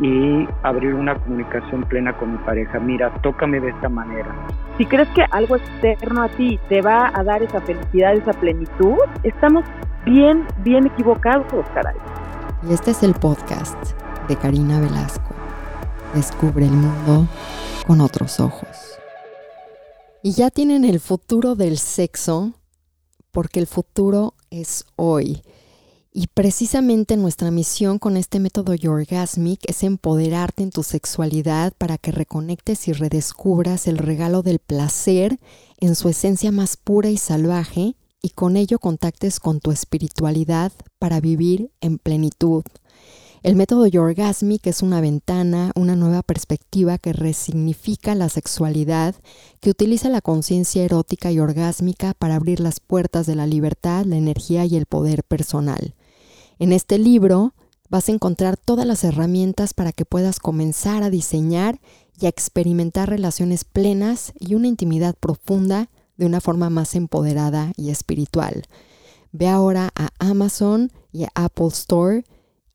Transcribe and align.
Y 0.00 0.48
abrir 0.62 0.94
una 0.94 1.14
comunicación 1.14 1.84
plena 1.84 2.16
con 2.16 2.32
mi 2.32 2.38
pareja. 2.38 2.80
Mira, 2.80 3.12
tócame 3.22 3.60
de 3.60 3.70
esta 3.70 3.88
manera. 3.88 4.34
Si 4.76 4.86
crees 4.86 5.08
que 5.10 5.24
algo 5.30 5.56
externo 5.56 6.22
a 6.22 6.28
ti 6.28 6.58
te 6.68 6.82
va 6.82 7.12
a 7.14 7.22
dar 7.22 7.42
esa 7.42 7.60
felicidad, 7.60 8.14
esa 8.14 8.32
plenitud, 8.32 8.96
estamos 9.22 9.64
bien, 10.04 10.46
bien 10.64 10.86
equivocados, 10.86 11.64
caray. 11.74 11.96
Y 12.68 12.72
este 12.72 12.90
es 12.90 13.02
el 13.02 13.14
podcast 13.14 13.76
de 14.26 14.36
Karina 14.36 14.80
Velasco. 14.80 15.34
Descubre 16.14 16.64
el 16.64 16.72
mundo 16.72 17.28
con 17.86 18.00
otros 18.00 18.40
ojos. 18.40 18.98
Y 20.22 20.32
ya 20.32 20.50
tienen 20.50 20.84
el 20.84 21.00
futuro 21.00 21.54
del 21.54 21.76
sexo, 21.76 22.54
porque 23.30 23.60
el 23.60 23.66
futuro 23.66 24.34
es 24.50 24.86
hoy. 24.96 25.42
Y 26.16 26.28
precisamente 26.28 27.16
nuestra 27.16 27.50
misión 27.50 27.98
con 27.98 28.16
este 28.16 28.38
método 28.38 28.72
Yorgasmic 28.72 29.68
es 29.68 29.82
empoderarte 29.82 30.62
en 30.62 30.70
tu 30.70 30.84
sexualidad 30.84 31.72
para 31.76 31.98
que 31.98 32.12
reconectes 32.12 32.86
y 32.86 32.92
redescubras 32.92 33.88
el 33.88 33.98
regalo 33.98 34.42
del 34.42 34.60
placer 34.60 35.40
en 35.80 35.96
su 35.96 36.08
esencia 36.08 36.52
más 36.52 36.76
pura 36.76 37.10
y 37.10 37.16
salvaje 37.16 37.96
y 38.22 38.30
con 38.30 38.56
ello 38.56 38.78
contactes 38.78 39.40
con 39.40 39.58
tu 39.58 39.72
espiritualidad 39.72 40.70
para 41.00 41.20
vivir 41.20 41.72
en 41.80 41.98
plenitud. 41.98 42.62
El 43.42 43.56
método 43.56 43.88
Yorgasmic 43.88 44.68
es 44.68 44.82
una 44.82 45.00
ventana, 45.00 45.72
una 45.74 45.96
nueva 45.96 46.22
perspectiva 46.22 46.96
que 46.96 47.12
resignifica 47.12 48.14
la 48.14 48.28
sexualidad, 48.28 49.16
que 49.58 49.70
utiliza 49.70 50.08
la 50.10 50.20
conciencia 50.20 50.84
erótica 50.84 51.32
y 51.32 51.40
orgásmica 51.40 52.14
para 52.14 52.36
abrir 52.36 52.60
las 52.60 52.78
puertas 52.78 53.26
de 53.26 53.34
la 53.34 53.48
libertad, 53.48 54.06
la 54.06 54.16
energía 54.16 54.64
y 54.64 54.76
el 54.76 54.86
poder 54.86 55.24
personal. 55.24 55.92
En 56.58 56.72
este 56.72 56.98
libro 56.98 57.54
vas 57.88 58.08
a 58.08 58.12
encontrar 58.12 58.56
todas 58.56 58.86
las 58.86 59.04
herramientas 59.04 59.74
para 59.74 59.92
que 59.92 60.04
puedas 60.04 60.40
comenzar 60.40 61.02
a 61.02 61.10
diseñar 61.10 61.80
y 62.20 62.26
a 62.26 62.28
experimentar 62.28 63.08
relaciones 63.08 63.64
plenas 63.64 64.32
y 64.38 64.54
una 64.54 64.68
intimidad 64.68 65.14
profunda 65.14 65.90
de 66.16 66.26
una 66.26 66.40
forma 66.40 66.70
más 66.70 66.94
empoderada 66.94 67.72
y 67.76 67.90
espiritual. 67.90 68.64
Ve 69.32 69.48
ahora 69.48 69.90
a 69.96 70.10
Amazon 70.18 70.92
y 71.12 71.26
Apple 71.34 71.68
Store 71.68 72.24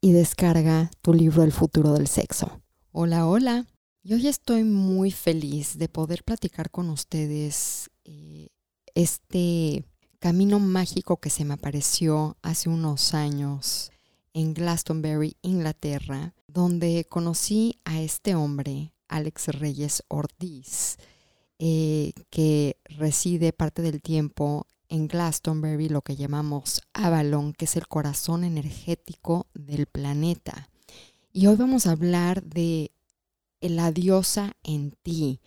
y 0.02 0.12
descarga 0.12 0.92
tu 1.02 1.14
libro 1.14 1.44
El 1.44 1.52
futuro 1.52 1.94
del 1.94 2.08
sexo. 2.08 2.62
Hola, 2.92 3.28
hola. 3.28 3.66
Y 4.04 4.14
hoy 4.14 4.28
estoy 4.28 4.64
muy 4.64 5.12
feliz 5.12 5.78
de 5.78 5.90
poder 5.90 6.24
platicar 6.24 6.70
con 6.70 6.90
ustedes 6.90 7.90
eh, 8.06 8.50
este 8.96 9.86
camino 10.20 10.60
mágico 10.60 11.18
que 11.18 11.30
se 11.30 11.46
me 11.46 11.54
apareció 11.54 12.38
hace 12.42 12.70
unos 12.70 13.14
años 13.14 13.92
en 14.34 14.54
Glastonbury, 14.54 15.38
Inglaterra, 15.42 16.34
donde 16.48 17.06
conocí 17.10 17.80
a 17.86 18.02
este 18.02 18.36
hombre, 18.36 18.94
Alex 19.08 19.48
Reyes 19.48 20.04
Ortiz, 20.08 20.98
eh, 21.58 22.14
que 22.30 22.78
reside 22.86 23.54
parte 23.54 23.82
del 23.82 24.02
tiempo 24.02 24.68
en 24.90 25.08
Glastonbury, 25.08 25.90
lo 25.90 26.02
que 26.02 26.16
llamamos 26.16 26.82
Avalon, 26.94 27.54
que 27.54 27.66
es 27.66 27.76
el 27.76 27.88
corazón 27.88 28.44
energético 28.44 29.48
del 29.54 29.86
planeta. 29.86 30.70
Y 31.32 31.48
hoy 31.48 31.56
vamos 31.56 31.86
a 31.86 31.92
hablar 31.92 32.44
de 32.44 32.92
la 33.62 33.92
diosa 33.92 34.54
en 34.64 34.92
ti, 35.04 35.42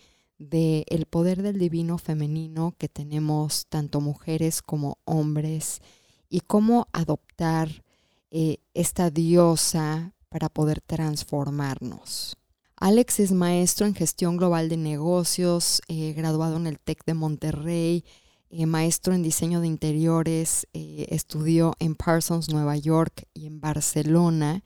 de 0.48 0.84
el 0.88 1.06
poder 1.06 1.42
del 1.42 1.58
divino 1.58 1.98
femenino 1.98 2.74
que 2.78 2.88
tenemos 2.88 3.66
tanto 3.68 4.00
mujeres 4.00 4.62
como 4.62 4.98
hombres 5.04 5.80
y 6.28 6.40
cómo 6.40 6.88
adoptar 6.92 7.84
eh, 8.30 8.58
esta 8.72 9.10
diosa 9.10 10.14
para 10.28 10.48
poder 10.48 10.80
transformarnos. 10.80 12.36
Alex 12.76 13.20
es 13.20 13.32
maestro 13.32 13.86
en 13.86 13.94
gestión 13.94 14.38
global 14.38 14.68
de 14.68 14.78
negocios, 14.78 15.82
eh, 15.88 16.14
graduado 16.14 16.56
en 16.56 16.66
el 16.66 16.80
TEC 16.80 17.04
de 17.04 17.14
Monterrey, 17.14 18.04
eh, 18.48 18.66
maestro 18.66 19.14
en 19.14 19.22
diseño 19.22 19.60
de 19.60 19.66
interiores, 19.66 20.66
estudió 20.72 21.74
en 21.78 21.94
Parsons, 21.94 22.50
Nueva 22.50 22.76
York 22.76 23.28
y 23.34 23.46
en 23.46 23.60
Barcelona, 23.60 24.64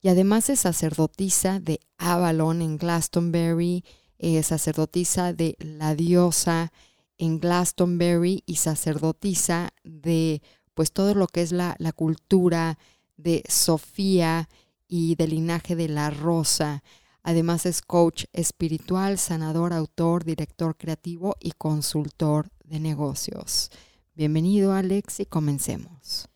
y 0.00 0.08
además 0.08 0.48
es 0.48 0.60
sacerdotisa 0.60 1.60
de 1.60 1.80
Avalon 1.98 2.62
en 2.62 2.78
Glastonbury, 2.78 3.84
eh, 4.22 4.42
sacerdotisa 4.42 5.32
de 5.32 5.56
la 5.58 5.94
diosa 5.94 6.72
en 7.16 7.40
Glastonbury 7.40 8.42
y 8.44 8.56
sacerdotisa 8.56 9.70
de 9.82 10.42
pues 10.74 10.92
todo 10.92 11.14
lo 11.14 11.26
que 11.26 11.40
es 11.40 11.52
la, 11.52 11.74
la 11.78 11.92
cultura 11.92 12.78
de 13.16 13.42
Sofía 13.48 14.48
y 14.86 15.14
del 15.14 15.30
linaje 15.30 15.74
de 15.74 15.88
la 15.88 16.10
rosa. 16.10 16.82
Además 17.22 17.64
es 17.64 17.80
coach 17.80 18.24
espiritual, 18.34 19.18
sanador, 19.18 19.72
autor, 19.72 20.24
director 20.24 20.76
creativo 20.76 21.36
y 21.40 21.52
consultor 21.52 22.50
de 22.64 22.78
negocios. 22.78 23.70
Bienvenido 24.14 24.74
Alex 24.74 25.20
y 25.20 25.26
comencemos. 25.26 26.28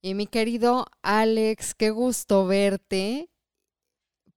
Y 0.00 0.14
mi 0.14 0.26
querido 0.26 0.86
Alex, 1.02 1.74
qué 1.74 1.90
gusto 1.90 2.46
verte. 2.46 3.28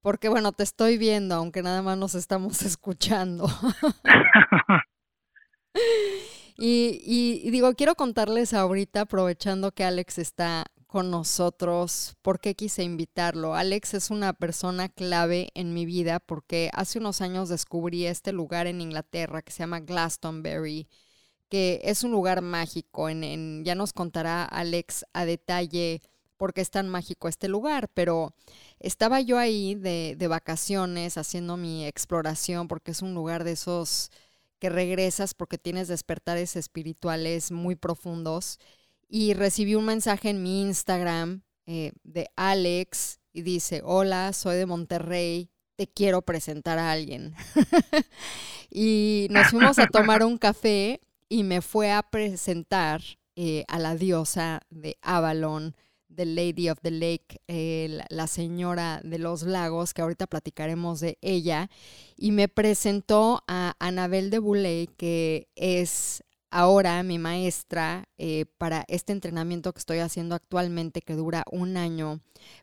Porque 0.01 0.29
bueno, 0.29 0.51
te 0.51 0.63
estoy 0.63 0.97
viendo, 0.97 1.35
aunque 1.35 1.61
nada 1.61 1.81
más 1.81 1.97
nos 1.97 2.15
estamos 2.15 2.61
escuchando. 2.63 3.47
y, 6.57 7.49
digo, 7.51 7.73
quiero 7.73 7.95
contarles 7.95 8.53
ahorita, 8.53 9.01
aprovechando 9.01 9.71
que 9.71 9.83
Alex 9.83 10.17
está 10.17 10.65
con 10.87 11.09
nosotros, 11.09 12.17
por 12.21 12.39
qué 12.41 12.55
quise 12.55 12.83
invitarlo. 12.83 13.55
Alex 13.55 13.93
es 13.93 14.09
una 14.09 14.33
persona 14.33 14.89
clave 14.89 15.49
en 15.53 15.73
mi 15.73 15.85
vida 15.85 16.19
porque 16.19 16.69
hace 16.73 16.99
unos 16.99 17.21
años 17.21 17.47
descubrí 17.47 18.05
este 18.05 18.33
lugar 18.33 18.67
en 18.67 18.81
Inglaterra 18.81 19.41
que 19.41 19.53
se 19.53 19.59
llama 19.59 19.79
Glastonbury, 19.79 20.89
que 21.47 21.79
es 21.83 22.03
un 22.03 22.11
lugar 22.11 22.41
mágico. 22.41 23.07
en, 23.07 23.63
ya 23.63 23.75
nos 23.75 23.93
contará 23.93 24.43
Alex 24.43 25.05
a 25.13 25.23
detalle 25.23 26.01
por 26.41 26.55
qué 26.55 26.61
es 26.61 26.71
tan 26.71 26.89
mágico 26.89 27.27
este 27.27 27.47
lugar, 27.47 27.87
pero 27.93 28.33
estaba 28.79 29.21
yo 29.21 29.37
ahí 29.37 29.75
de, 29.75 30.17
vacaciones 30.27 31.19
haciendo 31.19 31.55
mi 31.55 31.85
exploración 31.85 32.67
porque 32.67 32.89
es 32.89 33.03
un 33.03 33.13
lugar 33.13 33.43
de 33.43 33.51
esos 33.51 34.09
que 34.57 34.71
regresas 34.71 35.35
porque 35.35 35.59
tienes 35.59 35.87
despertares 35.87 36.55
espirituales 36.55 37.51
muy 37.51 37.75
profundos 37.75 38.57
y 39.07 39.35
recibí 39.35 39.75
un 39.75 39.85
mensaje 39.85 40.31
en 40.31 40.41
mi 40.41 40.63
Instagram 40.63 41.43
eh, 41.67 41.91
de 42.01 42.31
Alex 42.35 43.19
y 43.33 43.43
dice, 43.43 43.83
hola, 43.85 44.33
soy 44.33 44.57
de 44.57 44.65
Monterrey, 44.65 45.51
te 45.75 45.85
quiero 45.85 46.23
presentar 46.23 46.79
a 46.79 46.91
alguien. 46.91 47.35
y 48.71 49.27
nos 49.29 49.51
fuimos 49.51 49.77
a 49.77 49.85
tomar 49.85 50.23
un 50.23 50.39
café 50.39 51.01
y 51.29 51.43
me 51.43 51.61
fue 51.61 51.91
a 51.91 52.01
presentar 52.01 53.03
eh, 53.35 53.63
a 53.67 53.77
la 53.77 53.95
diosa 53.95 54.61
de 54.71 54.97
Avalon, 55.03 55.75
The 56.15 56.25
Lady 56.25 56.69
of 56.69 56.79
the 56.81 56.91
Lake, 56.91 57.41
eh, 57.47 58.01
la, 58.09 58.27
señora 58.27 59.01
de 59.03 59.19
los 59.19 59.43
lagos, 59.43 59.93
que 59.93 60.01
ahorita 60.01 60.27
platicaremos 60.27 60.99
de 60.99 61.17
ella, 61.21 61.69
y 62.17 62.31
me 62.31 62.47
presentó 62.47 63.43
a 63.47 63.75
Anabel 63.79 64.29
de 64.29 64.39
Boulay, 64.39 64.87
que 64.97 65.49
es 65.55 66.23
ahora 66.51 67.01
mi 67.01 67.17
maestra 67.17 68.09
eh, 68.17 68.45
para 68.57 68.83
este 68.89 69.13
entrenamiento 69.13 69.71
que 69.73 69.79
estoy 69.79 69.99
haciendo 69.99 70.35
actualmente, 70.35 71.01
que 71.01 71.15
dura 71.15 71.45
un 71.49 71.77
año 71.77 72.19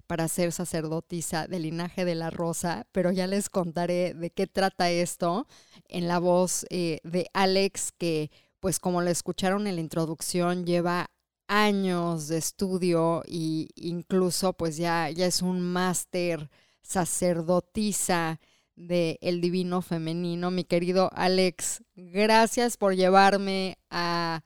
para 0.06 0.28
ser 0.28 0.52
sacerdotisa 0.52 1.48
del 1.48 1.62
linaje 1.62 2.04
de 2.04 2.14
la 2.14 2.30
rosa, 2.30 2.86
pero 2.92 3.10
ya 3.10 3.26
les 3.26 3.48
contaré 3.48 4.14
de 4.14 4.30
qué 4.30 4.46
trata 4.46 4.90
esto 4.90 5.46
en 5.88 6.06
la 6.06 6.18
voz 6.18 6.66
eh, 6.70 7.00
de 7.02 7.28
Alex, 7.32 7.92
que 7.96 8.30
pues 8.60 8.78
como 8.78 9.02
lo 9.02 9.10
escucharon 9.10 9.66
en 9.66 9.76
la 9.76 9.80
introducción, 9.80 10.66
lleva 10.66 11.10
años 11.48 12.28
de 12.28 12.38
estudio 12.38 13.22
e 13.26 13.68
incluso 13.74 14.52
pues 14.52 14.76
ya, 14.76 15.10
ya 15.10 15.26
es 15.26 15.42
un 15.42 15.60
máster 15.60 16.50
sacerdotisa 16.82 18.40
del 18.76 19.18
el 19.20 19.40
divino 19.40 19.82
femenino. 19.82 20.50
Mi 20.50 20.64
querido 20.64 21.10
Alex, 21.14 21.82
gracias 21.96 22.76
por 22.76 22.94
llevarme 22.94 23.78
a, 23.90 24.44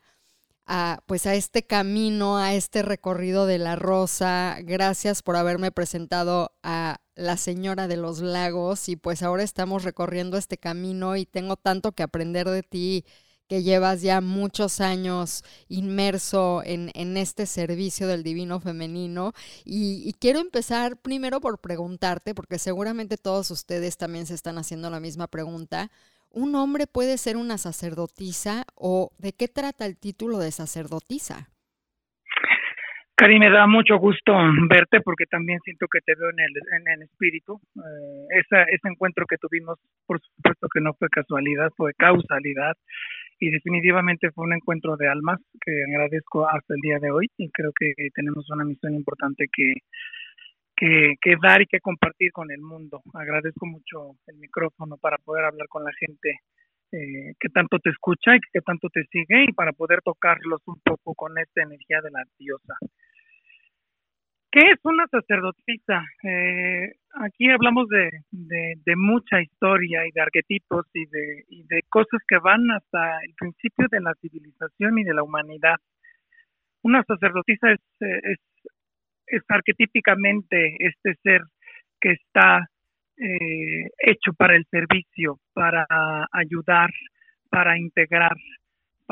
a, 0.66 1.02
pues 1.06 1.26
a 1.26 1.34
este 1.34 1.64
camino, 1.64 2.38
a 2.38 2.54
este 2.54 2.82
recorrido 2.82 3.46
de 3.46 3.58
la 3.58 3.76
rosa. 3.76 4.56
Gracias 4.62 5.22
por 5.22 5.37
haberme 5.37 5.70
presentado 5.70 6.52
a 6.62 7.00
la 7.14 7.37
señora 7.37 7.88
de 7.88 7.96
los 7.96 8.20
lagos 8.20 8.88
y 8.88 8.96
pues 8.96 9.22
ahora 9.22 9.43
estamos 9.43 9.84
recorriendo 9.84 10.38
este 10.38 10.56
camino 10.56 11.16
y 11.16 11.26
tengo 11.26 11.56
tanto 11.56 11.93
que 11.93 12.02
aprender 12.02 12.48
de 12.48 12.62
ti 12.62 13.05
que 13.52 13.62
llevas 13.62 14.00
ya 14.00 14.22
muchos 14.22 14.81
años 14.81 15.44
inmerso 15.69 16.62
en, 16.64 16.88
este 17.19 17.44
servicio 17.44 18.06
del 18.08 18.22
divino 18.22 18.60
femenino. 18.60 19.32
Y, 19.66 20.14
quiero 20.19 20.40
empezar 20.40 20.93
primero 20.96 21.38
por 21.38 21.60
preguntarte, 21.60 22.34
porque 22.34 22.56
seguramente 22.56 23.19
todos 23.19 23.50
ustedes 23.50 23.99
también 23.99 24.25
se 24.25 24.32
están 24.32 24.56
haciendo 24.56 24.88
la 24.88 25.00
misma 25.00 25.26
pregunta. 25.26 25.90
¿Un 26.31 26.54
hombre 26.54 26.87
puede 26.87 27.19
ser 27.19 27.37
una 27.37 27.58
sacerdotisa 27.58 28.64
o 28.75 29.10
de 29.19 29.34
qué 29.34 29.49
trata 29.49 29.84
el 29.84 29.98
título 29.98 30.38
de 30.38 30.50
sacerdotisa? 30.50 31.50
Cari, 33.14 33.38
me 33.38 33.50
da 33.50 33.66
mucho 33.66 33.98
gusto 33.98 34.32
verte 34.70 35.02
porque 35.02 35.26
también 35.26 35.60
siento 35.62 35.88
que 35.93 36.00
te 36.00 36.14
veo 36.14 36.31
en 36.31 36.40
el, 36.40 36.52
en 36.81 36.88
el 36.88 37.02
espíritu. 37.02 37.60
Eh, 37.76 38.40
ese 38.40 38.88
encuentro 38.88 39.26
que 39.26 39.37
tuvimos, 39.37 39.78
por 40.06 40.19
supuesto 40.22 40.69
que 40.72 40.81
no 40.81 40.94
fue 40.94 41.10
casualidad, 41.10 41.70
fue 41.76 41.93
causalidad 41.93 42.78
y 43.42 43.50
definitivamente 43.50 44.30
fue 44.30 44.44
un 44.44 44.52
encuentro 44.52 44.96
de 44.96 45.08
almas 45.08 45.40
que 45.60 45.72
agradezco 45.88 46.48
hasta 46.48 46.74
el 46.74 46.80
día 46.80 47.00
de 47.00 47.10
hoy 47.10 47.28
y 47.36 47.50
creo 47.50 47.72
que 47.76 47.92
tenemos 48.14 48.48
una 48.50 48.64
misión 48.64 48.94
importante 48.94 49.46
que, 49.52 49.72
que, 50.76 51.34
dar 51.42 51.60
y 51.60 51.66
que 51.66 51.80
compartir 51.80 52.30
con 52.30 52.52
el 52.52 52.60
mundo. 52.60 53.02
Agradezco 53.12 53.66
mucho 53.66 54.14
el 54.28 54.36
micrófono 54.36 54.96
para 54.96 55.18
poder 55.18 55.46
hablar 55.46 55.66
con 55.66 55.82
la 55.82 55.90
gente 55.98 56.38
eh, 56.92 57.34
que 57.40 57.48
tanto 57.48 57.80
te 57.80 57.90
escucha 57.90 58.36
y 58.36 58.40
que 58.52 58.60
tanto 58.60 58.88
te 58.90 59.02
sigue 59.10 59.46
y 59.48 59.52
para 59.52 59.72
poder 59.72 60.02
tocarlos 60.04 60.62
un 60.66 60.78
poco 60.84 61.12
con 61.16 61.36
esta 61.36 61.64
energía 61.64 62.00
de 62.00 62.12
la 62.12 62.22
diosa. 62.38 62.76
¿Qué 64.52 64.60
es 64.60 64.78
una 64.84 65.06
sacerdotisa? 65.06 66.04
Eh, 66.25 66.93
aquí 67.14 67.49
hablamos 67.49 67.88
de, 67.88 68.10
de, 68.31 68.96
mucha 68.96 69.40
historia 69.40 70.06
y 70.06 70.10
de 70.10 70.20
arquetipos 70.20 70.84
y 70.93 71.06
de, 71.06 71.44
de 71.49 71.82
cosas 71.88 72.20
que 72.28 72.37
van 72.37 72.70
hasta 72.70 73.19
el 73.25 73.32
principio 73.34 73.87
de 73.90 74.00
la 74.00 74.12
civilización 74.20 74.99
y 74.99 75.04
de 75.04 75.14
la 75.14 75.22
humanidad. 75.22 75.76
Una 76.82 77.02
sacerdotisa 77.02 77.72
es, 77.72 77.81
es, 78.00 78.38
es 79.26 79.43
arquetípicamente 79.49 80.76
este 80.81 81.14
ser 81.22 81.40
que 81.98 82.10
está 82.10 82.69
eh, 83.16 83.88
hecho 84.00 84.34
para 84.37 84.55
el 84.55 84.66
servicio, 84.70 85.38
para 85.55 85.87
ayudar, 86.31 86.90
para 87.48 87.78
integrar, 87.78 88.37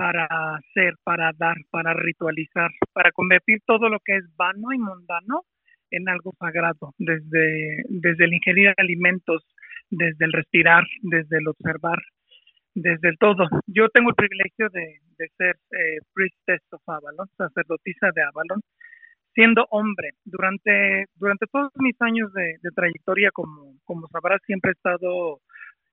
para 0.00 0.26
hacer, 0.54 0.94
para 1.04 1.30
dar, 1.36 1.56
para 1.70 1.92
ritualizar, 1.92 2.70
para 2.94 3.12
convertir 3.12 3.58
todo 3.66 3.90
lo 3.90 3.98
que 4.02 4.16
es 4.16 4.24
vano 4.34 4.72
y 4.72 4.78
mundano 4.78 5.42
en 5.90 6.08
algo 6.08 6.32
sagrado, 6.38 6.94
desde, 6.96 7.84
desde 7.90 8.24
el 8.24 8.32
ingerir 8.32 8.72
alimentos, 8.78 9.46
desde 9.90 10.24
el 10.24 10.32
respirar, 10.32 10.84
desde 11.02 11.36
el 11.36 11.48
observar, 11.48 11.98
desde 12.74 13.10
el 13.10 13.18
todo. 13.18 13.46
Yo 13.66 13.90
tengo 13.90 14.08
el 14.08 14.14
privilegio 14.14 14.70
de, 14.70 15.00
ser 15.36 15.56
eh, 15.72 15.98
priestess 16.14 16.62
of 16.72 16.80
Avalon, 16.88 17.28
sacerdotisa 17.36 18.08
de 18.14 18.22
Avalon, 18.22 18.62
siendo 19.34 19.66
hombre. 19.68 20.12
Durante, 20.24 21.08
durante 21.16 21.44
todos 21.52 21.72
mis 21.74 22.00
años 22.00 22.32
de, 22.32 22.56
trayectoria, 22.74 23.32
como, 23.32 23.74
como 23.84 24.08
sabrás, 24.08 24.40
siempre 24.46 24.70
he 24.70 24.72
estado 24.72 25.40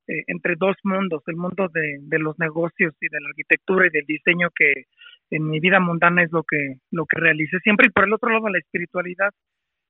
eh, 0.07 0.23
entre 0.27 0.55
dos 0.55 0.75
mundos, 0.83 1.23
el 1.27 1.35
mundo 1.35 1.67
de, 1.73 2.19
los 2.19 2.37
negocios 2.39 2.93
y 3.01 3.07
de 3.09 3.19
la 3.19 3.29
arquitectura 3.29 3.87
y 3.87 3.89
del 3.89 4.05
diseño 4.05 4.49
que 4.55 4.85
en 5.29 5.49
mi 5.49 5.59
vida 5.59 5.79
mundana 5.79 6.23
es 6.23 6.31
lo 6.31 6.43
que, 6.43 6.77
lo 6.91 7.05
que 7.05 7.19
realicé 7.19 7.59
siempre, 7.59 7.87
y 7.87 7.91
por 7.91 8.05
el 8.05 8.13
otro 8.13 8.29
lado 8.29 8.49
la 8.49 8.59
espiritualidad 8.59 9.31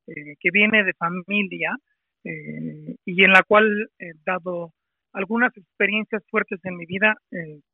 eh, 0.07 0.35
que 0.39 0.49
viene 0.51 0.83
de 0.83 0.93
familia 0.93 1.75
eh, 2.23 2.95
y 3.05 3.23
en 3.23 3.31
la 3.31 3.43
cual, 3.43 3.89
dado 4.25 4.73
algunas 5.13 5.55
experiencias 5.55 6.23
fuertes 6.29 6.59
en 6.63 6.75
mi 6.75 6.85
vida, 6.85 7.15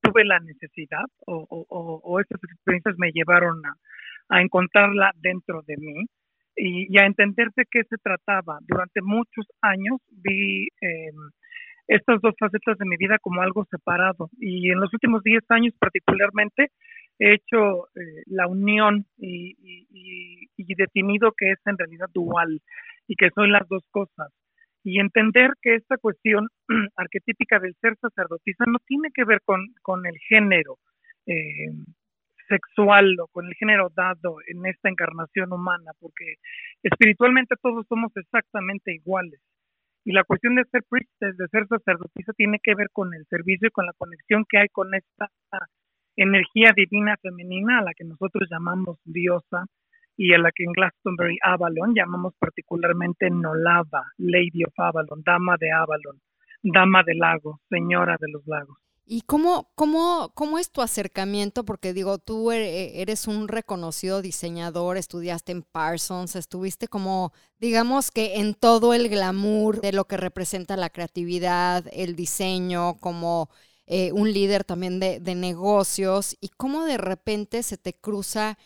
tuve 0.01 0.23
la 0.23 0.39
necesidad 0.39 1.05
o, 1.25 1.45
o, 1.49 2.01
o, 2.03 2.19
estas 2.19 2.39
experiencias 2.43 2.95
me 2.97 3.11
llevaron 3.11 3.65
a, 3.65 3.73
a 4.29 4.41
encontrarla 4.41 5.11
dentro 5.15 5.61
de 5.65 5.77
mí 5.77 6.05
y, 6.55 6.97
a 6.97 7.05
entender 7.05 7.49
de 7.55 7.65
qué 7.69 7.83
se 7.89 7.97
trataba. 7.97 8.59
Durante 8.61 9.01
muchos 9.01 9.45
años 9.61 9.99
vi 10.11 10.67
eh, 10.81 11.11
estas 11.88 12.21
dos 12.21 12.33
facetas 12.39 12.77
de 12.77 12.85
mi 12.85 12.97
vida 12.97 13.18
como 13.19 13.41
algo 13.41 13.65
separado 13.69 14.30
y 14.39 14.71
en 14.71 14.80
los 14.80 14.94
últimos 14.94 15.24
10 15.24 15.44
años 15.50 15.74
particularmente 15.80 16.71
he 17.19 17.33
hecho 17.33 17.88
eh, 17.95 18.24
la 18.27 18.47
unión 18.47 19.06
y, 19.18 19.56
definido 20.75 21.31
que 21.38 21.51
es 21.51 21.59
en 21.65 21.77
realidad 21.77 22.07
dual 22.13 22.59
y 23.07 23.15
que 23.15 23.30
son 23.35 23.51
las 23.51 23.68
dos 23.69 23.85
cosas. 23.91 24.31
Y 24.83 25.00
entender 25.00 25.51
que 25.62 25.75
esta 25.75 25.97
cuestión 25.97 26.47
arquetípica 26.97 27.59
del 27.59 27.75
ser 27.80 27.95
sacerdotisa 28.01 28.65
no 28.68 28.79
tiene 28.88 29.09
que 29.13 29.24
ver 29.24 29.41
con, 29.45 29.68
con 29.81 30.06
el 30.06 30.18
género, 30.27 30.77
eh, 31.27 31.69
sexual 32.47 33.18
o 33.19 33.27
con 33.27 33.45
el 33.47 33.53
género 33.56 33.89
dado 33.95 34.38
en 34.47 34.65
esta 34.65 34.89
encarnación 34.89 35.53
humana, 35.53 35.91
porque 36.00 36.36
espiritualmente 36.83 37.56
todos 37.62 37.86
somos 37.88 38.12
exactamente 38.15 38.94
iguales. 38.94 39.39
Y 40.05 40.11
la 40.11 40.23
cuestión 40.23 40.55
de 40.55 40.65
ser 40.65 40.83
priestess, 40.89 41.38
de 41.38 41.47
ser 41.47 41.67
sacerdotisa, 41.67 42.33
tiene 42.33 42.59
que 42.61 42.75
ver 42.75 42.89
con 42.91 43.13
el 43.13 43.25
servicio 43.27 43.69
y 43.69 43.71
con 43.71 43.85
la 43.85 43.94
conexión 43.94 44.45
que 44.47 44.57
hay 44.57 44.67
con 44.69 44.94
esta 44.94 45.29
energía 46.15 46.71
divina 46.75 47.15
femenina 47.21 47.79
a 47.79 47.83
la 47.83 47.94
que 47.94 48.03
nosotros 48.03 48.47
llamamos 48.51 49.00
diosa 49.05 49.65
y 50.17 50.33
a 50.33 50.38
la 50.38 50.51
que 50.51 50.63
en 50.63 50.73
Glastonbury 50.73 51.38
Avalon 51.41 51.95
llamamos 51.95 52.33
particularmente 52.38 53.29
Nolava, 53.29 54.03
Lady 54.17 54.63
of 54.63 54.77
Avalon, 54.77 55.23
Dama 55.23 55.55
de 55.59 55.71
Avalon, 55.71 56.19
Dama 56.61 57.03
del 57.03 57.17
Lago, 57.17 57.59
Señora 57.69 58.17
de 58.19 58.31
los 58.31 58.45
Lagos. 58.45 58.82
¿Y 59.05 59.21
cómo, 59.23 59.69
cómo, 59.75 60.31
cómo 60.33 60.57
es 60.59 60.71
tu 60.71 60.81
acercamiento? 60.81 61.65
Porque 61.65 61.91
digo, 61.94 62.19
tú 62.19 62.51
e, 62.51 63.01
eres 63.01 63.27
un 63.27 63.50
reconocido 63.50 64.21
diseñador, 64.21 64.95
estudiaste 64.97 65.51
en 65.51 65.63
Parsons, 65.63 66.35
estuviste 66.38 66.88
como, 66.88 67.33
digamos 67.59 68.11
que 68.11 68.35
en 68.39 68.53
todo 68.53 68.94
el 68.94 69.09
glamour 69.09 69.81
de 69.81 69.91
lo 69.91 70.05
que 70.05 70.15
representa 70.17 70.77
la 70.77 70.89
creatividad, 70.89 71.85
el 71.91 72.15
diseño, 72.15 72.97
como 73.00 73.50
eh, 73.88 74.13
un 74.13 74.31
líder 74.31 74.63
también 74.63 75.00
de, 75.01 75.19
de 75.19 75.35
negocios, 75.35 76.38
y 76.39 76.50
cómo 76.50 76.85
de 76.85 76.97
repente 76.97 77.61
se 77.63 77.77
te 77.77 77.94
cruza 77.94 78.57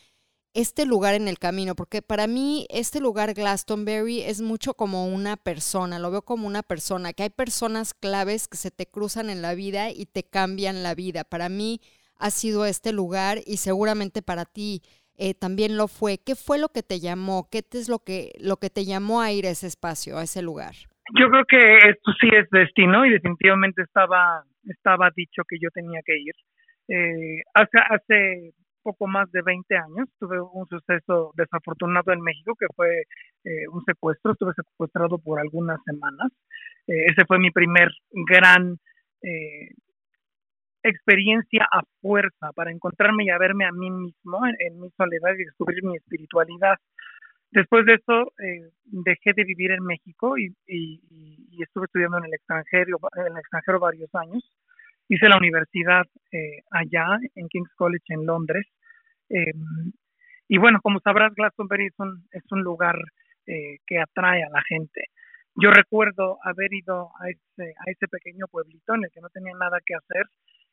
este 0.57 0.87
lugar 0.87 1.13
en 1.13 1.27
el 1.27 1.37
camino, 1.37 1.75
porque 1.75 2.01
para 2.01 2.25
mí 2.25 2.65
este 2.71 2.99
lugar 2.99 3.35
Glastonbury 3.35 4.23
es 4.23 4.41
mucho 4.41 4.73
como 4.73 5.05
una 5.05 5.37
persona, 5.37 5.99
lo 5.99 6.09
veo 6.09 6.23
como 6.23 6.47
una 6.47 6.63
persona, 6.63 7.13
que 7.13 7.21
hay 7.21 7.29
personas 7.29 7.93
claves 7.93 8.47
que 8.47 8.57
se 8.57 8.71
te 8.71 8.87
cruzan 8.87 9.29
en 9.29 9.43
la 9.43 9.53
vida 9.53 9.91
y 9.91 10.07
te 10.07 10.23
cambian 10.23 10.81
la 10.81 10.95
vida. 10.95 11.23
Para 11.23 11.47
mí 11.47 11.79
ha 12.17 12.31
sido 12.31 12.65
este 12.65 12.91
lugar 12.91 13.37
y 13.45 13.57
seguramente 13.57 14.23
para 14.23 14.45
ti 14.45 14.81
eh, 15.15 15.35
también 15.35 15.77
lo 15.77 15.87
fue. 15.87 16.17
¿Qué 16.17 16.33
fue 16.33 16.57
lo 16.57 16.69
que 16.69 16.81
te 16.81 16.99
llamó? 16.99 17.47
¿Qué 17.51 17.61
es 17.71 17.87
lo 17.87 17.99
que, 17.99 18.31
lo 18.41 18.57
que 18.57 18.71
te 18.71 18.83
llamó 18.83 19.21
a 19.21 19.31
ir 19.31 19.45
a 19.45 19.51
ese 19.51 19.67
espacio, 19.67 20.17
a 20.17 20.23
ese 20.23 20.41
lugar? 20.41 20.73
Yo 21.19 21.29
creo 21.29 21.45
que 21.45 21.77
esto 21.87 22.11
sí 22.19 22.29
es 22.33 22.49
destino 22.49 23.05
y 23.05 23.11
definitivamente 23.11 23.83
estaba, 23.83 24.41
estaba 24.63 25.11
dicho 25.15 25.43
que 25.47 25.57
yo 25.61 25.69
tenía 25.69 25.99
que 26.03 26.17
ir. 26.17 26.33
Eh, 26.89 27.43
hace, 27.53 27.77
hace 27.89 28.53
poco 28.87 29.05
más 29.05 29.29
de 29.31 29.41
20 29.41 29.75
años 29.75 30.07
tuve 30.17 30.39
un 30.39 30.65
suceso 30.69 31.33
desafortunado 31.35 32.13
en 32.13 32.21
México 32.21 32.53
que 32.57 32.67
fue 32.73 33.03
eh, 33.43 33.67
un 33.69 33.83
secuestro, 33.83 34.31
estuve 34.31 34.53
secuestrado 34.53 35.17
por 35.17 35.41
algunas 35.41 35.77
semanas. 35.83 36.31
Eh, 36.87 37.11
ese 37.11 37.25
fue 37.25 37.37
mi 37.37 37.51
primer 37.51 37.89
gran 38.11 38.77
eh, 39.21 39.71
experiencia 40.83 41.67
a 41.69 41.81
fuerza 42.01 42.53
para 42.55 42.71
encontrarme 42.71 43.25
y 43.25 43.29
a 43.29 43.37
verme 43.37 43.65
a 43.65 43.73
mí 43.73 43.91
mismo 43.91 44.39
en, 44.57 44.79
mi 44.79 44.89
soledad 44.91 45.33
y 45.35 45.43
descubrir 45.43 45.83
mi 45.83 45.97
espiritualidad. 45.97 46.77
Después 47.51 47.85
de 47.85 47.95
eso 47.95 48.31
dejé 48.85 49.33
de 49.35 49.43
vivir 49.43 49.71
en 49.71 49.83
México 49.83 50.37
y, 50.37 50.55
y, 50.65 51.61
estuve 51.61 51.85
estudiando 51.85 52.19
en 52.19 52.25
el 52.25 52.33
extranjero, 52.33 52.99
en 53.17 53.33
el 53.33 53.37
extranjero 53.39 53.79
varios 53.79 54.13
años 54.15 54.43
hice 55.09 55.29
la 55.29 55.37
universidad 55.37 56.05
eh, 56.31 56.63
allá 56.71 57.05
en 57.35 57.47
King's 57.49 57.73
College 57.75 58.03
en 58.09 58.25
Londres. 58.25 58.65
Eh, 59.29 59.53
y 60.47 60.57
bueno, 60.57 60.79
como 60.81 60.99
sabrás, 60.99 61.33
Glastonbury 61.35 61.87
es 61.87 61.99
un, 61.99 62.23
es 62.31 62.43
un 62.51 62.61
lugar 62.61 62.97
eh, 63.45 63.77
que 63.85 63.99
atrae 63.99 64.43
a 64.43 64.49
la 64.49 64.61
gente. 64.67 65.05
Yo 65.55 65.71
recuerdo 65.71 66.37
haber 66.43 66.73
ido 66.73 67.09
a 67.19 67.29
ese, 67.29 67.73
a 67.79 67.91
ese 67.91 68.07
pequeño 68.07 68.45
pueblito 68.49 68.95
en 68.95 69.03
el 69.05 69.11
que 69.11 69.21
no 69.21 69.29
tenía 69.29 69.53
nada 69.59 69.79
que 69.85 69.95
hacer 69.95 70.25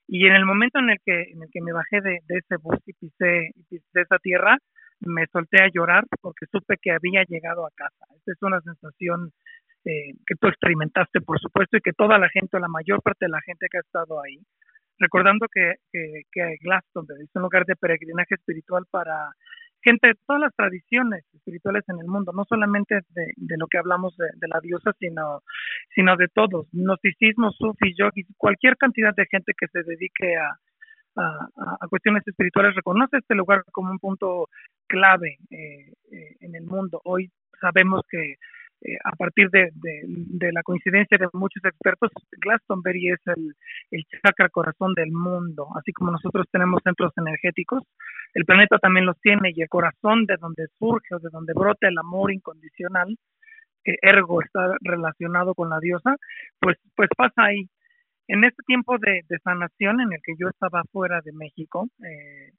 y 0.07 0.27
en 0.27 0.35
el 0.35 0.45
momento 0.45 0.79
en 0.79 0.91
el 0.91 0.99
que, 1.05 1.23
en 1.33 1.43
el 1.43 1.49
que 1.51 1.63
me 1.63 1.73
bajé 1.73 2.01
de, 2.01 2.21
ese 2.29 2.57
bus 2.57 2.79
y 2.87 2.93
pisé, 2.93 3.51
y 3.55 3.63
pisé 3.65 4.03
esa 4.03 4.19
tierra, 4.19 4.59
me 5.01 5.27
solté 5.33 5.63
a 5.63 5.71
llorar 5.73 6.05
porque 6.21 6.47
supe 6.53 6.77
que 6.81 6.93
había 6.93 7.25
llegado 7.25 7.67
a 7.67 7.71
casa. 7.75 8.05
Esa 8.17 8.33
es 8.33 8.43
una 8.43 8.61
sensación 8.61 9.33
eh, 9.85 10.13
que 10.27 10.35
tú 10.39 10.49
experimentaste, 10.49 11.21
por 11.21 11.41
supuesto, 11.41 11.79
y 11.79 11.81
que 11.81 11.93
toda 11.93 12.19
la 12.19 12.29
gente, 12.29 12.61
la 12.61 12.69
mayor 12.69 13.03
parte 13.03 13.27
de 13.27 13.31
la 13.31 13.41
gente 13.41 13.67
que 13.71 13.79
ha 13.79 13.81
estado 13.81 14.23
ahí, 14.23 14.39
recordando 14.99 15.47
que, 15.53 15.75
que, 15.93 16.23
que 16.31 16.57
Glastonbury 16.63 17.25
es 17.25 17.31
un 17.35 17.43
lugar 17.43 17.65
de 17.67 17.77
peregrinaje 17.77 18.35
espiritual 18.35 18.85
para 18.91 19.31
gente 19.85 20.09
de 20.09 20.15
todas 20.27 20.41
las 20.41 20.55
tradiciones 20.57 21.25
espirituales 21.35 21.85
en 21.89 22.01
el 22.01 22.07
mundo, 22.07 22.33
no 22.35 22.45
solamente 22.49 23.01
de, 23.11 23.27
de 23.37 23.57
lo 23.59 23.67
que 23.67 23.79
hablamos 23.79 24.17
de, 24.17 24.49
la 24.49 24.59
diosa, 24.61 24.93
sino, 24.99 25.43
sino 25.95 26.17
de 26.17 26.29
todos, 26.29 26.67
gnosticismo, 26.73 27.53
sufis, 27.53 27.95
yogis, 27.97 28.27
cualquier 28.39 28.77
cantidad 28.77 29.15
de 29.15 29.27
gente 29.31 29.53
que 29.57 29.67
se 29.69 29.83
dedique 29.83 30.37
a, 30.37 30.57
a, 31.17 31.89
cuestiones 31.89 32.27
espirituales, 32.27 32.75
reconoce 32.75 33.19
este 33.19 33.35
lugar 33.35 33.63
como 33.71 33.91
un 33.91 33.99
punto 33.99 34.49
clave 34.89 35.37
eh, 35.51 35.93
eh, 36.11 36.37
en 36.41 36.55
el 36.55 36.65
mundo. 36.65 37.01
Hoy 37.05 37.31
sabemos 37.61 38.03
que 38.09 38.37
eh, 38.85 38.99
a 39.03 39.13
partir 39.17 39.49
de, 39.51 39.73
la 40.53 40.63
coincidencia 40.63 41.17
de 41.17 41.27
muchos 41.33 41.65
expertos, 41.65 42.11
Glastonbury 42.41 43.13
es 43.13 43.21
el, 43.27 43.55
el 43.91 44.05
chakra 44.23 44.51
corazón 44.51 44.93
del 44.95 45.11
mundo, 45.11 45.69
así 45.75 45.93
como 45.93 46.11
nosotros 46.11 46.47
tenemos 46.53 46.83
centros 46.85 47.13
energéticos, 47.17 47.83
el 48.35 48.45
planeta 48.45 48.79
también 48.79 49.07
los 49.07 49.19
tiene 49.21 49.53
y 49.55 49.63
el 49.63 49.69
corazón 49.69 50.27
de 50.27 50.37
donde 50.37 50.67
surge 50.79 51.15
o 51.15 51.19
de 51.19 51.31
donde 51.31 51.55
brota 51.55 51.89
el 51.89 51.97
amor 51.97 52.33
incondicional, 52.33 53.17
que 53.83 53.97
ergo 54.03 54.43
está 54.43 54.77
relacionado 54.81 55.55
con 55.55 55.71
la 55.71 55.79
diosa, 55.79 56.17
pues, 56.61 56.77
pues 56.95 57.09
pasa 57.17 57.45
ahí. 57.45 57.69
En 58.27 58.45
este 58.45 58.63
tiempo 58.67 58.97
de, 58.99 59.23
sanación 59.43 60.01
en 60.01 60.13
el 60.13 60.21
que 60.23 60.35
yo 60.39 60.49
estaba 60.49 60.83
fuera 60.91 61.21
de 61.23 61.33
México, 61.33 61.89
eh, 62.03 62.53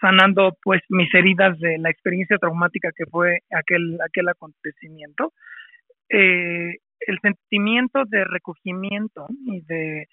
sanando 0.00 0.56
pues 0.62 0.82
mis 0.88 1.12
heridas 1.14 1.58
de 1.58 1.78
la 1.78 1.90
experiencia 1.90 2.38
traumática 2.38 2.90
que 2.96 3.06
fue 3.06 3.40
aquel, 3.50 3.98
aquel 4.04 4.28
acontecimiento, 4.28 5.32
eh, 6.08 6.76
el 7.06 7.18
sentimiento 7.20 8.04
de 8.06 8.24
recogimiento 8.24 9.26
y 9.46 9.60
de, 9.62 10.06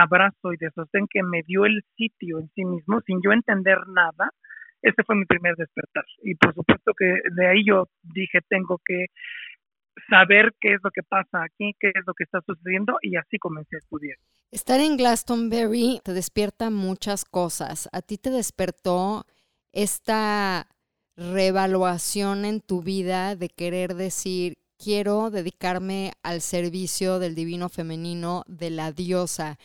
abrazo 0.00 0.52
y 0.52 0.56
de 0.56 0.70
sostén 0.70 1.06
que 1.08 1.22
me 1.22 1.42
dio 1.46 1.64
el 1.64 1.82
sitio 1.96 2.40
en 2.40 2.48
sí 2.54 2.64
mismo 2.64 3.00
sin 3.06 3.20
yo 3.22 3.32
entender 3.32 3.78
nada, 3.88 4.30
ese 4.82 5.04
fue 5.04 5.14
mi 5.14 5.24
primer 5.24 5.54
despertar. 5.54 6.04
Y 6.22 6.34
por 6.34 6.54
supuesto 6.54 6.92
que 6.98 7.14
de 7.36 7.46
ahí 7.46 7.64
yo 7.64 7.86
dije, 8.02 8.40
tengo 8.48 8.80
que 8.84 9.06
saber 10.08 10.54
qué 10.60 10.74
es 10.74 10.80
lo 10.82 10.90
que 10.90 11.02
pasa 11.02 11.42
aquí, 11.42 11.74
qué 11.80 11.88
es 11.88 12.04
lo 12.06 12.14
que 12.14 12.24
está 12.24 12.40
sucediendo 12.46 12.98
y 13.02 13.16
así 13.16 13.38
comencé 13.38 13.76
a 13.76 13.78
estudiar. 13.78 14.16
Estar 14.50 14.80
en 14.80 14.96
Glastonbury 14.96 16.00
te 16.04 16.12
despierta 16.12 16.70
muchas 16.70 17.24
cosas. 17.24 17.88
¿A 17.92 18.02
ti 18.02 18.18
te 18.18 18.30
despertó 18.30 19.24
esta 19.72 20.68
reevaluación 21.16 22.44
en 22.44 22.60
tu 22.60 22.82
vida 22.82 23.36
de 23.36 23.48
querer 23.48 23.94
decir, 23.94 24.54
quiero 24.78 25.30
dedicarme 25.30 26.12
al 26.22 26.40
servicio 26.40 27.18
del 27.18 27.34
divino 27.34 27.68
femenino, 27.68 28.44
de 28.46 28.70
la 28.70 28.92
diosa? 28.92 29.58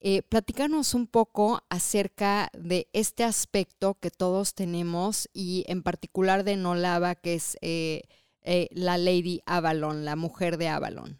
Eh, 0.00 0.22
platícanos 0.22 0.94
un 0.94 1.08
poco 1.08 1.60
acerca 1.70 2.50
de 2.52 2.86
este 2.92 3.24
aspecto 3.24 3.94
que 3.94 4.10
todos 4.10 4.54
tenemos 4.54 5.28
y 5.32 5.64
en 5.66 5.82
particular 5.82 6.44
de 6.44 6.56
Nolava, 6.56 7.16
que 7.16 7.34
es 7.34 7.58
eh, 7.62 8.02
eh, 8.42 8.68
la 8.72 8.98
Lady 8.98 9.40
Avalon, 9.46 10.04
la 10.04 10.16
mujer 10.16 10.56
de 10.56 10.68
Avalon? 10.68 11.16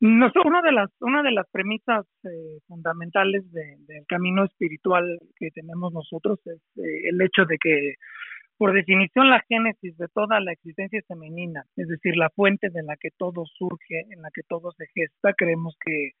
No, 0.00 0.32
una 0.46 0.62
de 0.62 0.72
las 0.72 0.90
una 1.00 1.22
de 1.22 1.30
las 1.30 1.46
premisas 1.50 2.06
eh, 2.24 2.58
fundamentales 2.66 3.44
del 3.52 4.06
camino 4.08 4.44
espiritual 4.44 5.18
que 5.36 5.50
tenemos 5.50 5.92
nosotros 5.92 6.38
es 6.46 6.60
eh, 6.82 7.08
el 7.10 7.20
hecho 7.20 7.44
de 7.44 7.58
que 7.58 7.96
por 8.56 8.72
definición 8.72 9.28
la 9.28 9.40
génesis 9.46 9.96
de 9.98 10.08
toda 10.08 10.40
la 10.40 10.52
existencia 10.52 10.98
es 10.98 11.06
femenina, 11.06 11.64
es 11.76 11.88
decir, 11.88 12.16
la 12.16 12.30
fuente 12.30 12.70
de 12.70 12.82
la 12.82 12.96
que 12.96 13.10
todo 13.10 13.44
surge, 13.44 14.06
en 14.10 14.22
la 14.22 14.30
que 14.30 14.42
todo 14.48 14.72
se 14.72 14.86
gesta, 14.94 15.34
creemos 15.34 15.76
que 15.84 16.12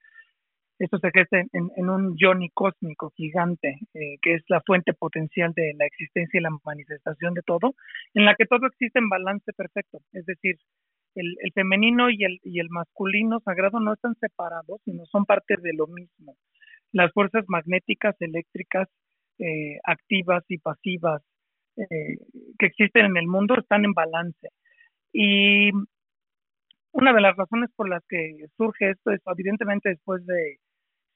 esto 0.80 0.98
se 0.98 1.10
gesta 1.12 1.42
en, 1.52 1.90
un 1.90 2.16
yoni 2.16 2.48
cósmico 2.50 3.10
gigante, 3.10 3.78
eh, 3.92 4.16
que 4.22 4.34
es 4.34 4.42
la 4.48 4.62
fuente 4.62 4.94
potencial 4.94 5.52
de 5.52 5.74
la 5.78 5.84
existencia 5.84 6.40
y 6.40 6.42
la 6.42 6.50
manifestación 6.64 7.34
de 7.34 7.42
todo, 7.42 7.74
en 8.14 8.24
la 8.24 8.34
que 8.34 8.46
todo 8.46 8.66
existe 8.66 8.98
en 8.98 9.10
balance 9.10 9.52
perfecto. 9.52 10.00
Es 10.12 10.24
decir, 10.24 10.56
el, 11.14 11.36
femenino 11.54 12.08
y 12.08 12.24
el, 12.24 12.40
y 12.44 12.60
el 12.60 12.70
masculino 12.70 13.40
sagrado 13.40 13.78
no 13.78 13.92
están 13.92 14.14
separados, 14.14 14.80
sino 14.86 15.04
son 15.04 15.26
parte 15.26 15.56
de 15.60 15.74
lo 15.74 15.86
mismo. 15.86 16.36
Las 16.92 17.12
fuerzas 17.12 17.44
magnéticas, 17.46 18.16
eléctricas, 18.20 18.88
eh, 19.38 19.78
activas 19.84 20.44
y 20.48 20.58
pasivas 20.58 21.22
eh, 21.76 22.16
que 22.58 22.66
existen 22.66 23.04
en 23.04 23.16
el 23.18 23.26
mundo 23.26 23.54
están 23.54 23.84
en 23.84 23.92
balance. 23.92 24.48
Y 25.12 25.72
una 26.92 27.12
de 27.12 27.20
las 27.20 27.36
razones 27.36 27.70
por 27.76 27.88
las 27.88 28.02
que 28.08 28.46
surge 28.56 28.90
esto 28.90 29.10
es 29.10 29.20
evidentemente 29.26 29.90
después 29.90 30.24
de 30.24 30.58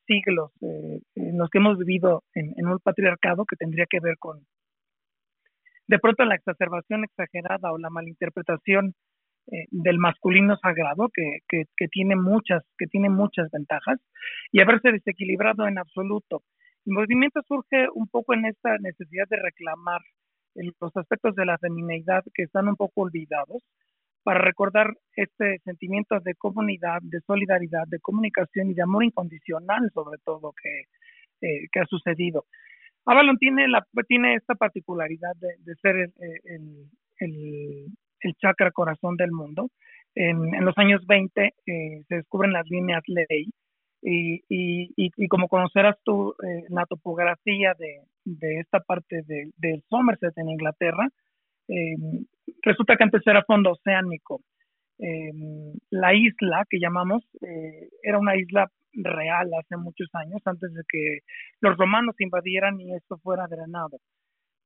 siglos 0.07 0.53
eh, 0.63 1.01
en 1.15 1.39
los 1.39 1.51
que 1.51 1.59
hemos 1.59 1.79
vivido 1.79 2.23
en, 2.35 2.67
un 2.67 2.79
patriarcado 2.79 3.45
que 3.45 3.57
tendría 3.57 3.87
que 3.89 4.01
ver 4.01 4.17
con, 4.19 4.41
de 5.87 5.99
pronto, 5.99 6.25
la 6.25 6.35
exacerbación 6.35 7.05
exagerada 7.05 7.73
o 7.73 7.79
la 7.79 7.91
malinterpretación 7.91 8.95
eh, 9.53 9.67
del 9.71 9.99
masculino 9.99 10.57
sagrado 10.57 11.11
que, 11.13 11.41
que, 11.49 11.89
tiene 11.89 12.17
muchas 12.17 12.63
que 12.79 12.87
tiene 12.87 13.11
muchas 13.11 13.51
ventajas 13.51 14.01
y 14.53 14.61
haberse 14.61 14.91
desequilibrado 14.91 15.67
en 15.69 15.79
absoluto. 15.79 16.43
El 16.87 16.95
movimiento 16.95 17.41
surge 17.47 17.87
un 17.95 18.09
poco 18.09 18.35
en 18.35 18.47
esta 18.47 18.79
necesidad 18.79 19.27
de 19.29 19.37
reclamar 19.37 20.01
los 20.55 20.97
aspectos 20.97 21.35
de 21.35 21.47
la 21.47 21.59
femineidad 21.59 22.23
que 22.33 22.45
están 22.45 22.69
un 22.69 22.77
poco 22.77 23.03
olvidados 23.03 23.63
para 24.25 24.41
recordar 24.41 24.95
este 25.15 25.59
sentimiento 25.65 26.19
de 26.21 26.35
comunidad, 26.35 26.99
de 27.03 27.21
solidaridad, 27.21 27.85
de 27.87 28.01
comunicación 28.01 28.71
y 28.71 28.75
de 28.75 28.83
amor 28.83 29.05
incondicional 29.05 29.91
sobre 29.93 30.19
todo 30.25 30.53
que, 30.61 30.81
eh, 31.47 31.69
que 31.71 31.81
ha 31.81 31.87
sucedido. 31.87 32.47
Avalon 33.07 33.37
tiene, 33.39 33.69
la, 33.69 33.87
tiene 34.09 34.35
esta 34.35 34.55
particularidad 34.55 35.37
de, 35.37 35.75
ser 35.77 35.97
el, 35.97 36.89
el, 37.19 37.87
el, 38.21 38.35
chakra 38.37 38.71
corazón 38.73 39.17
del 39.17 39.31
mundo. 39.31 39.69
En, 40.15 40.55
en 40.55 40.65
los 40.65 40.77
años 40.79 41.05
20 41.07 41.45
eh, 41.45 42.03
se 42.09 42.15
descubren 42.15 42.53
las 42.53 42.67
líneas 42.71 43.03
ley 43.07 43.51
y, 44.01 44.43
y, 44.49 44.91
y, 44.97 45.29
como 45.29 45.49
conocerás 45.49 45.97
tú, 46.05 46.35
eh, 46.43 46.65
la 46.69 46.85
topografía 46.87 47.75
de, 47.79 48.03
de 48.25 48.61
esta 48.61 48.81
parte 48.81 49.23
de, 49.27 49.51
del 49.57 49.83
Somerset 49.89 50.37
en 50.37 50.51
Inglaterra, 50.51 51.09
eh, 51.69 51.97
resulta 52.63 52.97
que 52.97 53.05
antes 53.05 53.23
era 53.27 53.45
fondo 53.45 53.73
oceánico. 53.73 54.41
Eh, 54.99 55.33
la 55.91 56.15
isla 56.15 56.65
que 56.71 56.79
llamamos 56.79 57.25
eh, 57.43 57.89
era 58.03 58.19
una 58.19 58.37
isla 58.37 58.71
real 58.93 59.51
hace 59.59 59.77
muchos 59.77 60.09
años, 60.13 60.41
antes 60.45 60.73
de 60.73 60.83
que 60.89 61.19
los 61.61 61.77
romanos 61.77 62.15
invadieran 62.21 62.81
y 62.81 62.95
esto 62.95 63.19
fuera 63.19 63.47
drenado. 63.49 63.99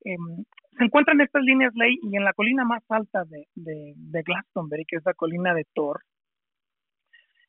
se 0.03 0.85
encuentran 0.85 1.21
estas 1.23 1.43
líneas 1.43 1.73
ley 1.75 1.99
y 2.03 2.17
en 2.17 2.25
la 2.25 2.35
colina 2.35 2.65
más 2.65 2.83
alta 2.91 3.25
de, 3.25 3.47
de, 3.55 4.23
Glastonbury, 4.23 4.85
que 4.85 4.97
es 4.97 5.03
la 5.07 5.15
colina 5.15 5.55
de 5.55 5.65
Thor, 5.75 6.01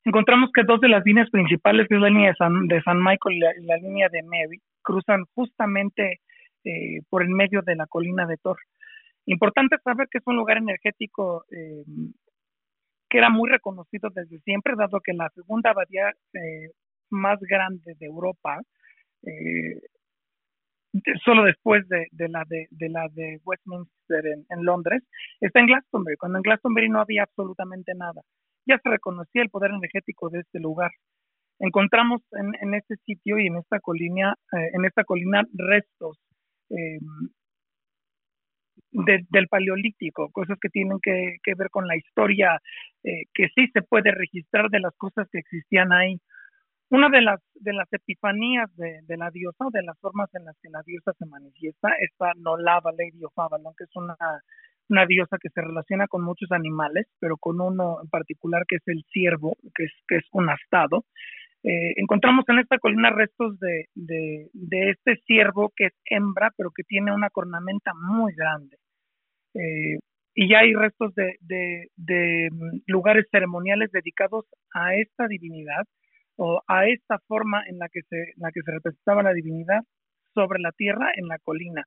encontramos 0.06 0.50
que 0.54 0.64
dos 0.64 0.80
de 0.80 0.88
las 0.88 1.04
líneas 1.06 1.30
principales, 1.30 1.88
que 1.88 1.96
es 1.96 2.02
la 2.02 2.10
línea 2.10 2.30
de 2.30 2.36
San, 2.36 2.68
de 2.68 2.82
San 2.82 3.04
Michael 3.04 3.36
y 3.36 3.66
la, 3.66 3.76
línea 3.76 4.08
de 4.10 4.24
Mary, 4.24 4.62
cruzan 4.82 5.26
justamente 5.36 6.22
por 7.10 7.24
el 7.24 7.30
medio 7.30 7.62
de 7.62 7.76
la 7.76 7.88
colina 7.88 8.26
de 8.26 8.38
Thor. 8.38 8.58
Importante 9.26 9.78
saber 9.84 10.08
que 10.10 10.20
es 10.20 10.28
un 10.28 10.36
lugar 10.36 10.58
energético 10.58 11.46
eh, 11.52 11.84
que 13.10 13.18
era 13.18 13.30
muy 13.30 13.50
reconocido 13.50 14.10
desde 14.10 14.40
siempre, 14.40 14.76
dado 14.76 15.00
que 15.02 15.14
la 15.14 15.30
segunda 15.30 15.72
abadía 15.72 16.10
eh, 16.34 16.72
más 17.10 17.40
grande 17.40 17.96
de 18.00 18.06
Europa, 18.06 18.60
eh, 19.24 19.82
solo 21.24 21.44
después 21.44 21.88
de, 21.90 22.08
la 22.30 22.44
de, 22.48 22.68
la 22.90 23.08
de 23.12 23.40
Westminster 23.44 24.26
en, 24.26 24.66
Londres, 24.66 25.04
está 25.40 25.60
en 25.60 25.68
Glastonbury, 25.68 26.18
cuando 26.18 26.38
en 26.38 26.44
Glastonbury 26.44 26.90
no 26.90 27.02
había 27.02 27.24
absolutamente 27.24 27.94
nada. 27.96 28.22
Ya 28.66 28.80
se 28.82 28.90
reconocía 28.90 29.42
el 29.42 29.50
poder 29.50 29.72
energético 29.72 30.30
de 30.30 30.40
este 30.42 30.60
lugar. 30.60 30.92
Encontramos 31.60 32.22
en, 32.32 32.54
en 32.62 32.74
este 32.76 32.96
sitio 33.06 33.38
y 33.40 33.48
en 33.48 33.58
esta 33.58 33.80
colina, 33.80 34.36
en 34.52 34.86
esta 34.86 35.04
colina 35.04 35.44
restos 35.54 36.20
del 38.92 39.48
paleolítico, 39.48 40.30
cosas 40.32 40.58
que 40.60 40.70
tienen 40.70 41.00
que, 41.02 41.38
ver 41.56 41.70
con 41.70 41.88
la 41.88 41.96
historia, 41.96 42.60
eh, 43.04 43.24
que 43.34 43.48
sí 43.56 43.68
se 43.74 43.82
puede 43.82 44.12
registrar 44.12 44.70
de 44.70 44.80
las 44.80 44.96
cosas 44.98 45.28
que 45.32 45.40
existían 45.40 45.92
ahí. 45.94 46.20
Una 46.90 47.10
de 47.10 47.22
las, 47.22 47.40
de 47.54 47.74
las 47.74 47.92
epifanías 47.94 48.76
de, 48.76 49.18
la 49.18 49.30
diosa, 49.30 49.68
o 49.68 49.70
de 49.72 49.84
las 49.84 49.98
formas 50.00 50.34
en 50.34 50.46
las 50.46 50.58
que 50.62 50.70
la 50.70 50.82
diosa 50.84 51.14
se 51.20 51.26
manifiesta, 51.28 51.90
es 52.00 52.10
la 52.20 52.34
Nolava 52.36 52.92
Lady 52.92 53.24
of 53.24 53.38
Avalon, 53.38 53.74
que 53.78 53.84
es 53.84 53.96
una, 53.96 54.16
una 54.90 55.06
diosa 55.06 55.38
que 55.40 55.50
se 55.50 55.62
relaciona 55.62 56.08
con 56.08 56.24
muchos 56.24 56.52
animales, 56.52 57.06
pero 57.20 57.38
con 57.38 57.62
uno 57.62 58.00
en 58.02 58.10
particular 58.10 58.64
que 58.68 58.78
es 58.78 58.88
el 58.88 59.04
ciervo, 59.12 59.56
que 59.76 59.84
es, 59.84 59.92
que 60.08 60.16
es 60.16 60.26
un 60.32 60.50
astado. 60.50 61.06
Eh, 61.64 61.94
encontramos 61.98 62.46
en 62.48 62.60
esta 62.60 62.80
colina 62.80 63.10
restos 63.10 63.60
de, 63.60 63.88
de, 63.94 64.90
este 64.92 65.18
ciervo 65.26 65.72
que 65.76 65.88
es 65.88 65.94
hembra, 66.06 66.52
pero 66.56 66.72
que 66.72 66.84
tiene 66.84 67.12
una 67.14 67.30
cornamenta 67.30 67.92
muy 67.94 68.34
grande. 68.34 68.78
Eh, 69.56 70.00
y 70.36 70.50
ya 70.50 70.60
hay 70.60 70.74
restos 70.74 71.14
de, 71.16 71.38
de, 71.42 72.50
mm, 72.52 72.80
lugares 72.88 73.26
ceremoniales 73.32 73.92
dedicados 73.92 74.46
a 74.74 74.96
esta 74.96 75.28
divinidad 75.28 75.84
o 76.38 76.62
a 76.68 76.88
esta 76.88 77.20
forma 77.28 77.64
en 77.68 77.78
la 77.78 77.90
que 77.90 78.02
se, 78.10 78.34
la 78.38 78.52
que 78.52 78.62
se 78.62 78.72
representaba 78.72 79.24
la 79.24 79.34
divinidad 79.34 79.82
sobre 80.34 80.60
la 80.62 80.72
tierra 80.72 81.12
en 81.16 81.28
la 81.28 81.40
colina. 81.40 81.84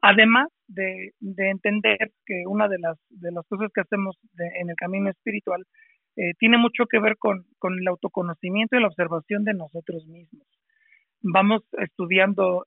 Además 0.00 0.48
de, 0.66 1.12
de 1.20 1.50
entender 1.50 2.10
que 2.26 2.42
una 2.46 2.68
de 2.68 2.78
las, 2.78 2.98
de 3.10 3.30
las 3.30 3.46
cosas 3.46 3.70
que 3.72 3.82
hacemos 3.82 4.18
en 4.38 4.70
el 4.70 4.76
camino 4.76 5.10
espiritual 5.10 5.64
eh, 6.16 6.32
tiene 6.38 6.58
mucho 6.58 6.86
que 6.86 7.00
ver 7.00 7.16
con, 7.18 7.44
el 7.62 7.88
autoconocimiento 7.88 8.76
y 8.76 8.80
la 8.80 8.88
observación 8.88 9.44
de 9.44 9.54
nosotros 9.54 10.06
mismos. 10.06 10.46
vamos 11.22 11.62
estudiando 11.78 12.66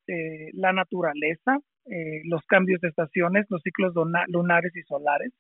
la 0.54 0.74
naturaleza, 0.74 1.60
los 2.26 2.44
cambios 2.48 2.82
de 2.82 2.90
estaciones, 2.90 3.46
los 3.50 3.62
ciclos 3.62 3.94
lunares 4.28 4.76
y 4.76 4.82
solares, 4.82 5.32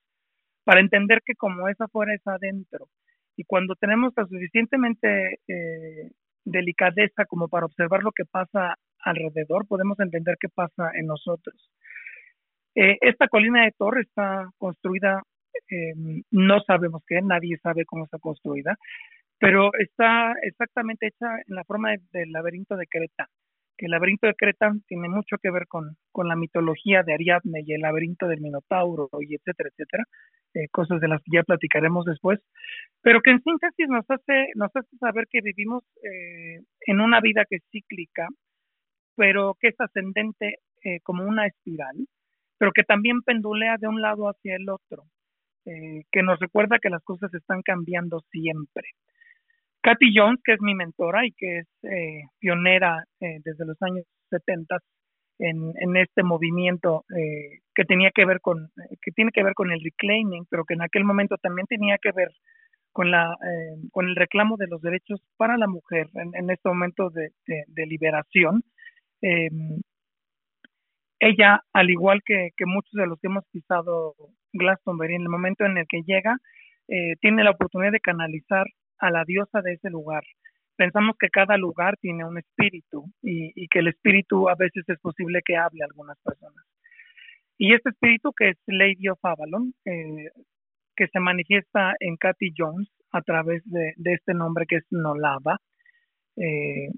para 0.63 0.81
entender 0.81 1.21
que 1.25 1.33
como 1.33 1.67
es 1.67 1.81
afuera 1.81 2.13
es 2.13 2.25
adentro. 2.27 2.87
Y 3.35 3.43
cuando 3.43 3.73
tenemos 3.75 4.13
la 4.15 4.25
suficientemente 4.25 5.39
delicadeza 6.45 7.25
como 7.25 7.47
para 7.47 7.65
observar 7.65 8.03
lo 8.03 8.11
que 8.11 8.25
pasa 8.25 8.75
alrededor, 8.99 9.67
podemos 9.67 9.99
entender 9.99 10.35
qué 10.39 10.49
pasa 10.49 10.91
en 10.93 11.07
nosotros. 11.07 11.55
Eh, 12.75 12.97
esta 13.01 13.27
colina 13.27 13.65
de 13.65 13.71
Torre 13.71 14.01
está 14.01 14.49
construida, 14.57 15.23
eh, 15.69 15.93
no 16.31 16.59
sabemos 16.61 17.03
qué, 17.07 17.21
nadie 17.21 17.57
sabe 17.61 17.85
cómo 17.85 18.05
está 18.05 18.19
construida, 18.19 18.77
pero 19.39 19.71
está 19.79 20.33
exactamente 20.43 21.07
hecha 21.07 21.37
en 21.47 21.55
la 21.55 21.63
forma 21.63 21.91
del 22.11 22.31
laberinto 22.31 22.75
de 22.75 22.87
Creta, 22.87 23.27
que 23.77 23.85
el 23.85 23.91
laberinto 23.91 24.27
de 24.27 24.35
Creta 24.35 24.73
tiene 24.87 25.07
mucho 25.09 25.37
que 25.41 25.51
ver 25.51 25.67
con, 25.67 25.95
con 26.11 26.27
la 26.27 26.35
mitología 26.35 27.03
de 27.03 27.13
Ariadne 27.13 27.61
y 27.65 27.73
el 27.73 27.81
laberinto 27.81 28.27
del 28.27 28.41
Minotauro 28.41 29.09
y 29.21 29.35
etcétera, 29.35 29.69
etcétera, 29.69 30.03
eh, 30.55 30.67
cosas 30.71 30.99
de 30.99 31.07
las 31.07 31.21
que 31.21 31.31
ya 31.35 31.43
platicaremos 31.43 32.05
después, 32.05 32.39
pero 33.01 33.21
que 33.21 33.31
en 33.31 33.43
síntesis 33.43 33.87
nos 33.89 34.05
hace, 34.09 34.47
nos 34.55 34.75
hace 34.75 34.97
saber 34.97 35.27
que 35.29 35.41
vivimos 35.41 35.83
eh, 36.03 36.61
en 36.87 36.99
una 36.99 37.21
vida 37.21 37.45
que 37.47 37.57
es 37.57 37.63
cíclica, 37.71 38.27
pero 39.15 39.55
que 39.59 39.69
es 39.69 39.75
ascendente 39.79 40.59
eh, 40.83 40.99
como 41.03 41.23
una 41.23 41.45
espiral, 41.45 41.95
pero 42.57 42.71
que 42.71 42.83
también 42.83 43.21
pendulea 43.21 43.77
de 43.77 43.87
un 43.87 44.01
lado 44.01 44.29
hacia 44.29 44.55
el 44.55 44.69
otro, 44.69 45.03
que 46.11 46.23
nos 46.23 46.39
recuerda 46.39 46.79
que 46.81 46.89
las 46.89 47.03
cosas 47.03 47.33
están 47.33 47.61
cambiando 47.61 48.21
siempre. 48.31 48.89
Katy 49.81 50.13
Jones, 50.15 50.39
que 50.43 50.53
es 50.53 50.61
mi 50.61 50.75
mentora 50.75 51.25
y 51.25 51.31
que 51.31 51.59
es 51.59 51.67
pionera 52.39 53.03
desde 53.19 53.65
los 53.65 53.81
años 53.81 54.05
70 54.29 54.77
en, 55.39 55.97
este 55.97 56.23
movimiento 56.23 57.05
eh, 57.15 57.59
que 57.75 57.85
tenía 57.85 58.11
que 58.11 58.25
ver 58.25 58.41
con 58.41 58.69
que 59.01 59.11
tiene 59.11 59.31
que 59.31 59.43
ver 59.43 59.53
con 59.53 59.71
el 59.71 59.81
reclaiming, 59.83 60.45
pero 60.49 60.65
que 60.65 60.73
en 60.73 60.81
aquel 60.81 61.03
momento 61.03 61.37
también 61.37 61.67
tenía 61.67 61.97
que 62.01 62.11
ver 62.11 62.31
con 62.91 63.11
la 63.11 63.33
eh, 63.33 63.87
con 63.91 64.07
el 64.07 64.15
reclamo 64.15 64.57
de 64.57 64.67
los 64.67 64.81
derechos 64.81 65.21
para 65.37 65.57
la 65.57 65.67
mujer 65.67 66.07
en, 66.15 66.49
este 66.49 66.69
momento 66.69 67.09
de, 67.09 67.31
liberación. 67.85 68.63
Eh, 71.19 71.29
ella, 71.29 71.61
al 71.73 71.89
igual 71.89 72.21
que, 72.25 72.49
que, 72.55 72.65
muchos 72.65 72.91
de 72.93 73.07
los 73.07 73.19
que 73.19 73.27
hemos 73.27 73.43
pisado 73.51 74.15
Glastonbury, 74.53 75.15
en 75.15 75.23
el 75.23 75.29
momento 75.29 75.65
en 75.65 75.77
el 75.77 75.85
que 75.87 76.01
llega, 76.05 76.37
tiene 77.19 77.43
la 77.43 77.51
oportunidad 77.51 77.91
de 77.91 77.99
canalizar 77.99 78.65
a 78.99 79.11
la 79.11 79.25
diosa 79.25 79.61
de 79.61 79.73
ese 79.73 79.89
lugar, 79.89 80.23
pensamos 80.77 81.15
que 81.19 81.29
cada 81.29 81.57
lugar 81.57 81.97
tiene 81.99 82.23
un 82.23 82.37
espíritu 82.37 83.11
y, 83.21 83.67
que 83.67 83.79
el 83.79 83.89
espíritu 83.89 84.47
a 84.47 84.55
veces 84.55 84.83
es 84.87 84.99
posible 84.99 85.41
que 85.43 85.57
hable 85.57 85.81
a 85.81 85.87
algunas 85.87 86.17
personas. 86.23 86.63
Y 87.57 87.73
este 87.73 87.89
espíritu 87.89 88.31
que 88.33 88.49
es 88.49 88.57
Lady 88.67 89.09
of 89.09 89.19
Avalon, 89.23 89.73
eh, 89.83 90.29
que 90.95 91.07
se 91.07 91.19
manifiesta 91.19 91.95
en 91.99 92.15
Cathy 92.15 92.53
Jones 92.55 92.89
a 93.11 93.21
través 93.21 93.63
de, 93.65 93.93
este 94.13 94.33
nombre 94.33 94.65
que 94.67 94.77
es 94.77 94.85
Nolava, 94.91 95.59
eh, 96.37 96.89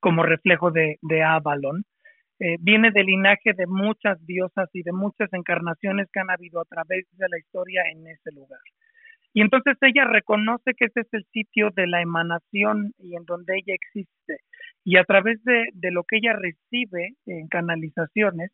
como 0.00 0.24
reflejo 0.24 0.72
de, 0.72 0.98
Avalon, 1.22 1.84
eh, 2.40 2.56
viene 2.58 2.90
del 2.90 3.06
linaje 3.06 3.52
de 3.52 3.66
muchas 3.66 4.24
diosas 4.26 4.68
y 4.72 4.82
de 4.82 4.92
muchas 4.92 5.30
encarnaciones 5.32 6.08
que 6.10 6.20
han 6.20 6.30
habido 6.30 6.60
a 6.60 6.64
través 6.64 7.06
de 7.12 7.28
la 7.28 7.38
historia 7.38 7.82
en 7.92 8.06
ese 8.06 8.32
lugar. 8.32 8.60
Y 9.34 9.42
entonces 9.42 9.76
ella 9.82 10.04
reconoce 10.04 10.72
que 10.74 10.86
ese 10.86 11.00
es 11.00 11.08
el 11.12 11.24
sitio 11.32 11.70
de 11.70 11.86
la 11.86 12.00
emanación 12.00 12.94
y 12.98 13.14
en 13.14 13.24
donde 13.26 13.58
ella 13.58 13.74
existe. 13.74 14.38
Y 14.84 14.96
a 14.96 15.04
través 15.04 15.42
de, 15.44 15.66
lo 15.90 16.02
que 16.04 16.16
ella 16.16 16.32
recibe 16.32 17.14
en 17.26 17.46
canalizaciones, 17.48 18.50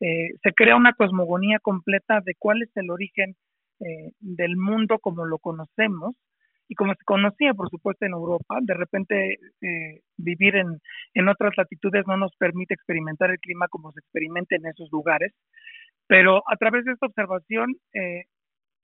eh, 0.00 0.34
se 0.42 0.52
crea 0.52 0.76
una 0.76 0.92
cosmogonía 0.92 1.58
completa 1.60 2.20
de 2.24 2.34
cuál 2.36 2.62
es 2.62 2.76
el 2.76 2.90
origen 2.90 3.36
eh, 3.80 4.12
del 4.18 4.56
mundo 4.56 4.98
como 4.98 5.24
lo 5.24 5.38
conocemos 5.38 6.16
y 6.70 6.74
como 6.76 6.94
se 6.94 7.04
conocía, 7.04 7.52
por 7.52 7.68
supuesto, 7.68 8.06
en 8.06 8.12
Europa. 8.12 8.58
De 8.62 8.74
repente, 8.74 9.38
eh, 9.60 10.00
vivir 10.16 10.54
en, 10.56 10.78
en 11.14 11.28
otras 11.28 11.52
latitudes 11.56 12.06
no 12.06 12.16
nos 12.16 12.34
permite 12.36 12.74
experimentar 12.74 13.30
el 13.30 13.40
clima 13.40 13.66
como 13.68 13.92
se 13.92 14.00
experimenta 14.00 14.54
en 14.54 14.66
esos 14.66 14.88
lugares. 14.92 15.34
Pero 16.06 16.42
a 16.46 16.56
través 16.56 16.84
de 16.84 16.92
esta 16.92 17.06
observación, 17.06 17.74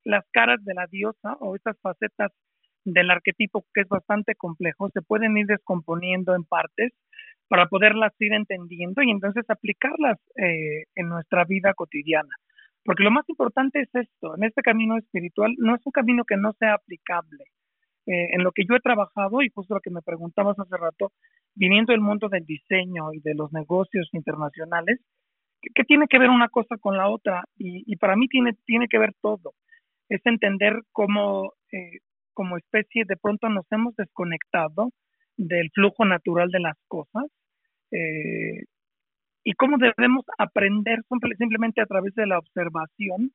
las 0.04 0.24
caras 0.32 0.64
de 0.64 0.74
la 0.74 0.86
diosa 0.86 1.36
o 1.40 1.56
estas 1.56 1.76
facetas 1.80 2.32
del 2.84 3.10
arquetipo 3.10 3.64
que 3.74 3.82
es 3.82 3.88
bastante 3.88 4.34
complejo 4.36 4.88
se 4.90 5.02
pueden 5.02 5.36
ir 5.36 5.46
descomponiendo 5.46 6.34
en 6.34 6.44
partes 6.44 6.92
para 7.48 7.66
poderlas 7.66 8.12
ir 8.20 8.32
entendiendo 8.32 9.02
y 9.02 9.10
entonces 9.10 9.44
aplicarlas 9.48 10.18
eh, 10.36 10.84
en 10.94 11.08
nuestra 11.08 11.44
vida 11.44 11.74
cotidiana. 11.74 12.34
Porque 12.84 13.02
lo 13.02 13.10
más 13.10 13.28
importante 13.28 13.80
es 13.80 13.88
esto, 13.92 14.36
en 14.36 14.44
este 14.44 14.62
camino 14.62 14.96
espiritual 14.96 15.52
no 15.58 15.74
es 15.74 15.82
un 15.84 15.92
camino 15.92 16.24
que 16.24 16.36
no 16.36 16.52
sea 16.58 16.74
aplicable. 16.74 17.44
Eh, 18.06 18.34
en 18.34 18.44
lo 18.44 18.52
que 18.52 18.64
yo 18.68 18.76
he 18.76 18.80
trabajado 18.80 19.42
y 19.42 19.50
justo 19.50 19.74
lo 19.74 19.80
que 19.80 19.90
me 19.90 20.02
preguntabas 20.02 20.58
hace 20.58 20.76
rato, 20.76 21.12
viniendo 21.54 21.92
del 21.92 22.00
mundo 22.00 22.28
del 22.28 22.44
diseño 22.44 23.12
y 23.12 23.20
de 23.20 23.34
los 23.34 23.52
negocios 23.52 24.08
internacionales, 24.12 25.00
¿qué, 25.60 25.84
tiene 25.84 26.06
que 26.08 26.18
ver 26.18 26.30
una 26.30 26.48
cosa 26.48 26.76
con 26.78 26.96
la 26.96 27.08
otra? 27.08 27.44
Y, 27.56 27.82
y 27.84 27.96
para 27.96 28.14
mí 28.14 28.28
tiene, 28.28 28.52
tiene 28.64 28.86
que 28.88 28.98
ver 28.98 29.12
todo 29.20 29.54
es 30.08 30.20
entender 30.24 30.82
cómo 30.92 31.52
eh, 31.72 31.98
como 32.32 32.56
especie 32.58 33.04
de 33.06 33.16
pronto 33.16 33.48
nos 33.48 33.64
hemos 33.70 33.96
desconectado 33.96 34.90
del 35.36 35.70
flujo 35.74 36.04
natural 36.04 36.50
de 36.50 36.60
las 36.60 36.76
cosas 36.86 37.24
eh, 37.90 38.64
y 39.42 39.52
cómo 39.54 39.78
debemos 39.78 40.24
aprender 40.38 41.02
simplemente 41.38 41.80
a 41.80 41.86
través 41.86 42.14
de 42.14 42.26
la 42.26 42.38
observación 42.38 43.32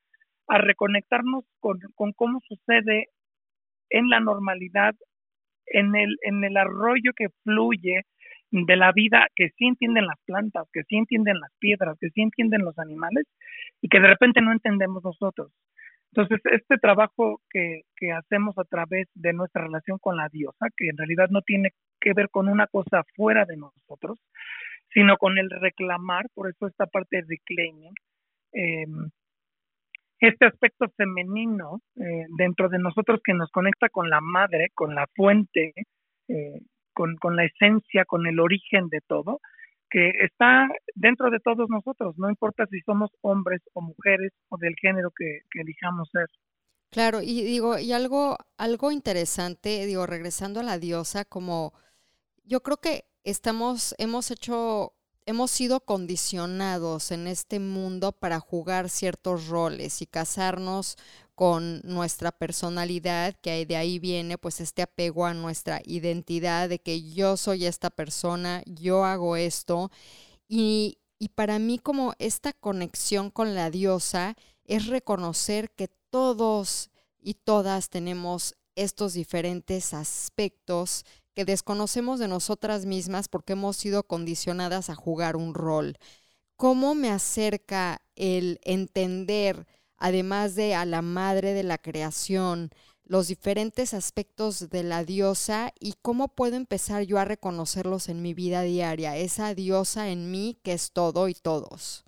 a 0.48 0.58
reconectarnos 0.58 1.46
con, 1.60 1.80
con 1.96 2.12
cómo 2.14 2.42
sucede 2.48 3.08
en 3.92 4.10
la 4.10 4.20
normalidad, 4.20 4.96
en 5.68 5.96
el, 5.96 6.18
en 6.24 6.44
el 6.44 6.58
arroyo 6.58 7.12
que 7.16 7.30
fluye 7.44 8.02
de 8.52 8.76
la 8.76 8.92
vida 8.92 9.28
que 9.36 9.50
sí 9.58 9.68
entienden 9.68 10.08
las 10.08 10.20
plantas, 10.26 10.68
que 10.74 10.84
sí 10.84 10.98
entienden 10.98 11.40
las 11.40 11.52
piedras, 11.60 11.98
que 12.00 12.10
sí 12.10 12.22
entienden 12.22 12.66
los 12.66 12.78
animales 12.80 13.26
y 13.82 13.88
que 13.88 14.00
de 14.00 14.08
repente 14.08 14.42
no 14.42 14.52
entendemos 14.52 15.04
nosotros. 15.04 15.52
Entonces, 16.14 16.42
este 16.52 16.78
trabajo 16.78 17.42
que, 17.50 17.84
hacemos 18.14 18.58
a 18.58 18.66
través 18.66 19.08
de 19.14 19.32
nuestra 19.32 19.64
relación 19.64 19.98
con 20.00 20.18
la 20.18 20.28
diosa, 20.30 20.68
que 20.76 20.90
en 20.90 20.98
realidad 20.98 21.30
no 21.30 21.42
tiene 21.42 21.72
que 22.02 22.14
ver 22.14 22.30
con 22.30 22.50
una 22.50 22.68
cosa 22.68 23.04
fuera 23.16 23.46
de 23.46 23.56
nosotros, 23.56 24.20
sino 24.94 25.18
con 25.18 25.38
el 25.38 25.50
reclamar, 25.50 26.26
por 26.34 26.50
eso 26.50 26.68
esta 26.68 26.88
parte 26.88 27.18
de 27.18 27.26
reclaiming, 27.30 27.94
em, 28.54 29.10
este 30.28 30.46
aspecto 30.46 30.88
femenino 30.96 31.82
eh, 31.96 32.26
dentro 32.38 32.70
de 32.70 32.80
nosotros 32.80 33.20
que 33.24 33.34
nos 33.34 33.50
conecta 33.52 33.90
con 33.90 34.10
la 34.10 34.22
madre, 34.22 34.70
con 34.74 34.96
la 34.96 35.08
fuente, 35.16 35.74
eh, 36.28 36.62
con, 36.94 37.16
con 37.18 37.36
la 37.36 37.46
esencia, 37.46 38.06
con 38.06 38.28
el 38.28 38.40
origen 38.40 38.90
de 38.90 39.00
todo, 39.08 39.40
que 39.92 40.10
está 40.24 40.70
dentro 40.96 41.30
de 41.30 41.40
todos 41.40 41.70
nosotros, 41.70 42.16
no 42.18 42.30
importa 42.30 42.66
si 42.68 42.80
somos 42.82 43.12
hombres 43.22 43.62
o 43.74 43.82
mujeres 43.82 44.32
o 44.50 44.58
del 44.58 44.74
género 44.82 45.12
que, 45.16 45.42
elijamos 45.54 46.10
ser. 46.12 46.28
Claro, 46.90 47.22
y 47.22 47.44
digo, 47.44 47.78
y 47.78 47.92
algo, 47.92 48.38
algo 48.58 48.92
interesante, 48.92 49.86
digo, 49.86 50.08
regresando 50.08 50.62
a 50.62 50.64
la 50.64 50.80
diosa, 50.80 51.26
como 51.26 51.74
yo 52.44 52.62
creo 52.62 52.78
que 52.78 53.04
estamos, 53.24 53.94
hemos 53.98 54.32
hecho, 54.32 54.94
hemos 55.32 55.50
sido 55.50 55.80
condicionados 55.80 57.12
en 57.12 57.26
este 57.26 57.60
mundo 57.60 58.12
para 58.12 58.40
jugar 58.42 58.90
ciertos 58.90 59.48
roles 59.48 60.02
y 60.02 60.06
casarnos 60.06 60.98
con 61.36 61.80
nuestra 61.84 62.34
personalidad, 62.34 63.34
que 63.42 63.66
de 63.66 63.78
ahí 63.78 63.98
viene 63.98 64.38
pues 64.38 64.60
este 64.60 64.82
apego 64.82 65.26
a 65.26 65.34
nuestra 65.34 65.82
identidad 65.86 66.68
de 66.68 66.80
que 66.80 67.10
yo 67.14 67.38
soy 67.38 67.66
esta 67.66 67.90
persona, 67.90 68.62
yo 68.66 69.06
hago 69.06 69.38
esto. 69.38 69.90
Y, 70.50 71.00
y 71.18 71.30
para 71.30 71.60
mí 71.60 71.80
como 71.80 72.14
esta 72.20 72.52
conexión 72.52 73.32
con 73.32 73.56
la 73.56 73.72
diosa 73.72 74.36
es 74.66 74.88
reconocer 74.88 75.72
que 75.72 75.88
todos 76.10 76.92
y 77.22 77.36
todas 77.36 77.90
tenemos 77.90 78.56
estos 78.76 79.14
diferentes 79.14 79.94
aspectos 79.94 81.06
que 81.36 81.46
desconocemos 81.46 82.20
de 82.20 82.28
nosotras 82.28 82.86
mismas 82.86 83.28
porque 83.28 83.54
hemos 83.54 83.78
sido 83.78 84.04
condicionadas 84.04 84.90
a 84.90 84.96
jugar 84.96 85.36
un 85.36 85.54
rol. 85.54 85.96
¿Cómo 86.56 86.96
me 86.96 87.10
acerca 87.10 88.02
el 88.16 88.60
entender 88.64 89.66
además 90.02 90.56
de 90.56 90.74
a 90.76 90.84
la 90.84 91.02
madre 91.02 91.54
de 91.54 91.64
la 91.64 91.78
creación, 91.78 92.70
los 93.06 93.28
diferentes 93.28 93.94
aspectos 93.94 94.70
de 94.70 94.84
la 94.84 95.04
diosa 95.04 95.72
y 95.80 95.94
cómo 96.02 96.28
puedo 96.36 96.58
empezar 96.58 97.04
yo 97.04 97.20
a 97.20 97.26
reconocerlos 97.26 98.10
en 98.10 98.22
mi 98.22 98.34
vida 98.34 98.64
diaria, 98.64 99.16
esa 99.16 99.54
diosa 99.54 100.10
en 100.10 100.32
mí 100.32 100.58
que 100.64 100.74
es 100.74 100.92
todo 100.92 101.30
y 101.30 101.34
todos. 101.34 102.04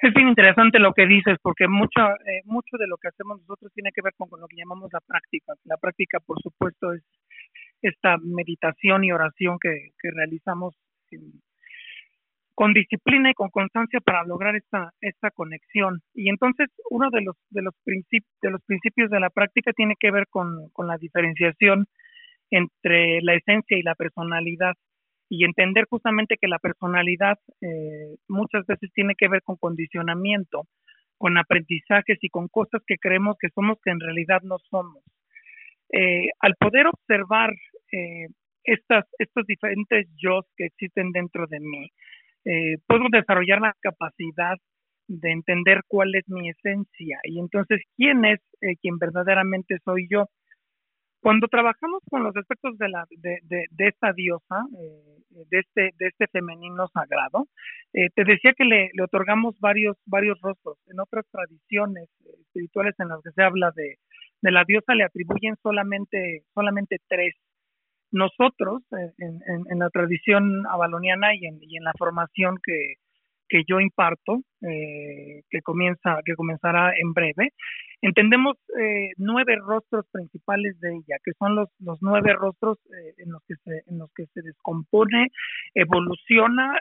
Es 0.00 0.12
bien 0.12 0.28
interesante 0.28 0.78
lo 0.78 0.92
que 0.92 1.06
dices, 1.06 1.38
porque 1.42 1.68
mucho, 1.68 2.00
eh, 2.00 2.42
mucho 2.44 2.76
de 2.78 2.86
lo 2.86 2.96
que 2.96 3.08
hacemos 3.08 3.40
nosotros 3.40 3.72
tiene 3.74 3.90
que 3.94 4.02
ver 4.02 4.12
con, 4.16 4.28
lo 4.38 4.48
que 4.48 4.56
llamamos 4.56 4.90
la 4.92 5.00
práctica. 5.00 5.54
La 5.64 5.76
práctica, 5.76 6.18
por 6.20 6.40
supuesto, 6.42 6.92
es 6.92 7.02
esta 7.88 8.16
meditación 8.18 9.04
y 9.04 9.12
oración 9.12 9.58
que, 9.60 9.90
realizamos 10.02 10.74
en, 11.10 11.20
con 12.54 12.72
disciplina 12.72 13.30
y 13.30 13.34
con 13.34 13.50
constancia 13.50 14.00
para 14.00 14.24
lograr 14.24 14.56
esta, 14.56 14.92
esta 15.00 15.30
conexión. 15.30 16.00
Y 16.14 16.28
entonces 16.28 16.68
uno 16.90 17.10
de 17.10 17.22
los, 17.22 17.36
de 17.50 17.62
los, 17.62 17.74
principios, 17.84 18.32
de 18.42 18.50
los 18.50 18.62
principios 18.64 19.10
de 19.10 19.20
la 19.20 19.30
práctica 19.30 19.72
tiene 19.72 19.94
que 19.98 20.10
ver 20.10 20.26
con, 20.28 20.68
con 20.72 20.86
la 20.86 20.96
diferenciación 20.98 21.86
entre 22.50 23.20
la 23.22 23.34
esencia 23.34 23.76
y 23.76 23.82
la 23.82 23.94
personalidad 23.94 24.74
y 25.28 25.44
entender 25.44 25.86
justamente 25.88 26.36
que 26.40 26.48
la 26.48 26.58
personalidad 26.58 27.38
eh, 27.60 28.16
muchas 28.28 28.66
veces 28.66 28.90
tiene 28.94 29.14
que 29.16 29.28
ver 29.28 29.42
con 29.42 29.56
condicionamiento, 29.56 30.66
con 31.18 31.38
aprendizajes 31.38 32.18
y 32.20 32.28
con 32.28 32.48
cosas 32.48 32.82
que 32.86 32.98
creemos 32.98 33.36
que 33.40 33.48
somos 33.54 33.78
que 33.82 33.90
en 33.90 34.00
realidad 34.00 34.42
no 34.42 34.58
somos. 34.70 35.02
Eh, 35.92 36.28
al 36.40 36.54
poder 36.58 36.86
observar 36.86 37.50
eh, 37.94 38.28
estas, 38.64 39.04
estos 39.18 39.46
diferentes 39.46 40.08
yo 40.16 40.40
que 40.56 40.66
existen 40.66 41.12
dentro 41.12 41.46
de 41.46 41.60
mí, 41.60 41.90
eh, 42.44 42.76
puedo 42.86 43.04
desarrollar 43.10 43.60
la 43.60 43.74
capacidad 43.80 44.56
de 45.06 45.32
entender 45.32 45.82
cuál 45.86 46.14
es 46.14 46.28
mi 46.28 46.48
esencia 46.48 47.18
y 47.24 47.38
entonces 47.38 47.82
quién 47.96 48.24
es 48.24 48.40
eh, 48.62 48.76
quien 48.80 48.98
verdaderamente 48.98 49.76
soy 49.84 50.06
yo. 50.10 50.26
Cuando 51.20 51.48
trabajamos 51.48 52.02
con 52.10 52.22
los 52.22 52.36
aspectos 52.36 52.76
de, 52.76 52.88
la, 52.90 53.06
de, 53.10 53.38
de, 53.70 53.88
esta 53.88 54.12
diosa, 54.12 54.66
eh, 54.78 55.44
de, 55.50 55.58
este, 55.58 55.90
de 55.98 56.08
este 56.08 56.26
femenino 56.28 56.86
sagrado, 56.88 57.48
te 57.92 58.24
decía 58.24 58.52
que 58.54 58.64
le, 58.64 58.90
le, 58.92 59.02
otorgamos 59.02 59.58
varios, 59.58 59.96
varios 60.04 60.38
rostros. 60.42 60.76
En 60.86 61.00
otras 61.00 61.24
tradiciones 61.30 62.10
espirituales 62.40 62.94
en 62.98 63.08
las 63.08 63.22
que 63.22 63.30
se 63.30 63.42
habla 63.42 63.72
de, 63.74 63.96
de 64.42 64.50
la 64.50 64.64
diosa 64.66 64.94
le 64.94 65.04
atribuyen 65.04 65.56
solamente, 65.62 66.42
solamente 66.52 66.98
tres 67.08 67.34
nosotros, 68.14 68.82
eh, 68.92 69.12
en, 69.18 69.78
la 69.78 69.90
tradición 69.90 70.64
avaloniana 70.68 71.34
y 71.34 71.46
en, 71.46 71.84
la 71.84 71.92
formación 71.98 72.58
que, 72.64 72.94
yo 73.68 73.80
imparto, 73.80 74.40
eh, 74.62 75.42
que 75.50 75.60
comienza, 75.62 76.20
que 76.24 76.34
comenzará 76.34 76.92
en 76.96 77.12
breve, 77.12 77.50
entendemos 78.02 78.56
eh, 78.80 79.10
nueve 79.16 79.56
rostros 79.56 80.06
principales 80.12 80.78
de 80.80 80.94
ella, 80.94 81.16
que 81.24 81.32
son 81.38 81.56
los, 81.56 81.68
los 81.80 81.98
nueve 82.02 82.32
rostros 82.34 82.78
en 83.18 83.30
los 83.30 83.42
que 83.46 83.54
se, 83.64 83.82
en 83.86 83.98
los 83.98 84.12
que 84.12 84.26
se 84.26 84.42
descompone, 84.42 85.28
evoluciona, 85.74 86.78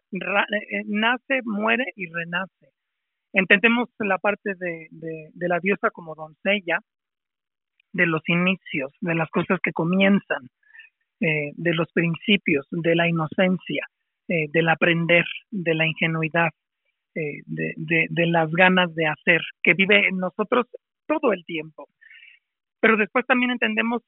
nace, 0.86 1.42
muere 1.46 1.86
y 1.96 2.08
renace. 2.12 2.70
Entendemos 3.34 3.90
la 4.00 4.20
parte 4.20 4.54
de, 4.56 4.88
de 4.92 5.48
la 5.48 5.60
diosa 5.60 5.90
como 5.90 6.16
doncella, 6.16 6.80
de 7.92 8.06
los 8.08 8.22
inicios, 8.28 8.92
de 9.02 9.16
las 9.16 9.30
cosas 9.30 9.60
que 9.64 9.72
comienzan, 9.72 10.50
eh, 11.26 11.54
de 11.56 11.74
los 11.74 11.90
principios, 11.94 12.68
de 12.70 12.96
la 12.96 13.08
inocencia, 13.08 13.88
eh, 14.28 14.48
del 14.52 14.68
aprender, 14.68 15.24
de 15.52 15.74
la 15.74 15.88
ingenuidad, 15.88 16.50
eh, 17.16 17.44
de, 17.46 18.28
las 18.28 18.52
ganas 18.52 18.94
de 18.94 19.08
hacer, 19.08 19.40
que 19.62 19.74
vive 19.74 20.10
en 20.10 20.18
nosotros 20.18 20.66
todo 21.08 21.32
el 21.32 21.46
tiempo. 21.46 21.88
Pero 22.82 22.98
después 22.98 23.26
también 23.26 23.52
entendemos 23.52 24.02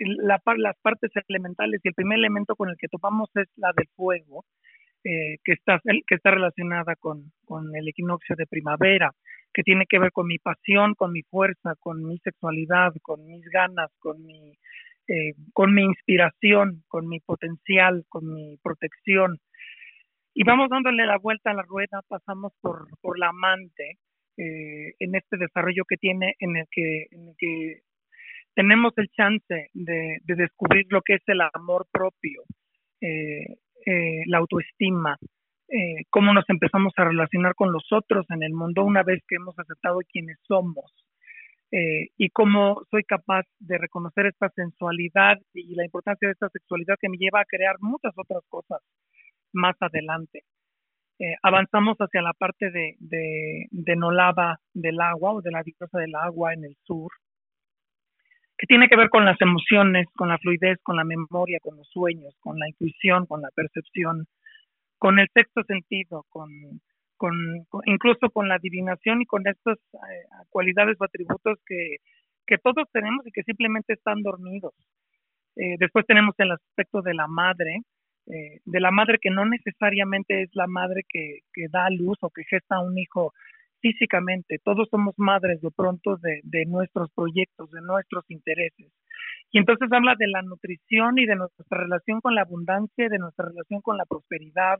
la, 0.00 0.42
las 0.56 0.76
partes 0.82 1.12
elementales 1.28 1.80
y 1.84 1.88
el 1.88 1.94
primer 1.94 2.18
elemento 2.18 2.56
con 2.56 2.70
el 2.70 2.76
que 2.76 2.88
topamos 2.88 3.30
es 3.36 3.46
la 3.54 3.72
del 3.76 3.86
fuego, 3.94 4.44
que, 5.04 5.52
está, 5.52 5.80
que 5.84 6.14
está 6.16 6.32
relacionada 6.32 6.96
con, 6.96 7.30
con 7.44 7.76
el 7.76 7.86
equinoccio 7.86 8.34
de 8.34 8.48
primavera, 8.48 9.12
que 9.54 9.62
tiene 9.62 9.86
que 9.88 10.00
ver 10.00 10.10
con 10.10 10.26
mi 10.26 10.38
pasión, 10.38 10.96
con 10.96 11.12
mi 11.12 11.22
fuerza, 11.22 11.76
con 11.78 12.04
mi 12.04 12.18
sexualidad, 12.18 12.92
con 13.02 13.24
mis 13.24 13.44
ganas, 13.44 13.92
con 14.00 14.26
mi 14.26 14.58
eh, 15.08 15.34
con 15.52 15.72
mi 15.72 15.82
inspiración, 15.82 16.82
con 16.88 17.08
mi 17.08 17.20
potencial, 17.20 18.04
con 18.08 18.32
mi 18.34 18.56
protección. 18.62 19.38
Y 20.34 20.42
vamos 20.42 20.68
dándole 20.68 21.06
la 21.06 21.18
vuelta 21.18 21.52
a 21.52 21.54
la 21.54 21.62
rueda, 21.62 22.02
pasamos 22.08 22.52
por, 22.60 22.88
por 23.00 23.16
la 23.18 23.28
amante 23.28 23.98
eh, 24.36 24.94
en 24.98 25.14
este 25.14 25.36
desarrollo 25.36 25.84
que 25.88 25.96
tiene, 25.96 26.34
en 26.40 26.56
el 26.56 26.66
que, 26.70 27.06
en 27.12 27.28
el 27.28 27.34
que 27.38 27.80
tenemos 28.54 28.94
el 28.96 29.08
chance 29.10 29.70
de, 29.72 30.18
de, 30.24 30.34
descubrir 30.34 30.86
lo 30.90 31.02
que 31.02 31.14
es 31.14 31.22
el 31.26 31.40
amor 31.54 31.86
propio, 31.92 32.42
eh, 33.00 33.58
la 34.26 34.38
autoestima, 34.38 35.16
cómo 36.10 36.34
nos 36.34 36.48
empezamos 36.48 36.92
a 36.96 37.04
relacionar 37.04 37.54
con 37.54 37.70
los 37.72 37.92
otros 37.92 38.26
en 38.30 38.42
el 38.42 38.52
mundo 38.52 38.82
una 38.82 39.04
vez 39.04 39.22
que 39.28 39.36
hemos 39.36 39.56
aceptado 39.56 40.00
quienes 40.10 40.38
somos. 40.48 41.05
Eh, 41.72 42.10
y 42.16 42.30
cómo 42.30 42.82
soy 42.90 43.02
capaz 43.02 43.44
de 43.58 43.76
reconocer 43.78 44.26
esta 44.26 44.48
sensualidad 44.50 45.38
y 45.52 45.74
la 45.74 45.84
importancia 45.84 46.28
de 46.28 46.32
esta 46.32 46.48
sexualidad 46.50 46.96
que 47.00 47.08
me 47.08 47.16
lleva 47.16 47.40
a 47.40 47.44
crear 47.44 47.76
muchas 47.80 48.12
otras 48.16 48.42
cosas 48.48 48.80
más 49.52 49.74
adelante. 49.80 50.44
Eh, 51.18 51.34
avanzamos 51.42 51.96
hacia 51.98 52.22
la 52.22 52.34
parte 52.34 52.70
de, 52.70 52.94
de, 53.00 53.66
de 53.70 53.96
Nolava 53.96 54.60
del 54.74 55.00
agua 55.00 55.32
o 55.32 55.42
de 55.42 55.50
la 55.50 55.62
diosa 55.62 55.98
del 55.98 56.14
agua 56.14 56.52
en 56.52 56.64
el 56.64 56.76
sur, 56.84 57.10
que 58.58 58.66
tiene 58.66 58.88
que 58.88 58.96
ver 58.96 59.08
con 59.08 59.24
las 59.24 59.40
emociones, 59.40 60.06
con 60.14 60.28
la 60.28 60.38
fluidez, 60.38 60.78
con 60.82 60.96
la 60.96 61.04
memoria, 61.04 61.58
con 61.60 61.76
los 61.76 61.88
sueños, 61.88 62.34
con 62.40 62.58
la 62.58 62.68
intuición, 62.68 63.26
con 63.26 63.42
la 63.42 63.50
percepción, 63.54 64.26
con 64.98 65.18
el 65.18 65.28
sexto 65.34 65.62
sentido, 65.64 66.24
con, 66.28 66.48
con, 67.16 67.34
incluso 67.86 68.30
con 68.30 68.48
la 68.48 68.56
adivinación 68.56 69.22
y 69.22 69.26
con 69.26 69.46
estas 69.46 69.78
eh, 69.78 70.26
cualidades 70.50 70.96
o 71.00 71.04
atributos 71.04 71.58
que, 71.66 71.96
que 72.46 72.58
todos 72.58 72.88
tenemos 72.92 73.26
y 73.26 73.32
que 73.32 73.42
simplemente 73.42 73.94
están 73.94 74.22
dormidos. 74.22 74.74
Eh, 75.56 75.76
después 75.78 76.04
tenemos 76.06 76.34
el 76.38 76.52
aspecto 76.52 77.02
de 77.02 77.14
la 77.14 77.26
madre, 77.26 77.80
eh, 78.26 78.60
de 78.64 78.80
la 78.80 78.90
madre 78.90 79.18
que 79.20 79.30
no 79.30 79.44
necesariamente 79.46 80.42
es 80.42 80.50
la 80.54 80.66
madre 80.66 81.02
que, 81.08 81.40
que 81.52 81.66
da 81.70 81.88
luz 81.90 82.18
o 82.20 82.30
que 82.30 82.44
gesta 82.44 82.76
a 82.76 82.82
un 82.82 82.98
hijo 82.98 83.32
físicamente. 83.80 84.58
Todos 84.62 84.88
somos 84.90 85.14
madres 85.16 85.60
de 85.60 85.70
pronto 85.70 86.16
de, 86.16 86.40
de 86.42 86.66
nuestros 86.66 87.10
proyectos, 87.12 87.70
de 87.70 87.80
nuestros 87.80 88.24
intereses. 88.28 88.92
Y 89.52 89.58
entonces 89.58 89.88
habla 89.92 90.14
de 90.18 90.28
la 90.28 90.42
nutrición 90.42 91.18
y 91.18 91.26
de 91.26 91.36
nuestra 91.36 91.64
relación 91.70 92.20
con 92.20 92.34
la 92.34 92.42
abundancia, 92.42 93.08
de 93.08 93.18
nuestra 93.18 93.46
relación 93.46 93.80
con 93.80 93.96
la 93.96 94.04
prosperidad, 94.04 94.78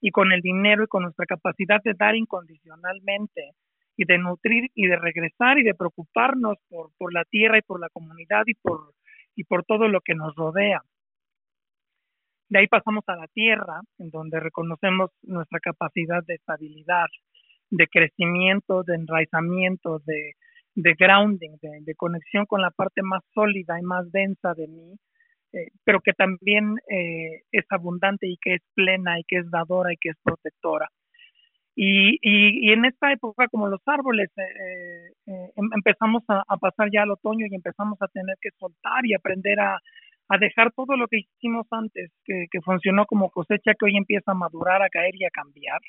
y 0.00 0.10
con 0.10 0.32
el 0.32 0.40
dinero 0.40 0.84
y 0.84 0.86
con 0.86 1.02
nuestra 1.02 1.26
capacidad 1.26 1.82
de 1.82 1.94
dar 1.94 2.14
incondicionalmente 2.16 3.52
y 3.96 4.04
de 4.04 4.18
nutrir 4.18 4.70
y 4.74 4.86
de 4.86 4.96
regresar 4.96 5.58
y 5.58 5.64
de 5.64 5.74
preocuparnos 5.74 6.56
por, 6.68 6.90
por 6.96 7.12
la 7.12 7.24
tierra 7.24 7.58
y 7.58 7.62
por 7.62 7.80
la 7.80 7.88
comunidad 7.88 8.44
y 8.46 8.54
por, 8.54 8.92
y 9.34 9.44
por 9.44 9.64
todo 9.64 9.88
lo 9.88 10.00
que 10.00 10.14
nos 10.14 10.34
rodea. 10.36 10.82
De 12.48 12.60
ahí 12.60 12.66
pasamos 12.68 13.04
a 13.08 13.16
la 13.16 13.26
tierra, 13.28 13.80
en 13.98 14.10
donde 14.10 14.40
reconocemos 14.40 15.10
nuestra 15.22 15.58
capacidad 15.60 16.24
de 16.24 16.34
estabilidad, 16.34 17.06
de 17.70 17.86
crecimiento, 17.88 18.84
de 18.84 18.94
enraizamiento, 18.94 19.98
de, 20.06 20.32
de 20.74 20.94
grounding, 20.94 21.56
de, 21.60 21.80
de, 21.82 21.94
conexión 21.94 22.46
con 22.46 22.62
la 22.62 22.70
parte 22.70 23.02
más 23.02 23.22
sólida 23.34 23.78
y 23.78 23.82
más 23.82 24.10
densa 24.12 24.54
de 24.54 24.66
mí, 24.66 24.96
eh, 25.52 25.68
pero 25.84 26.00
que 26.00 26.12
también 26.12 26.76
eh, 26.90 27.42
es 27.52 27.64
abundante 27.70 28.26
y 28.28 28.36
que 28.38 28.54
es 28.54 28.62
plena 28.74 29.18
y 29.18 29.24
que 29.24 29.38
es 29.38 29.50
dadora 29.50 29.92
y 29.92 29.96
que 29.96 30.10
es 30.10 30.16
protectora. 30.22 30.88
Y, 31.80 32.18
y, 32.22 32.72
en 32.72 32.84
esta 32.84 33.12
época, 33.12 33.46
como 33.48 33.68
los 33.68 33.80
árboles, 33.86 34.30
eh, 34.36 35.12
em, 35.26 35.70
empezamos 35.76 36.24
a, 36.26 36.56
pasar 36.56 36.88
ya 36.92 37.02
al 37.02 37.12
otoño 37.12 37.46
y 37.48 37.54
empezamos 37.54 37.96
a 38.02 38.08
tener 38.08 38.36
que 38.40 38.50
soltar 38.58 39.06
y 39.06 39.14
aprender 39.14 39.60
a, 39.60 39.78
a 40.28 40.38
dejar 40.38 40.72
todo 40.72 40.96
lo 40.96 41.06
que 41.06 41.18
hicimos 41.20 41.68
antes, 41.70 42.10
que, 42.24 42.46
que, 42.50 42.60
funcionó 42.62 43.06
como 43.06 43.30
cosecha, 43.30 43.74
que 43.78 43.84
hoy 43.86 43.96
empieza 43.96 44.32
a 44.32 44.34
madurar, 44.34 44.82
a 44.82 44.88
caer 44.88 45.14
y 45.14 45.24
a 45.24 45.30
cambiar. 45.30 45.80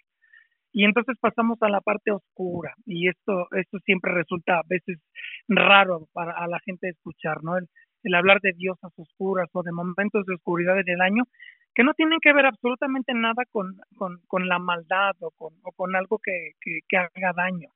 Y 0.71 0.85
entonces 0.85 1.17
pasamos 1.19 1.57
a 1.61 1.69
la 1.69 1.81
parte 1.81 2.11
oscura, 2.11 2.75
y 2.85 3.09
esto, 3.09 3.47
esto 3.57 3.79
siempre 3.79 4.13
resulta 4.13 4.59
a 4.59 4.63
veces 4.67 4.99
raro 5.47 6.07
para 6.13 6.33
a 6.33 6.47
la 6.47 6.59
gente 6.59 6.89
escuchar, 6.89 7.43
¿no? 7.43 7.57
El, 7.57 7.67
el 8.03 8.15
hablar 8.15 8.39
de 8.41 8.53
diosas 8.53 8.91
oscuras 8.97 9.49
o 9.53 9.63
de 9.63 9.71
momentos 9.71 10.25
de 10.25 10.35
oscuridad 10.35 10.79
en 10.79 10.89
el 10.89 11.01
año 11.01 11.23
que 11.75 11.83
no 11.83 11.93
tienen 11.93 12.19
que 12.19 12.33
ver 12.33 12.45
absolutamente 12.45 13.13
nada 13.13 13.43
con, 13.51 13.77
con, 14.27 14.47
la 14.47 14.59
maldad 14.59 15.15
o 15.21 15.31
con, 15.31 15.53
o 15.63 15.71
con 15.71 15.95
algo 15.95 16.19
que, 16.19 16.51
que, 16.61 16.97
haga 16.97 17.33
daño. 17.35 17.69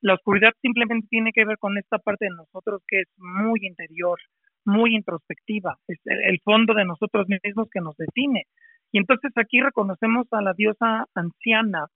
La 0.00 0.14
oscuridad 0.14 0.52
simplemente 0.62 1.08
tiene 1.10 1.32
que 1.32 1.44
ver 1.44 1.58
con 1.58 1.76
esta 1.76 1.98
parte 1.98 2.26
de 2.26 2.36
nosotros 2.36 2.82
que 2.86 3.00
es 3.00 3.08
muy 3.16 3.60
interior, 3.62 4.18
muy 4.64 4.94
introspectiva, 4.94 5.78
es 5.88 5.98
el, 6.04 6.38
fondo 6.44 6.74
de 6.74 6.84
nosotros 6.84 7.26
mismos 7.28 7.68
que 7.70 7.80
nos 7.80 7.96
define. 7.96 8.44
Y 8.92 8.98
entonces 8.98 9.32
aquí 9.36 9.60
reconocemos 9.60 10.26
a 10.32 10.42
la 10.42 10.52
diosa 10.52 11.06
anciana, 11.14 11.86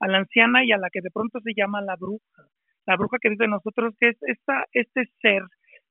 a 0.00 0.08
la 0.08 0.18
anciana 0.18 0.64
y 0.64 0.72
a 0.72 0.78
la 0.78 0.90
que 0.90 1.00
de 1.00 1.10
pronto 1.10 1.40
se 1.40 1.52
llama 1.56 1.80
la 1.82 1.96
bruja, 1.96 2.44
la 2.86 2.96
bruja 2.96 3.18
que 3.20 3.30
vive 3.30 3.44
en 3.46 3.52
nosotros, 3.52 3.94
que 3.98 4.10
es 4.10 4.16
esta, 4.22 4.64
este 4.72 5.10
ser 5.20 5.42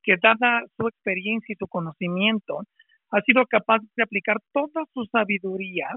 que 0.03 0.15
dada 0.21 0.63
su 0.77 0.87
experiencia 0.87 1.53
y 1.53 1.57
su 1.57 1.67
conocimiento, 1.67 2.63
ha 3.11 3.21
sido 3.21 3.45
capaz 3.45 3.79
de 3.95 4.03
aplicar 4.03 4.37
toda 4.53 4.85
su 4.93 5.05
sabiduría 5.05 5.87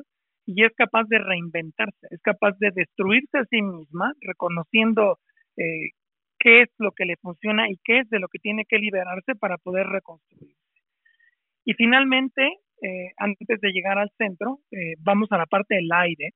y 0.46 0.64
es 0.64 0.72
capaz 0.74 1.04
de 1.08 1.18
reinventarse, 1.18 2.06
es 2.10 2.20
capaz 2.22 2.56
de 2.58 2.70
destruirse 2.74 3.38
a 3.38 3.44
sí 3.44 3.62
misma, 3.62 4.12
reconociendo 4.20 5.18
eh, 5.56 5.90
qué 6.38 6.62
es 6.62 6.68
lo 6.78 6.92
que 6.92 7.04
le 7.04 7.16
funciona 7.16 7.70
y 7.70 7.78
qué 7.84 8.00
es 8.00 8.10
de 8.10 8.18
lo 8.18 8.28
que 8.28 8.38
tiene 8.38 8.64
que 8.64 8.78
liberarse 8.78 9.34
para 9.36 9.58
poder 9.58 9.86
reconstruirse. 9.86 10.58
Y 11.64 11.74
finalmente, 11.74 12.42
eh, 12.82 13.12
antes 13.16 13.60
de 13.60 13.70
llegar 13.70 13.98
al 13.98 14.10
centro, 14.18 14.58
eh, 14.72 14.94
vamos 14.98 15.30
a 15.30 15.38
la 15.38 15.46
parte 15.46 15.76
del 15.76 15.90
aire. 15.92 16.30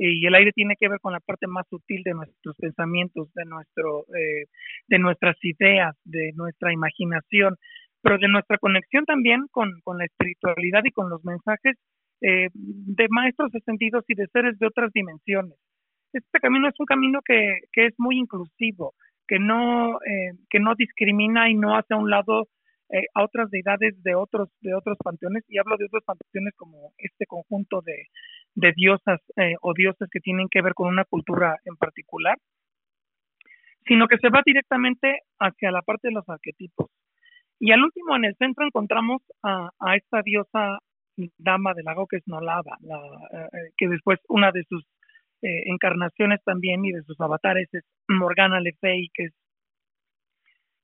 Y 0.00 0.26
el 0.26 0.34
aire 0.34 0.52
tiene 0.52 0.76
que 0.78 0.88
ver 0.88 1.00
con 1.00 1.12
la 1.12 1.20
parte 1.20 1.46
más 1.46 1.66
sutil 1.68 2.02
de 2.04 2.14
nuestros 2.14 2.56
pensamientos, 2.56 3.32
de 3.34 3.44
nuestro, 3.44 4.04
eh, 4.16 4.46
de 4.86 4.98
nuestras 4.98 5.36
ideas, 5.42 5.96
de 6.04 6.32
nuestra 6.34 6.72
imaginación, 6.72 7.56
pero 8.00 8.18
de 8.18 8.28
nuestra 8.28 8.58
conexión 8.58 9.04
también 9.04 9.46
con, 9.50 9.80
con 9.82 9.98
la 9.98 10.04
espiritualidad 10.04 10.82
y 10.84 10.92
con 10.92 11.10
los 11.10 11.24
mensajes 11.24 11.76
eh, 12.20 12.48
de 12.52 13.06
maestros 13.10 13.52
ascendidos 13.54 14.04
y 14.08 14.14
de 14.14 14.26
seres 14.28 14.58
de 14.58 14.66
otras 14.66 14.92
dimensiones. 14.92 15.58
Este 16.12 16.38
camino 16.40 16.68
es 16.68 16.74
un 16.78 16.86
camino 16.86 17.20
que, 17.24 17.60
que 17.72 17.86
es 17.86 17.94
muy 17.98 18.18
inclusivo, 18.18 18.94
que 19.26 19.38
no, 19.38 19.96
eh, 19.96 20.32
que 20.48 20.60
no 20.60 20.74
discrimina 20.74 21.50
y 21.50 21.54
no 21.54 21.76
hace 21.76 21.94
a 21.94 21.98
un 21.98 22.08
lado 22.10 22.48
eh, 22.90 23.04
a 23.14 23.22
otras 23.22 23.50
deidades 23.50 24.02
de 24.02 24.14
otros, 24.14 24.48
de 24.62 24.74
otros 24.74 24.96
panteones, 25.04 25.44
y 25.48 25.58
hablo 25.58 25.76
de 25.76 25.84
otros 25.84 26.02
panteones 26.04 26.54
como 26.56 26.92
este 26.96 27.26
conjunto 27.26 27.82
de, 27.82 28.06
de 28.54 28.72
diosas 28.74 29.20
eh, 29.36 29.54
o 29.60 29.72
dioses 29.74 30.08
que 30.10 30.20
tienen 30.20 30.48
que 30.50 30.62
ver 30.62 30.74
con 30.74 30.88
una 30.88 31.04
cultura 31.04 31.56
en 31.64 31.76
particular, 31.76 32.36
sino 33.86 34.06
que 34.08 34.18
se 34.18 34.28
va 34.28 34.42
directamente 34.44 35.20
hacia 35.38 35.70
la 35.70 35.82
parte 35.82 36.08
de 36.08 36.14
los 36.14 36.28
arquetipos. 36.28 36.90
Y 37.60 37.72
al 37.72 37.82
último, 37.82 38.16
en 38.16 38.24
el 38.24 38.36
centro, 38.36 38.64
encontramos 38.64 39.22
a, 39.42 39.70
a 39.80 39.96
esta 39.96 40.22
diosa 40.22 40.78
dama 41.38 41.74
del 41.74 41.84
lago 41.84 42.06
que 42.06 42.18
es 42.18 42.28
Nolava, 42.28 42.76
la, 42.80 43.00
que 43.76 43.88
después 43.88 44.20
una 44.28 44.52
de 44.52 44.62
sus 44.68 44.84
encarnaciones 45.40 46.40
también 46.44 46.84
y 46.84 46.92
de 46.92 47.02
sus 47.02 47.20
avatares 47.20 47.68
es 47.72 47.84
Morgana 48.08 48.60
Le 48.60 48.72
Fay, 48.80 49.08
que 49.12 49.24
es 49.24 49.32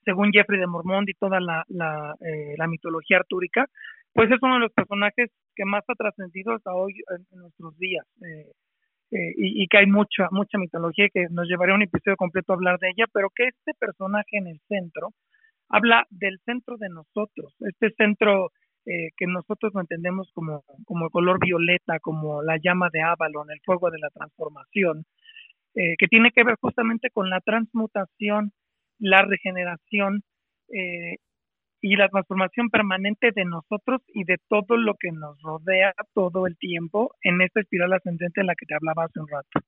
según 0.04 0.30
Jeffrey 0.32 0.60
de 0.60 0.66
Mormont 0.66 1.08
y 1.08 1.14
toda 1.14 1.40
la, 1.40 1.64
la, 1.68 2.14
eh, 2.20 2.54
la, 2.56 2.66
mitología 2.66 3.18
artúrica, 3.18 3.66
pues 4.14 4.30
es 4.30 4.38
uno 4.42 4.54
de 4.54 4.60
los 4.60 4.72
personajes 4.72 5.30
que 5.54 5.64
más 5.64 5.84
ha 5.88 5.94
trascendido 5.94 6.54
hasta 6.54 6.72
hoy 6.72 6.94
en, 7.10 7.40
nuestros 7.40 7.76
días. 7.78 8.06
Eh, 8.22 8.52
eh, 9.10 9.34
y, 9.36 9.62
y, 9.62 9.68
que 9.68 9.78
hay 9.78 9.86
mucha, 9.86 10.28
mucha 10.30 10.58
mitología 10.58 11.08
que 11.12 11.26
nos 11.30 11.46
llevaría 11.46 11.74
un 11.74 11.82
episodio 11.82 12.16
completo 12.16 12.52
a 12.52 12.56
hablar 12.56 12.78
de 12.78 12.88
ella, 12.88 13.04
pero 13.12 13.28
que 13.30 13.48
este 13.48 13.72
personaje 13.78 14.38
en 14.38 14.46
el 14.46 14.60
centro 14.66 15.10
habla 15.68 16.06
del 16.10 16.38
centro 16.44 16.76
de 16.78 16.88
nosotros, 16.88 17.54
este 17.60 17.90
centro 17.96 18.50
eh, 18.86 19.10
que 19.16 19.26
nosotros 19.26 19.72
lo 19.74 19.80
entendemos 19.80 20.30
como, 20.34 20.62
como 20.84 21.06
el 21.06 21.10
color 21.10 21.38
violeta, 21.40 22.00
como 22.00 22.42
la 22.42 22.58
llama 22.62 22.90
de 22.92 23.02
Avalon, 23.02 23.50
el 23.50 23.60
fuego 23.64 23.90
de 23.90 23.98
la 23.98 24.10
transformación, 24.10 25.04
eh, 25.74 25.94
que 25.98 26.06
tiene 26.06 26.30
que 26.32 26.44
ver 26.44 26.56
justamente 26.60 27.10
con 27.10 27.30
la 27.30 27.40
transmutación 27.40 28.52
la 28.98 29.22
regeneración 29.22 30.22
y 31.84 31.96
la 31.96 32.08
transformación 32.08 32.70
permanente 32.70 33.30
de 33.36 33.44
nosotros 33.44 34.00
y 34.14 34.24
de 34.24 34.38
todo 34.48 34.78
lo 34.78 34.94
que 34.94 35.12
nos 35.12 35.38
rodea 35.42 35.92
todo 36.14 36.46
el 36.46 36.56
tiempo 36.56 37.14
en 37.22 37.42
esta 37.42 37.60
espiral 37.60 37.92
ascendente 37.92 38.40
de 38.40 38.46
la 38.46 38.54
que 38.54 38.64
te 38.64 38.74
hablaba 38.74 39.04
hace 39.04 39.20
un 39.20 39.28
rato. 39.28 39.60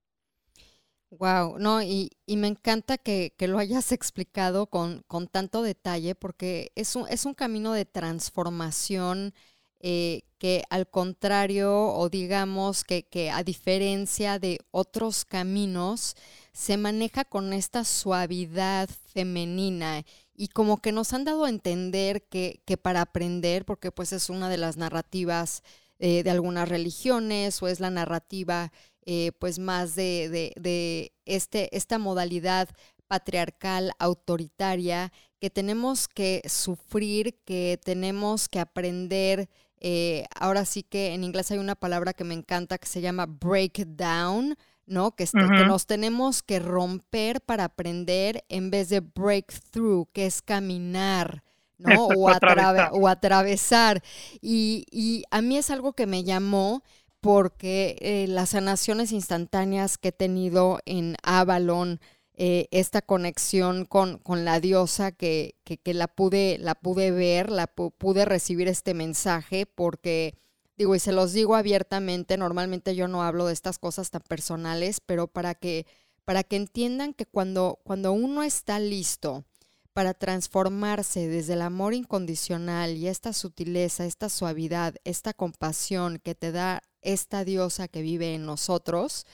Wow, 1.10 1.58
no, 1.58 1.82
y, 1.82 2.08
y 2.24 2.38
me 2.38 2.48
encanta 2.48 2.96
que, 2.96 3.34
que, 3.36 3.48
lo 3.48 3.58
hayas 3.58 3.92
explicado 3.92 4.66
con, 4.66 5.02
con 5.06 5.28
tanto 5.28 5.62
detalle, 5.62 6.14
porque 6.14 6.70
es 6.74 6.96
un, 6.96 7.06
es 7.10 7.26
un 7.26 7.34
camino 7.34 7.74
de 7.74 7.84
transformación 7.84 9.34
eh, 9.80 10.22
que 10.38 10.62
al 10.70 10.88
contrario, 10.88 11.70
o 11.70 12.08
digamos 12.08 12.82
que, 12.82 13.02
que 13.02 13.30
a 13.30 13.42
diferencia 13.42 14.38
de 14.38 14.58
otros 14.70 15.26
caminos, 15.26 16.16
se 16.52 16.78
maneja 16.78 17.26
con 17.26 17.52
esta 17.52 17.84
suavidad 17.84 18.88
femenina 19.12 20.02
y 20.36 20.48
como 20.48 20.80
que 20.80 20.92
nos 20.92 21.12
han 21.12 21.24
dado 21.24 21.44
a 21.44 21.48
entender 21.48 22.22
que, 22.28 22.62
que 22.64 22.76
para 22.76 23.00
aprender, 23.00 23.64
porque 23.64 23.90
pues 23.90 24.12
es 24.12 24.30
una 24.30 24.48
de 24.48 24.56
las 24.56 24.76
narrativas 24.76 25.62
eh, 25.98 26.22
de 26.22 26.30
algunas 26.30 26.68
religiones 26.68 27.62
o 27.62 27.68
es 27.68 27.80
la 27.80 27.90
narrativa 27.90 28.70
eh, 29.06 29.32
pues 29.38 29.58
más 29.58 29.94
de, 29.94 30.52
de, 30.56 31.12
este, 31.24 31.74
esta 31.76 31.98
modalidad 31.98 32.68
patriarcal, 33.06 33.92
autoritaria, 33.98 35.12
que 35.40 35.48
tenemos 35.48 36.08
que 36.08 36.42
sufrir, 36.48 37.38
que 37.44 37.78
tenemos 37.82 38.48
que 38.48 38.58
aprender 38.58 39.48
eh, 39.78 40.24
ahora 40.34 40.64
sí 40.64 40.82
que 40.82 41.14
en 41.14 41.22
inglés 41.22 41.50
hay 41.50 41.58
una 41.58 41.74
palabra 41.74 42.12
que 42.14 42.24
me 42.24 42.34
encanta 42.34 42.78
que 42.78 42.88
se 42.88 43.00
llama 43.00 43.26
breakdown, 43.26 44.56
¿no? 44.86 45.14
Que, 45.14 45.24
este, 45.24 45.38
que 45.38 45.66
nos 45.66 45.86
tenemos 45.86 46.42
que 46.42 46.58
romper 46.58 47.40
para 47.40 47.64
aprender 47.64 48.44
en 48.48 48.70
vez 48.70 48.88
de 48.88 49.00
breakthrough, 49.00 50.06
que 50.12 50.26
es 50.26 50.42
caminar. 50.42 51.42
¿no? 51.78 52.06
O, 52.06 52.28
atravesar. 52.30 52.90
o 52.92 53.08
atravesar. 53.08 54.02
Y, 54.40 54.86
y, 54.90 55.24
a 55.30 55.42
mí 55.42 55.58
es 55.58 55.70
algo 55.70 55.92
que 55.92 56.06
me 56.06 56.24
llamó 56.24 56.82
porque 57.20 57.96
eh, 58.00 58.26
las 58.28 58.50
sanaciones 58.50 59.12
instantáneas 59.12 59.98
que 59.98 60.08
he 60.08 60.12
tenido 60.12 60.78
en 60.86 61.16
Avalon, 61.22 62.00
eh, 62.34 62.68
esta 62.70 63.02
conexión 63.02 63.84
con, 63.84 64.18
con 64.18 64.44
la 64.44 64.60
diosa 64.60 65.10
que, 65.10 65.56
que, 65.64 65.94
la, 65.94 66.06
pude, 66.06 66.58
la 66.60 66.74
pude 66.74 67.10
ver, 67.10 67.50
la 67.50 67.66
pude 67.66 68.24
recibir 68.26 68.68
este 68.68 68.94
mensaje 68.94 69.66
porque, 69.66 70.34
digo, 70.76 70.94
y 70.94 70.98
se 70.98 71.12
los 71.12 71.32
digo 71.32 71.56
abiertamente, 71.56 72.36
normalmente 72.36 72.94
yo 72.94 73.08
no 73.08 73.22
hablo 73.22 73.46
de 73.46 73.52
estas 73.52 73.78
cosas 73.78 74.10
tan 74.10 74.22
personales, 74.22 75.00
pero 75.00 75.26
para 75.26 75.54
que, 75.54 75.86
para 76.24 76.42
que 76.42 76.56
entiendan 76.56 77.14
que 77.14 77.26
cuando, 77.26 77.80
cuando 77.84 78.12
uno 78.12 78.42
está 78.42 78.78
listo 78.78 79.44
para 79.92 80.12
transformarse 80.12 81.26
desde 81.26 81.54
el 81.54 81.62
amor 81.62 81.94
incondicional 81.94 82.96
y 82.96 83.08
esta 83.08 83.32
sutileza, 83.32 84.04
esta 84.04 84.28
suavidad, 84.28 84.96
esta 85.04 85.32
compasión 85.32 86.18
que 86.22 86.34
te 86.34 86.52
da 86.52 86.82
esta 87.00 87.44
diosa 87.44 87.88
que 87.88 88.02
vive 88.02 88.34
en 88.34 88.44
nosotros, 88.44 89.24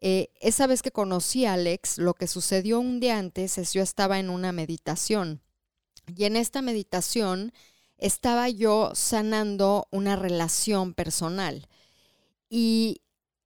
eh, 0.00 0.28
esa 0.40 0.66
vez 0.66 0.82
que 0.82 0.92
conocí 0.92 1.46
a 1.46 1.54
Alex, 1.54 1.98
lo 1.98 2.14
que 2.14 2.28
sucedió 2.28 2.78
un 2.78 3.00
día 3.00 3.18
antes 3.18 3.58
es 3.58 3.72
yo 3.72 3.82
estaba 3.82 4.20
en 4.20 4.30
una 4.30 4.52
meditación 4.52 5.40
y 6.14 6.24
en 6.24 6.36
esta 6.36 6.62
meditación 6.62 7.52
estaba 7.98 8.48
yo 8.48 8.92
sanando 8.94 9.88
una 9.90 10.16
relación 10.16 10.94
personal 10.94 11.68
y 12.48 13.02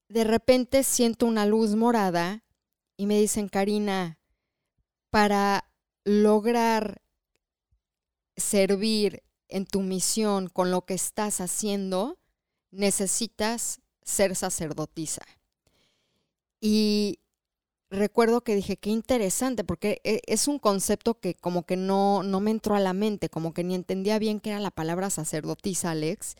de 0.09 0.25
repente 0.25 0.83
siento 0.83 1.27
una 1.27 1.47
luz 1.47 1.77
morada 1.77 2.45
y 2.97 3.07
me 3.07 3.19
dicen, 3.19 3.49
Karina, 3.49 4.19
para 5.11 5.71
lograr 6.05 7.01
servir 8.37 9.23
en 9.49 9.67
tu 9.67 9.81
misión 9.81 10.49
con 10.49 10.71
lo 10.71 10.85
que 10.85 10.95
estás 10.95 11.41
haciendo, 11.41 12.19
necesitas 12.71 13.81
ser 14.03 14.35
sacerdotisa. 14.37 15.23
Y 16.61 17.20
recuerdo 17.91 18.43
que 18.43 18.55
dije, 18.55 18.77
qué 18.77 18.91
interesante, 18.91 19.65
porque 19.65 20.01
e, 20.05 20.21
es 20.27 20.49
un 20.49 20.59
concepto 20.59 21.19
que 21.19 21.35
como 21.35 21.65
que 21.67 21.77
no, 21.77 22.23
no 22.23 22.41
me 22.41 22.51
entró 22.51 22.75
a 22.75 22.81
la 22.81 22.93
mente, 22.93 23.29
como 23.29 23.53
que 23.53 23.65
ni 23.65 23.75
entendía 23.75 24.19
bien 24.19 24.41
qué 24.41 24.51
era 24.51 24.61
la 24.61 24.71
palabra 24.71 25.11
sacerdotisa, 25.11 25.91
Alex. 25.91 26.37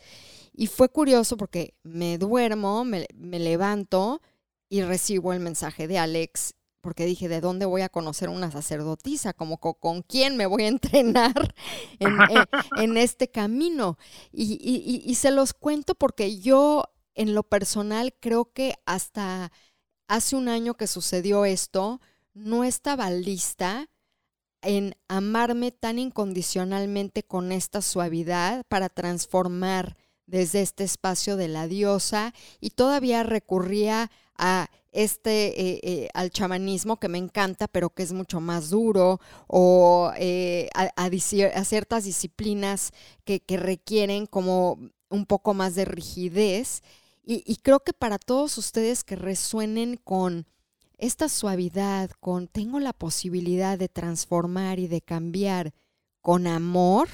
Y 0.53 0.67
fue 0.67 0.89
curioso 0.89 1.37
porque 1.37 1.75
me 1.83 2.17
duermo, 2.17 2.83
me, 2.85 3.07
levanto 3.39 4.21
y 4.69 4.81
recibo 4.81 5.33
el 5.33 5.39
mensaje 5.39 5.87
de 5.87 5.97
Alex, 5.97 6.55
porque 6.81 7.05
dije, 7.05 7.29
¿de 7.29 7.41
dónde 7.41 7.65
voy 7.65 7.81
a 7.81 7.89
conocer 7.89 8.29
una 8.29 8.51
sacerdotisa? 8.51 9.33
Como 9.33 9.57
con, 9.59 10.01
quién 10.01 10.37
me 10.37 10.45
voy 10.45 10.63
a 10.63 10.67
entrenar 10.69 11.53
en, 11.99 12.97
este 12.97 13.29
camino. 13.29 13.97
y, 14.31 15.03
y 15.05 15.15
se 15.15 15.31
los 15.31 15.53
cuento 15.53 15.95
porque 15.95 16.39
yo 16.39 16.85
en 17.13 17.35
lo 17.35 17.43
personal 17.43 18.13
creo 18.19 18.51
que 18.53 18.75
hasta 18.85 19.51
hace 20.11 20.35
un 20.35 20.49
año 20.49 20.73
que 20.73 20.87
sucedió 20.87 21.45
esto, 21.45 22.01
no 22.33 22.65
estaba 22.65 23.09
lista 23.09 23.87
en 24.61 24.93
amarme 25.07 25.71
tan 25.71 25.99
incondicionalmente 25.99 27.23
con 27.23 27.53
esta 27.53 27.81
suavidad 27.81 28.65
para 28.67 28.89
transformar 28.89 29.95
desde 30.25 30.63
este 30.63 30.83
espacio 30.83 31.37
de 31.37 31.47
la 31.47 31.65
diosa 31.65 32.33
y 32.59 32.71
todavía 32.71 33.23
recurría 33.23 34.11
a 34.37 34.69
este 34.91 35.61
eh, 35.61 35.79
eh, 35.81 36.09
al 36.13 36.29
chamanismo 36.29 36.99
que 36.99 37.07
me 37.07 37.17
encanta 37.17 37.69
pero 37.69 37.91
que 37.91 38.03
es 38.03 38.11
mucho 38.11 38.41
más 38.41 38.69
duro 38.69 39.21
o 39.47 40.11
eh, 40.17 40.67
a, 40.75 41.09
ciertas 41.63 42.03
disciplinas 42.03 42.91
que, 43.23 43.39
que 43.39 43.55
requieren 43.55 44.25
como 44.25 44.77
un 45.09 45.25
poco 45.25 45.53
más 45.53 45.75
de 45.75 45.85
rigidez 45.85 46.83
y, 47.23 47.57
creo 47.57 47.81
que 47.81 47.93
para 47.93 48.17
todos 48.17 48.57
ustedes 48.57 49.03
que 49.03 49.15
resuenen 49.15 49.97
con 49.97 50.47
esta 50.97 51.29
suavidad, 51.29 52.09
con 52.19 52.47
tengo 52.47 52.79
la 52.79 52.93
posibilidad 52.93 53.77
de 53.77 53.89
transformar 53.89 54.79
y 54.79 54.87
de 54.87 55.01
cambiar 55.01 55.73
con 56.21 56.47
amor, 56.47 57.09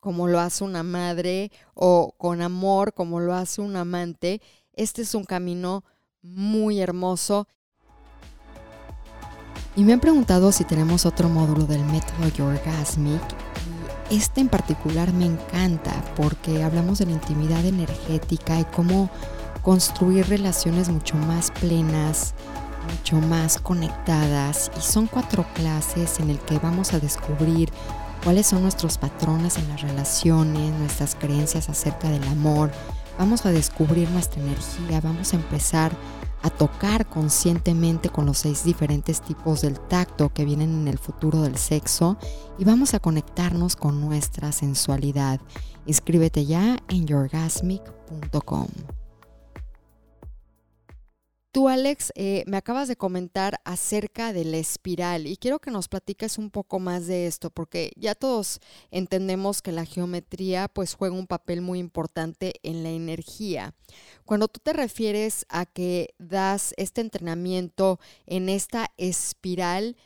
como 0.00 0.28
lo 0.28 0.38
hace 0.38 0.64
una 0.64 0.82
madre, 0.82 1.50
o 1.74 2.14
con 2.18 2.40
amor, 2.40 2.94
como 2.94 3.20
lo 3.20 3.34
hace 3.34 3.60
un 3.60 3.76
amante, 3.76 4.40
este 4.72 5.02
es 5.02 5.14
un 5.14 5.24
camino 5.24 5.84
muy 6.22 6.80
hermoso. 6.80 7.48
Y 9.74 9.84
me 9.84 9.92
han 9.92 10.00
preguntado 10.00 10.52
si 10.52 10.64
tenemos 10.64 11.04
otro 11.04 11.28
módulo 11.28 11.66
del 11.66 11.84
método 11.84 12.28
Yorgasmic 12.28 13.45
este 14.10 14.40
en 14.40 14.48
particular 14.48 15.12
me 15.12 15.26
encanta 15.26 15.92
porque 16.16 16.62
hablamos 16.62 16.98
de 16.98 17.06
la 17.06 17.12
intimidad 17.12 17.64
energética 17.64 18.60
y 18.60 18.64
cómo, 18.64 19.10
construir 19.62 20.28
relaciones 20.28 20.88
mucho 20.88 21.16
más 21.16 21.50
plenas, 21.50 22.34
mucho 22.88 23.16
más 23.16 23.58
conectadas. 23.58 24.70
Y 24.78 24.80
son 24.80 25.06
cuatro 25.06 25.44
clases 25.54 26.20
en 26.20 26.30
el 26.30 26.38
que 26.38 26.58
vamos 26.58 26.94
a 26.94 27.00
descubrir 27.00 27.72
cuáles 28.22 28.46
son 28.46 28.62
nuestros 28.62 28.98
patrones 28.98 29.58
en 29.58 29.68
las 29.68 29.82
relaciones, 29.82 30.72
nuestras 30.78 31.14
creencias 31.14 31.68
acerca 31.68 32.08
del 32.10 32.22
amor, 32.28 32.70
vamos 33.18 33.46
a 33.46 33.50
descubrir 33.50 34.08
nuestra 34.10 34.42
energía, 34.42 35.00
vamos 35.00 35.32
a 35.32 35.36
empezar 35.36 35.92
tocar 36.50 37.06
conscientemente 37.06 38.08
con 38.08 38.26
los 38.26 38.38
seis 38.38 38.64
diferentes 38.64 39.20
tipos 39.20 39.62
del 39.62 39.78
tacto 39.78 40.28
que 40.28 40.44
vienen 40.44 40.82
en 40.82 40.88
el 40.88 40.98
futuro 40.98 41.42
del 41.42 41.56
sexo 41.56 42.16
y 42.58 42.64
vamos 42.64 42.94
a 42.94 43.00
conectarnos 43.00 43.76
con 43.76 44.00
nuestra 44.00 44.52
sensualidad. 44.52 45.40
Inscríbete 45.86 46.46
ya 46.46 46.78
en 46.88 47.06
yourgasmic.com. 47.06 48.66
Tú, 51.56 51.70
Alex, 51.70 52.12
eh, 52.16 52.44
me 52.46 52.58
acabas 52.58 52.86
de 52.86 52.96
comentar 52.96 53.62
acerca 53.64 54.34
de 54.34 54.44
la 54.44 54.58
espiral 54.58 55.26
y 55.26 55.38
quiero 55.38 55.58
que 55.58 55.70
nos 55.70 55.88
platiques 55.88 56.36
un 56.36 56.50
poco 56.50 56.80
más 56.80 57.06
de 57.06 57.26
esto, 57.26 57.48
porque 57.48 57.92
ya 57.96 58.14
todos 58.14 58.60
entendemos 58.90 59.62
que 59.62 59.72
la 59.72 59.86
geometría 59.86 60.68
pues 60.68 60.92
juega 60.92 61.16
un 61.16 61.26
papel 61.26 61.62
muy 61.62 61.78
importante 61.78 62.56
en 62.62 62.82
la 62.82 62.90
energía. 62.90 63.74
Cuando 64.26 64.48
tú 64.48 64.60
te 64.62 64.74
refieres 64.74 65.46
a 65.48 65.64
que 65.64 66.14
das 66.18 66.74
este 66.76 67.00
entrenamiento 67.00 68.00
en 68.26 68.50
esta 68.50 68.92
espiral, 68.98 69.96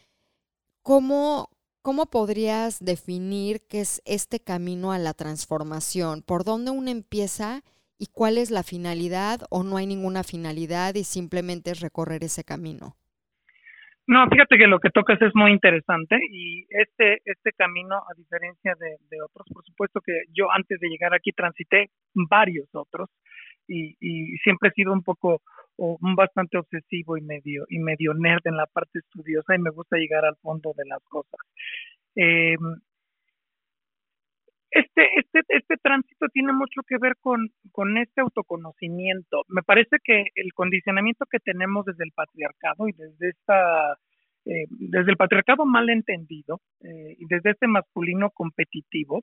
¿cómo, 0.83 1.51
¿cómo 1.83 2.07
podrías 2.07 2.79
definir 2.79 3.67
qué 3.67 3.81
es 3.81 4.03
este 4.05 4.39
camino 4.39 4.93
a 4.93 5.01
la 5.01 5.15
transformación? 5.15 6.23
¿Por 6.23 6.45
dónde 6.45 6.71
uno 6.71 6.93
empieza? 6.93 7.65
Y 8.01 8.07
cuál 8.07 8.39
es 8.39 8.51
la 8.51 8.63
finalidad 8.63 9.41
o 9.51 9.63
no 9.63 9.77
hay 9.77 9.87
ninguna 9.87 10.25
finalidad 10.25 10.95
y 10.95 11.05
simplemente 11.05 11.71
es 11.71 11.81
recorrer 11.81 12.25
ese 12.25 12.45
camino. 12.45 12.97
No, 14.07 14.27
fíjate 14.29 14.57
que 14.57 14.67
lo 14.67 14.81
que 14.81 14.89
tocas 14.89 15.21
es 15.21 15.33
muy 15.35 15.53
interesante 15.53 16.17
y 16.33 16.65
este, 16.71 17.21
este 17.27 17.53
camino, 17.53 17.97
a 17.97 18.15
diferencia 18.17 18.75
de, 18.81 19.23
otros, 19.23 19.47
por 19.53 19.63
supuesto 19.65 20.01
que 20.01 20.15
yo 20.33 20.51
antes 20.51 20.81
de 20.81 20.89
llegar 20.89 21.15
aquí 21.15 21.31
transité 21.31 21.91
varios 22.15 22.69
otros 22.73 23.11
y, 23.69 23.95
siempre 24.43 24.71
he 24.71 24.73
sido 24.73 24.93
un 24.93 25.03
poco 25.03 25.43
o 25.77 25.99
bastante 26.01 26.57
obsesivo 26.57 27.19
y 27.19 27.21
medio 27.21 27.67
y 27.69 27.79
medio 27.79 28.15
nerd 28.15 28.41
en 28.45 28.57
la 28.57 28.67
parte 28.67 28.99
estudiosa 28.99 29.55
y 29.55 29.59
me 29.59 29.71
gusta 29.71 29.97
llegar 29.97 30.25
al 30.25 30.37
fondo 30.37 30.73
de 30.75 30.87
las 30.87 31.03
cosas. 31.05 31.41
Eh, 32.17 32.57
este, 34.71 35.03
este, 35.17 35.41
este 35.49 35.77
tránsito 35.83 36.27
tiene 36.29 36.53
mucho 36.53 36.83
que 36.87 36.99
ver 36.99 37.15
con, 37.21 37.49
con 37.73 37.99
este 37.99 38.21
autoconocimiento. 38.21 39.43
Me 39.49 39.63
parece 39.63 39.97
que 40.03 40.27
el 40.35 40.53
condicionamiento 40.55 41.27
que 41.31 41.39
tenemos 41.39 41.85
desde 41.85 42.05
el 42.05 42.13
patriarcado 42.13 42.89
y 42.89 42.93
desde 42.93 43.31
esta 43.31 43.99
eh, 44.47 44.67
desde 44.71 45.11
el 45.11 45.19
patriarcado 45.19 45.67
mal 45.67 45.91
entendido 45.91 46.61
eh, 46.83 47.15
y 47.19 47.27
desde 47.27 47.51
este 47.51 47.67
masculino 47.67 48.31
competitivo, 48.31 49.23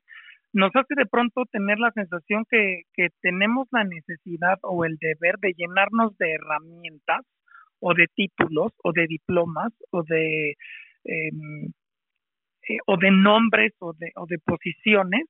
nos 0.52 0.70
hace 0.76 0.94
de 0.96 1.06
pronto 1.06 1.44
tener 1.50 1.78
la 1.80 1.90
sensación 1.90 2.44
que, 2.48 2.82
que 2.94 3.08
tenemos 3.20 3.66
la 3.72 3.82
necesidad 3.82 4.58
o 4.62 4.84
el 4.84 4.96
deber 5.00 5.36
de 5.40 5.54
llenarnos 5.56 6.16
de 6.18 6.32
herramientas 6.32 7.26
o 7.80 7.94
de 7.94 8.06
títulos 8.14 8.72
o 8.84 8.92
de 8.92 9.06
diplomas 9.08 9.72
o 9.90 10.04
de 10.04 10.54
em, 11.04 11.72
eh, 12.68 12.78
o 12.86 12.96
de 12.96 13.10
nombres 13.10 13.72
o 13.80 13.92
de, 13.94 14.12
o 14.16 14.26
de 14.26 14.38
posiciones 14.38 15.26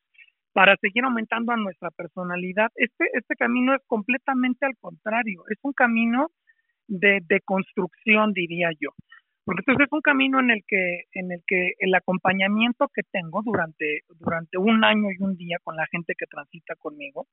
para 0.53 0.77
seguir 0.77 1.05
aumentando 1.05 1.53
a 1.53 1.57
nuestra 1.57 1.91
personalidad. 1.91 2.71
Este, 2.75 3.07
este 3.13 3.35
camino 3.37 3.75
es 3.75 3.83
completamente 3.87 4.67
al 4.67 4.77
contrario, 4.81 5.45
es 5.49 5.59
un 5.63 5.73
camino 5.73 6.31
de, 6.87 7.21
de 7.27 7.41
construcción, 7.41 8.33
diría 8.33 8.71
yo. 8.81 8.91
Porque 9.49 9.63
entonces 9.63 9.87
es 9.87 9.93
un 9.95 10.03
camino 10.03 10.41
en 10.41 10.51
el 10.51 10.63
que, 10.67 11.05
en 11.15 11.33
el 11.33 11.41
que 11.47 11.73
el 11.79 11.95
acompañamiento 11.95 12.87
que 12.93 13.01
tengo 13.11 13.41
durante, 13.43 14.01
durante 14.19 14.59
un 14.59 14.85
año 14.85 15.09
y 15.11 15.23
un 15.23 15.39
día 15.39 15.57
con 15.65 15.75
la 15.75 15.87
gente 15.91 16.13
que 16.19 16.27
transita 16.27 16.75
conmigo, 16.75 17.27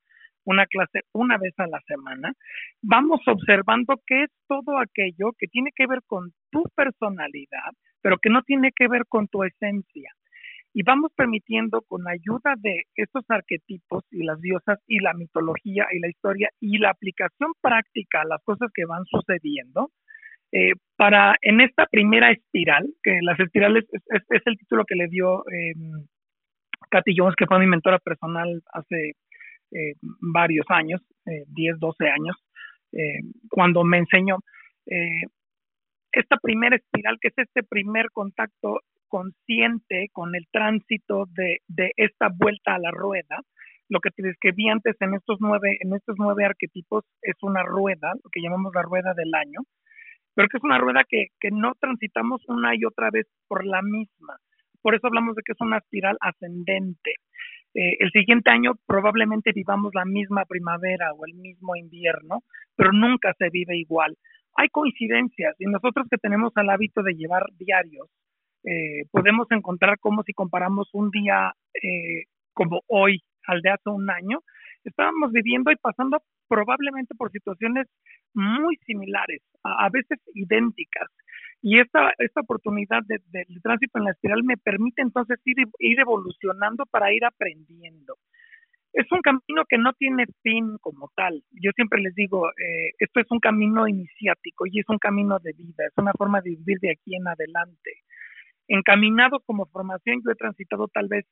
una 0.45 0.65
clase 0.65 1.01
una 1.11 1.37
vez 1.37 1.53
a 1.57 1.67
la 1.67 1.81
semana, 1.85 2.31
vamos 2.81 3.19
observando 3.27 3.99
qué 4.07 4.23
es 4.23 4.29
todo 4.47 4.79
aquello 4.79 5.31
que 5.37 5.47
tiene 5.47 5.71
que 5.75 5.87
ver 5.87 5.99
con 6.07 6.31
tu 6.51 6.63
personalidad, 6.73 7.71
pero 8.01 8.17
que 8.17 8.29
no 8.29 8.43
tiene 8.43 8.71
que 8.73 8.87
ver 8.87 9.03
con 9.09 9.27
tu 9.27 9.43
esencia 9.43 10.14
y 10.75 10.83
vamos 10.83 11.09
permitiendo 11.15 11.83
con 11.87 12.05
ayuda 12.05 12.55
de 12.57 12.83
estos 12.95 13.23
arquetipos 13.29 14.03
y 14.11 14.25
las 14.25 14.41
diosas 14.41 14.77
y 14.87 14.99
la 14.99 15.13
mitología 15.13 15.85
y 15.89 15.99
la 15.99 16.09
historia 16.09 16.49
y 16.59 16.79
la 16.79 16.89
aplicación 16.89 17.53
práctica 17.61 18.21
a 18.21 18.27
las 18.27 18.43
cosas 18.43 18.69
que 18.73 18.83
van 18.83 19.05
sucediendo, 19.05 19.91
eh, 20.51 20.73
para 20.97 21.37
en 21.41 21.61
esta 21.61 21.85
primera 21.85 22.29
espiral, 22.29 22.93
que 23.01 23.19
las 23.21 23.39
espirales 23.39 23.85
es, 23.93 24.41
el 24.45 24.57
título 24.57 24.83
que 24.83 24.95
le 24.95 25.07
dio 25.07 25.47
eh, 25.47 25.75
Katy 26.91 27.15
Jones, 27.15 27.35
que 27.37 27.45
fue 27.45 27.59
mi 27.59 27.67
mentora 27.67 27.99
personal 27.99 28.61
hace 28.73 29.13
eh, 29.71 29.93
varios 30.33 30.65
años, 30.67 31.01
10, 31.25 31.79
12 31.79 32.05
años, 32.05 32.35
cuando 33.49 33.83
me 33.83 33.97
enseñó 33.97 34.37
esta 34.85 36.37
primera 36.37 36.75
espiral, 36.75 37.17
que 37.19 37.29
es 37.29 37.37
este 37.37 37.63
primer 37.63 38.11
contacto 38.11 38.81
consciente 39.07 40.09
con 40.11 40.35
el 40.35 40.45
tránsito 40.51 41.25
de, 41.31 41.59
de 41.67 41.91
esta 41.97 42.29
vuelta 42.35 42.75
a 42.75 42.79
la 42.79 42.91
rueda. 42.91 43.41
Lo 43.89 43.99
que 43.99 44.09
te 44.09 44.23
describí 44.23 44.69
antes 44.69 44.95
en 44.99 45.13
estos 45.13 45.37
nueve, 45.39 45.77
en 45.79 45.93
estos 45.93 46.15
nueve 46.17 46.43
arquetipos 46.45 47.03
es 47.21 47.35
una 47.41 47.63
rueda, 47.63 48.13
lo 48.23 48.29
que 48.31 48.41
llamamos 48.41 48.73
la 48.73 48.81
rueda 48.81 49.13
del 49.13 49.33
año, 49.35 49.61
pero 50.33 50.47
que 50.47 50.57
es 50.57 50.63
una 50.63 50.79
rueda 50.79 51.03
que, 51.07 51.27
que 51.39 51.51
no 51.51 51.73
transitamos 51.79 52.41
una 52.47 52.75
y 52.75 52.83
otra 52.85 53.09
vez 53.11 53.27
por 53.47 53.65
la 53.65 53.81
misma. 53.81 54.37
Por 54.81 54.95
eso 54.95 55.07
hablamos 55.07 55.35
de 55.35 55.41
que 55.43 55.53
es 55.53 55.61
una 55.61 55.77
espiral 55.77 56.17
ascendente. 56.19 57.13
Eh, 57.73 57.97
el 57.99 58.11
siguiente 58.11 58.49
año 58.51 58.73
probablemente 58.85 59.51
vivamos 59.53 59.93
la 59.93 60.05
misma 60.05 60.45
primavera 60.45 61.11
o 61.13 61.25
el 61.25 61.33
mismo 61.33 61.75
invierno, 61.75 62.43
pero 62.75 62.91
nunca 62.91 63.33
se 63.37 63.49
vive 63.49 63.77
igual. 63.77 64.15
Hay 64.55 64.69
coincidencias 64.69 65.55
y 65.59 65.65
nosotros 65.65 66.07
que 66.09 66.17
tenemos 66.17 66.53
el 66.55 66.69
hábito 66.69 67.03
de 67.03 67.15
llevar 67.15 67.43
diarios, 67.57 68.07
eh, 68.65 69.05
podemos 69.11 69.45
encontrar 69.51 69.99
como 69.99 70.23
si 70.23 70.33
comparamos 70.33 70.89
un 70.93 71.11
día 71.11 71.53
eh, 71.75 72.25
como 72.53 72.81
hoy 72.87 73.21
al 73.47 73.61
de 73.61 73.69
hace 73.69 73.89
un 73.89 74.09
año, 74.09 74.39
estábamos 74.83 75.31
viviendo 75.31 75.71
y 75.71 75.75
pasando 75.75 76.17
probablemente 76.47 77.13
por 77.15 77.31
situaciones 77.31 77.87
muy 78.33 78.75
similares, 78.85 79.41
a, 79.63 79.89
veces 79.89 80.19
idénticas. 80.33 81.09
Y 81.61 81.79
esta, 81.79 82.11
esta 82.17 82.41
oportunidad 82.41 83.01
del 83.07 83.21
de, 83.27 83.45
tránsito 83.61 83.99
en 83.99 84.05
la 84.05 84.11
espiral 84.11 84.43
me 84.43 84.57
permite 84.57 85.01
entonces 85.01 85.39
ir, 85.45 85.57
ir 85.79 85.99
evolucionando 85.99 86.85
para 86.85 87.13
ir 87.13 87.23
aprendiendo. 87.25 88.15
Es 88.93 89.11
un 89.11 89.21
camino 89.21 89.63
que 89.67 89.77
no 89.77 89.93
tiene 89.93 90.25
fin 90.41 90.77
como 90.79 91.11
tal. 91.15 91.43
Yo 91.51 91.71
siempre 91.75 92.01
les 92.01 92.15
digo, 92.15 92.49
eh, 92.49 92.93
esto 92.99 93.19
es 93.19 93.27
un 93.29 93.39
camino 93.39 93.87
iniciático 93.87 94.65
y 94.65 94.79
es 94.79 94.89
un 94.89 94.97
camino 94.97 95.37
de 95.39 95.53
vida, 95.53 95.85
es 95.85 95.97
una 95.97 96.13
forma 96.13 96.41
de 96.41 96.51
vivir 96.51 96.79
de 96.79 96.91
aquí 96.91 97.15
en 97.15 97.27
adelante 97.27 97.91
encaminado 98.67 99.39
como 99.45 99.65
formación, 99.67 100.21
yo 100.23 100.31
he 100.31 100.35
transitado 100.35 100.87
tal 100.87 101.07
vez 101.07 101.25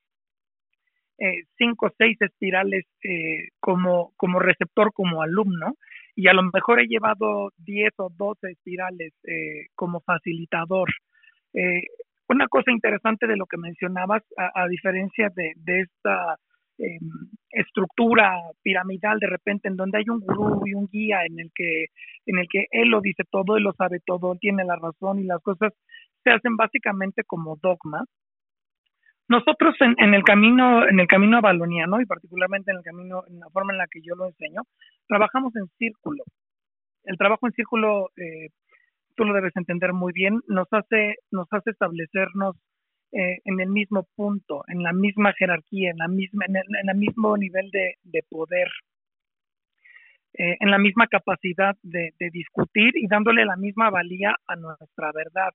eh, 1.19 1.43
cinco 1.57 1.87
o 1.87 1.93
seis 1.97 2.17
espirales 2.21 2.85
eh, 3.03 3.49
como, 3.59 4.13
como 4.17 4.39
receptor, 4.39 4.91
como 4.93 5.21
alumno, 5.21 5.77
y 6.15 6.27
a 6.27 6.33
lo 6.33 6.43
mejor 6.51 6.79
he 6.79 6.87
llevado 6.87 7.51
diez 7.57 7.93
o 7.97 8.09
doce 8.09 8.51
espirales 8.51 9.13
eh, 9.23 9.67
como 9.75 10.01
facilitador. 10.01 10.89
una 12.27 12.47
cosa 12.47 12.71
interesante 12.71 13.27
de 13.27 13.37
lo 13.37 13.45
que 13.45 13.57
mencionabas, 13.57 14.23
a, 14.37 14.67
diferencia 14.67 15.29
de, 15.35 15.53
de 15.57 15.81
esta 15.81 16.35
em, 16.79 17.29
estructura 17.51 18.33
piramidal 18.63 19.19
de 19.19 19.27
repente 19.27 19.67
en 19.67 19.75
donde 19.75 19.99
hay 19.99 20.09
un 20.09 20.19
gurú 20.19 20.65
y 20.65 20.73
un 20.73 20.87
guía 20.87 21.25
en 21.25 21.39
el 21.39 21.51
que 21.53 21.85
en 22.25 22.39
el 22.39 22.47
que 22.49 22.65
él 22.71 22.89
lo 22.89 23.01
dice 23.01 23.23
todo, 23.29 23.57
él 23.57 23.63
lo 23.63 23.73
sabe 23.73 23.99
todo, 24.05 24.35
tiene 24.39 24.63
la 24.65 24.77
razón 24.77 25.19
y 25.19 25.25
las 25.25 25.41
cosas 25.41 25.73
se 26.23 26.31
hacen 26.31 26.55
básicamente 26.55 27.23
como 27.23 27.57
dogmas. 27.61 28.07
Nosotros 29.27 29.75
en, 29.79 30.13
el 30.13 30.23
camino, 30.23 30.87
en 30.87 30.99
el 30.99 31.07
camino 31.07 31.37
avaloniano 31.37 32.01
y 32.01 32.05
particularmente 32.05 32.71
en 32.71 32.77
el 32.77 32.83
camino, 32.83 33.23
en 33.27 33.39
la 33.39 33.49
forma 33.49 33.73
en 33.73 33.79
la 33.79 33.87
que 33.87 34.01
yo 34.01 34.15
lo 34.15 34.27
enseño, 34.27 34.61
trabajamos 35.07 35.55
en 35.55 35.67
círculo. 35.77 36.23
El 37.05 37.17
trabajo 37.17 37.47
en 37.47 37.53
círculo, 37.53 38.09
eh, 38.17 38.49
tú 39.15 39.23
lo 39.23 39.33
debes 39.33 39.55
entender 39.55 39.93
muy 39.93 40.11
bien, 40.13 40.41
nos 40.47 40.67
hace, 40.71 41.15
nos 41.31 41.47
hace 41.51 41.71
establecernos 41.71 42.55
eh, 43.15 43.41
en 43.45 43.59
el 43.59 43.69
mismo 43.69 44.07
punto, 44.15 44.63
en 44.67 44.81
la 44.81 44.91
misma 44.91 45.33
jerarquía, 45.33 45.91
en 45.91 45.97
la 45.97 46.07
misma, 46.07 46.45
en 46.47 46.55
el, 46.89 46.97
mismo 46.97 47.37
nivel 47.37 47.69
de, 47.69 48.23
poder, 48.27 48.67
eh, 50.33 50.57
en 50.59 50.71
la 50.71 50.79
misma 50.79 51.05
capacidad 51.05 51.75
de, 51.83 52.11
discutir 52.31 52.97
y 52.97 53.07
dándole 53.07 53.45
la 53.45 53.55
misma 53.55 53.91
valía 53.91 54.35
a 54.47 54.55
nuestra 54.55 55.11
verdad. 55.13 55.51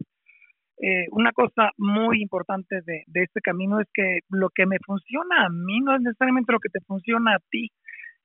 Eh, 0.81 1.07
una 1.11 1.33
cosa 1.33 1.73
muy 1.77 2.23
importante 2.23 2.83
de, 2.83 3.05
este 3.15 3.41
camino 3.41 3.81
es 3.81 3.89
que 3.93 4.21
lo 4.31 4.49
que 4.51 4.65
me 4.65 4.79
funciona 4.85 5.47
a 5.47 5.49
mí 5.49 5.81
no 5.81 5.95
es 5.95 6.01
necesariamente 6.01 6.53
lo 6.53 6.61
que 6.61 6.69
te 6.69 6.81
funciona 6.81 7.35
a 7.35 7.41
ti. 7.51 7.71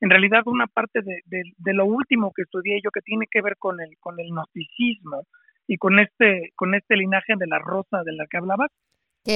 en 0.01 0.09
realidad 0.09 0.43
una 0.45 0.67
parte 0.67 0.99
de, 1.01 1.73
lo 1.73 1.85
último 1.85 2.31
que 2.35 2.43
estudié 2.43 2.79
yo 2.83 2.91
que 2.91 3.01
tiene 3.01 3.25
que 3.31 3.41
ver 3.41 3.57
con 3.57 3.79
el, 3.81 3.97
con 3.99 4.19
el 4.19 4.27
gnosticismo 4.29 5.23
y 5.67 5.77
con 5.77 5.97
este, 5.99 6.51
con 6.55 6.75
este 6.75 6.95
linaje 6.95 7.33
de 7.37 7.47
la 7.47 7.57
rosa 7.59 8.03
de 8.03 8.13
la 8.13 8.27
que 8.27 8.37
hablabas, 8.37 8.69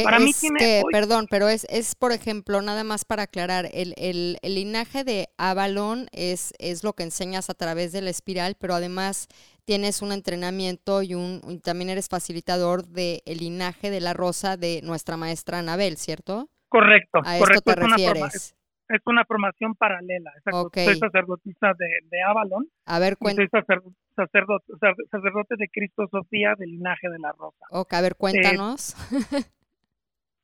para 0.03 0.19
mí 0.19 0.31
tiene... 0.33 0.83
perdón, 0.91 1.27
pero 1.29 1.47
es, 1.47 1.65
es, 1.69 1.95
por 1.95 2.11
ejemplo, 2.11 2.61
nada 2.61 2.83
más 2.83 3.05
para 3.05 3.23
aclarar, 3.23 3.69
el, 3.73 3.93
el, 3.97 4.38
el, 4.41 4.55
linaje 4.55 5.03
de 5.03 5.29
Avalon 5.38 6.07
es, 6.11 6.53
es 6.59 6.83
lo 6.83 6.93
que 6.93 7.03
enseñas 7.03 7.49
a 7.49 7.53
través 7.53 7.91
de 7.91 8.01
la 8.01 8.09
espiral, 8.09 8.55
pero 8.59 8.73
además 8.73 9.27
tienes 9.65 10.01
un 10.01 10.11
entrenamiento 10.11 11.03
y, 11.03 11.13
un, 11.13 11.61
también 11.63 11.89
eres 11.89 12.09
facilitador 12.09 12.85
del 12.85 13.21
linaje 13.25 13.89
de 13.89 14.01
la 14.01 14.13
rosa 14.13 14.57
de 14.57 14.81
nuestra 14.83 15.17
maestra 15.17 15.59
Anabel, 15.59 15.97
¿cierto? 15.97 16.49
Correcto, 16.69 17.19
a 17.19 17.38
correcto. 17.38 17.71
Esto 17.71 17.73
te 17.73 17.88
refieres 17.88 18.57
es 18.89 19.01
una 19.05 19.25
formación 19.25 19.75
paralela. 19.75 20.31
Soy 20.43 20.95
sacerdotisa 20.95 21.73
de, 21.77 21.88
de, 22.09 22.21
Avalon. 22.23 22.67
A 22.85 22.99
ver, 22.99 23.17
Soy 23.19 23.47
sacerdote, 23.49 24.65
sacerdote, 25.11 25.55
de 25.57 25.67
Cristo 25.69 26.07
Sofía 26.09 26.53
del 26.57 26.71
linaje 26.71 27.09
de 27.09 27.19
la 27.19 27.33
rosa. 27.33 27.65
Ok, 27.71 27.93
a 27.93 28.01
ver, 28.01 28.15
cuéntanos. 28.15 28.95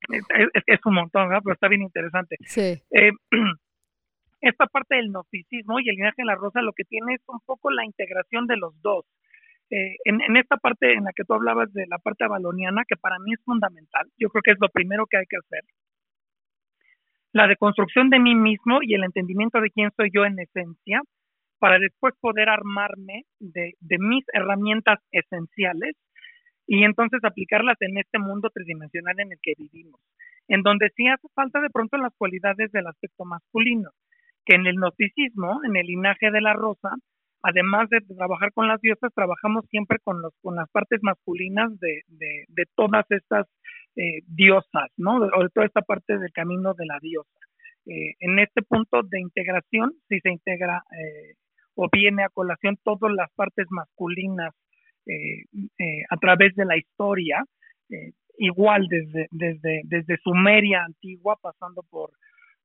es, 0.09 0.79
un 0.85 0.93
montón, 0.95 1.29
¿verdad? 1.29 1.41
pero 1.43 1.53
está 1.53 1.67
bien 1.67 1.81
interesante. 1.81 2.37
Sí. 2.45 2.81
Eh, 2.91 3.11
esta 4.41 4.67
parte 4.67 4.95
del 4.95 5.09
gnosticismo 5.09 5.79
y 5.79 5.89
el 5.89 5.95
linaje 5.95 6.21
de 6.21 6.25
la 6.25 6.35
rosa 6.35 6.61
lo 6.61 6.73
que 6.73 6.83
tiene 6.83 7.15
es 7.15 7.21
un 7.27 7.39
poco 7.45 7.71
la 7.71 7.85
integración 7.85 8.47
de 8.47 8.57
los 8.57 8.79
dos. 8.81 9.05
Eh, 9.69 9.95
en, 10.05 10.21
en, 10.21 10.37
esta 10.37 10.57
parte 10.57 10.93
en 10.93 11.05
la 11.05 11.13
que 11.15 11.23
tú 11.23 11.33
hablabas 11.33 11.71
de 11.73 11.87
la 11.87 11.97
parte 11.97 12.25
avaloniana, 12.25 12.83
que 12.87 12.97
para 12.97 13.17
mí 13.19 13.33
es 13.33 13.43
fundamental, 13.43 14.07
yo 14.17 14.29
creo 14.29 14.41
que 14.43 14.51
es 14.51 14.57
lo 14.59 14.69
primero 14.69 15.07
que 15.07 15.17
hay 15.17 15.25
que 15.25 15.37
hacer, 15.37 15.63
la 17.31 17.47
deconstrucción 17.47 18.09
de 18.09 18.19
mí 18.19 18.35
mismo 18.35 18.79
y 18.81 18.93
el 18.93 19.03
entendimiento 19.03 19.59
de 19.59 19.71
quién 19.71 19.89
soy 19.97 20.11
yo 20.13 20.25
en 20.25 20.39
esencia, 20.39 21.01
para 21.57 21.79
después 21.79 22.13
poder 22.19 22.49
armarme 22.49 23.23
de, 23.39 23.73
de 23.79 23.97
mis 23.97 24.25
herramientas 24.33 24.99
esenciales 25.11 25.95
y 26.67 26.83
entonces 26.83 27.19
aplicarlas 27.23 27.77
en 27.81 27.97
este 27.97 28.19
mundo 28.19 28.49
tridimensional 28.53 29.19
en 29.19 29.31
el 29.31 29.39
que 29.41 29.53
vivimos, 29.57 29.99
en 30.47 30.61
donde 30.61 30.89
sí 30.95 31.07
hace 31.07 31.27
falta 31.33 31.59
de 31.61 31.69
pronto 31.69 31.97
las 31.97 32.13
cualidades 32.17 32.71
del 32.71 32.87
aspecto 32.87 33.25
masculino, 33.25 33.91
que 34.45 34.55
en 34.55 34.67
el 34.67 34.75
gnosticismo, 34.75 35.61
en 35.63 35.75
el 35.75 35.87
linaje 35.87 36.31
de 36.31 36.41
la 36.41 36.53
rosa, 36.53 36.95
además 37.41 37.89
de 37.89 37.99
trabajar 38.01 38.51
con 38.53 38.67
las 38.67 38.79
diosas, 38.81 39.13
trabajamos 39.13 39.65
siempre 39.69 39.99
con, 40.03 40.21
los, 40.21 40.33
con 40.41 40.55
las 40.55 40.69
partes 40.69 40.99
masculinas 41.01 41.77
de, 41.79 42.01
de, 42.07 42.63
todas 42.75 43.05
estas 43.09 43.47
eh, 43.95 44.21
diosas, 44.27 44.89
¿no? 44.97 45.17
O 45.17 45.43
de 45.43 45.49
toda 45.53 45.65
esta 45.65 45.81
parte 45.81 46.17
del 46.17 46.31
camino 46.31 46.73
de 46.73 46.85
la 46.85 46.99
diosa. 47.01 47.39
Eh, 47.85 48.15
en 48.21 48.39
este 48.39 48.61
punto 48.61 49.03
de 49.03 49.19
integración, 49.19 49.93
si 50.07 50.19
se 50.21 50.31
integra 50.31 50.83
eh, 50.91 51.35
o 51.75 51.89
viene 51.91 52.23
a 52.23 52.29
colación 52.29 52.77
todas 52.81 53.11
las 53.13 53.29
partes 53.33 53.67
masculinas 53.69 54.53
a 56.09 56.17
través 56.17 56.55
de 56.55 56.65
la 56.65 56.77
historia, 56.77 57.43
eh, 57.89 58.11
igual 58.37 58.87
desde, 58.89 59.27
desde, 59.31 59.81
desde 59.85 60.17
Sumeria 60.23 60.83
antigua, 60.83 61.37
pasando 61.41 61.83
por, 61.83 62.11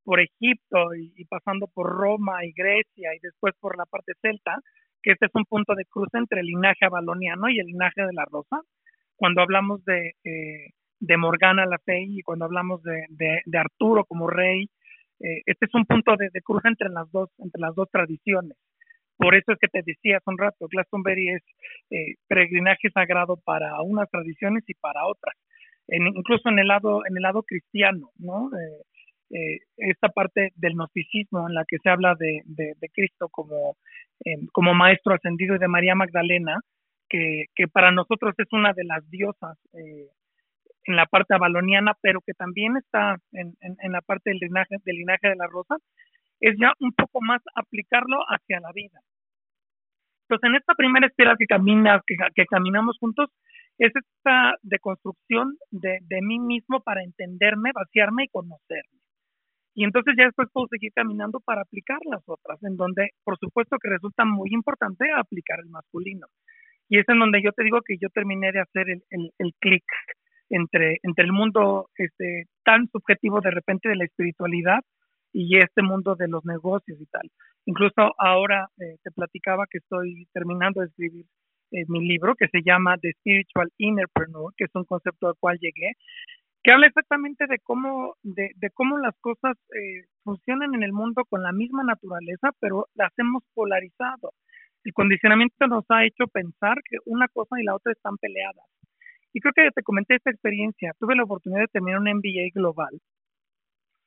por 0.04 0.20
Egipto 0.20 0.94
y, 0.94 1.24
pasando 1.26 1.66
por 1.66 1.90
Roma 1.90 2.44
y 2.44 2.52
Grecia 2.52 3.14
y 3.14 3.18
después 3.20 3.54
por 3.60 3.76
la 3.76 3.84
parte 3.84 4.12
celta, 4.22 4.58
que 5.02 5.12
este 5.12 5.26
es 5.26 5.34
un 5.34 5.44
punto 5.44 5.74
de 5.74 5.84
cruce 5.84 6.16
entre 6.16 6.40
el 6.40 6.46
linaje 6.46 6.86
avaloniano 6.86 7.48
y 7.50 7.60
el 7.60 7.66
linaje 7.66 8.02
de 8.02 8.12
la 8.12 8.24
rosa. 8.24 8.62
Cuando 9.16 9.42
hablamos 9.42 9.84
de, 9.84 10.14
de 11.00 11.16
Morgana 11.16 11.66
la 11.66 11.78
Fey 11.78 12.18
y 12.18 12.22
cuando 12.22 12.46
hablamos 12.46 12.82
de, 12.82 13.04
de, 13.10 13.58
Arturo 13.58 14.04
como 14.04 14.28
rey, 14.28 14.68
este 15.18 15.66
es 15.66 15.74
un 15.74 15.84
punto 15.84 16.16
de, 16.16 16.30
de, 16.32 16.40
cruce 16.40 16.68
entre 16.68 16.88
las 16.88 17.10
dos, 17.10 17.28
entre 17.38 17.60
las 17.60 17.74
dos 17.74 17.88
tradiciones. 17.90 18.56
Por 19.18 19.34
eso 19.34 19.52
es 19.52 19.58
que 19.58 19.66
te 19.66 19.82
decía 19.84 20.18
hace 20.18 20.30
un 20.30 20.38
rato, 20.38 20.68
Glastonbury 20.70 21.30
es 21.30 21.42
eh, 21.90 22.14
peregrinaje 22.28 22.88
sagrado 22.90 23.36
para 23.36 23.82
unas 23.82 24.08
tradiciones 24.10 24.62
y 24.68 24.74
para 24.74 25.06
otras. 25.06 25.34
incluso 25.88 26.48
en 26.48 26.58
el 26.60 26.68
lado, 26.68 27.04
en 27.04 27.16
el 27.16 27.22
lado 27.22 27.42
cristiano, 27.42 28.10
¿no? 28.18 28.50
Eh, 28.56 28.82
eh, 29.30 29.58
esta 29.76 30.08
parte 30.08 30.52
del 30.54 30.74
gnosticismo 30.74 31.48
en 31.48 31.54
la 31.54 31.64
que 31.66 31.78
se 31.82 31.90
habla 31.90 32.14
de, 32.18 32.42
de, 32.46 32.88
Cristo 32.94 33.28
como, 33.28 33.76
como 34.52 34.72
maestro 34.72 35.14
ascendido 35.14 35.56
y 35.56 35.58
de 35.58 35.68
María 35.68 35.94
Magdalena, 35.94 36.60
que, 37.10 37.46
que 37.54 37.68
para 37.68 37.90
nosotros 37.90 38.34
es 38.38 38.48
una 38.52 38.72
de 38.72 38.84
las 38.84 39.08
diosas 39.10 39.58
en 39.72 40.96
la 40.96 41.06
parte 41.06 41.34
avaloniana, 41.34 41.92
pero 42.00 42.20
que 42.22 42.32
también 42.32 42.76
está 42.78 43.18
en, 43.32 43.54
en, 43.60 43.92
la 43.92 44.00
parte 44.00 44.30
del 44.30 44.38
linaje, 44.38 44.76
del 44.84 44.96
linaje 44.96 45.28
de 45.28 45.36
la 45.36 45.46
rosa, 45.46 45.76
es 46.40 46.56
ya 46.60 46.72
un 46.80 46.92
poco 46.92 47.20
más 47.20 47.42
aplicarlo 47.54 48.18
hacia 48.28 48.60
la 48.60 48.72
vida. 48.72 49.00
Entonces, 50.28 50.50
en 50.50 50.56
esta 50.56 50.74
primera 50.74 51.06
espiral 51.06 51.36
que 51.38 51.46
camina, 51.46 52.02
que, 52.06 52.46
caminamos 52.46 52.98
juntos, 52.98 53.30
es 53.78 53.92
esta 53.94 54.54
deconstrucción 54.62 55.56
de, 55.70 55.98
de 56.02 56.20
mí 56.20 56.38
mismo 56.38 56.80
para 56.80 57.02
entenderme, 57.02 57.72
vaciarme 57.72 58.24
y 58.24 58.28
conocerme. 58.28 58.98
Y 59.74 59.84
entonces 59.84 60.14
ya 60.18 60.24
después 60.24 60.48
puedo 60.52 60.66
seguir 60.66 60.92
caminando 60.92 61.40
para 61.40 61.62
aplicar 61.62 61.98
las 62.10 62.22
otras, 62.26 62.62
en 62.64 62.76
donde 62.76 63.10
por 63.24 63.38
supuesto 63.38 63.78
que 63.80 63.88
resulta 63.88 64.24
muy 64.24 64.50
importante 64.52 65.06
aplicar 65.12 65.60
el 65.60 65.70
masculino. 65.70 66.26
Y 66.88 66.98
es 66.98 67.08
en 67.08 67.20
donde 67.20 67.40
yo 67.42 67.52
te 67.52 67.62
digo 67.62 67.80
que 67.82 67.96
yo 67.96 68.08
terminé 68.10 68.50
de 68.50 68.60
hacer 68.60 68.90
el, 68.90 69.02
el, 69.10 69.30
el 69.38 69.54
clic 69.60 69.84
entre, 70.50 70.98
entre 71.02 71.24
el 71.24 71.32
mundo 71.32 71.90
este, 71.96 72.46
tan 72.64 72.88
subjetivo 72.88 73.40
de 73.40 73.50
repente 73.50 73.88
de 73.88 73.96
la 73.96 74.04
espiritualidad 74.04 74.80
y 75.32 75.58
este 75.58 75.82
mundo 75.82 76.14
de 76.14 76.28
los 76.28 76.44
negocios 76.44 77.00
y 77.00 77.06
tal. 77.06 77.30
Incluso 77.66 78.14
ahora 78.18 78.68
eh, 78.78 78.96
te 79.02 79.10
platicaba 79.10 79.66
que 79.70 79.78
estoy 79.78 80.26
terminando 80.32 80.80
de 80.80 80.86
escribir 80.86 81.26
eh, 81.70 81.84
mi 81.88 82.06
libro 82.08 82.34
que 82.34 82.48
se 82.48 82.62
llama 82.62 82.96
The 82.96 83.12
Spiritual 83.20 83.68
Innerpreneur, 83.76 84.54
que 84.56 84.64
es 84.64 84.70
un 84.74 84.84
concepto 84.84 85.28
al 85.28 85.34
cual 85.38 85.58
llegué, 85.60 85.92
que 86.62 86.72
habla 86.72 86.86
exactamente 86.86 87.46
de 87.46 87.58
cómo, 87.58 88.14
de, 88.22 88.52
cómo 88.74 88.98
las 88.98 89.14
cosas 89.20 89.56
eh, 89.74 90.06
funcionan 90.24 90.74
en 90.74 90.82
el 90.82 90.92
mundo 90.92 91.24
con 91.28 91.42
la 91.42 91.52
misma 91.52 91.84
naturaleza, 91.84 92.50
pero 92.58 92.86
las 92.94 93.12
hemos 93.18 93.42
polarizado. 93.54 94.32
El 94.84 94.92
condicionamiento 94.92 95.66
nos 95.66 95.84
ha 95.90 96.04
hecho 96.04 96.26
pensar 96.26 96.78
que 96.88 96.96
una 97.04 97.28
cosa 97.28 97.60
y 97.60 97.64
la 97.64 97.74
otra 97.74 97.92
están 97.92 98.16
peleadas. 98.16 98.64
Y 99.34 99.40
creo 99.40 99.52
que 99.54 99.70
te 99.74 99.82
comenté 99.82 100.16
esta 100.16 100.30
experiencia. 100.30 100.94
Tuve 100.98 101.14
la 101.14 101.24
oportunidad 101.24 101.60
de 101.60 101.68
terminar 101.68 102.00
un 102.00 102.08
MBA 102.08 102.50
global 102.54 102.98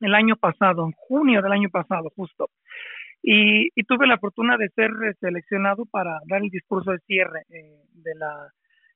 el 0.02 0.16
año 0.16 0.36
pasado, 0.36 0.86
en 0.86 0.92
junio 0.94 1.42
del 1.42 1.52
año 1.52 1.70
pasado, 1.70 2.12
justo. 2.16 2.50
Y, 3.24 3.70
tuve 3.84 4.08
la 4.08 4.18
fortuna 4.18 4.58
de 4.58 4.70
ser 4.70 4.90
eh, 4.90 5.14
seleccionado 5.20 5.86
para 5.86 6.20
dar 6.28 6.42
el 6.42 6.50
discurso 6.50 6.92
de 6.92 7.00
cierre 7.00 7.42
eh, 7.50 7.80
de 7.94 8.16
la 8.16 8.52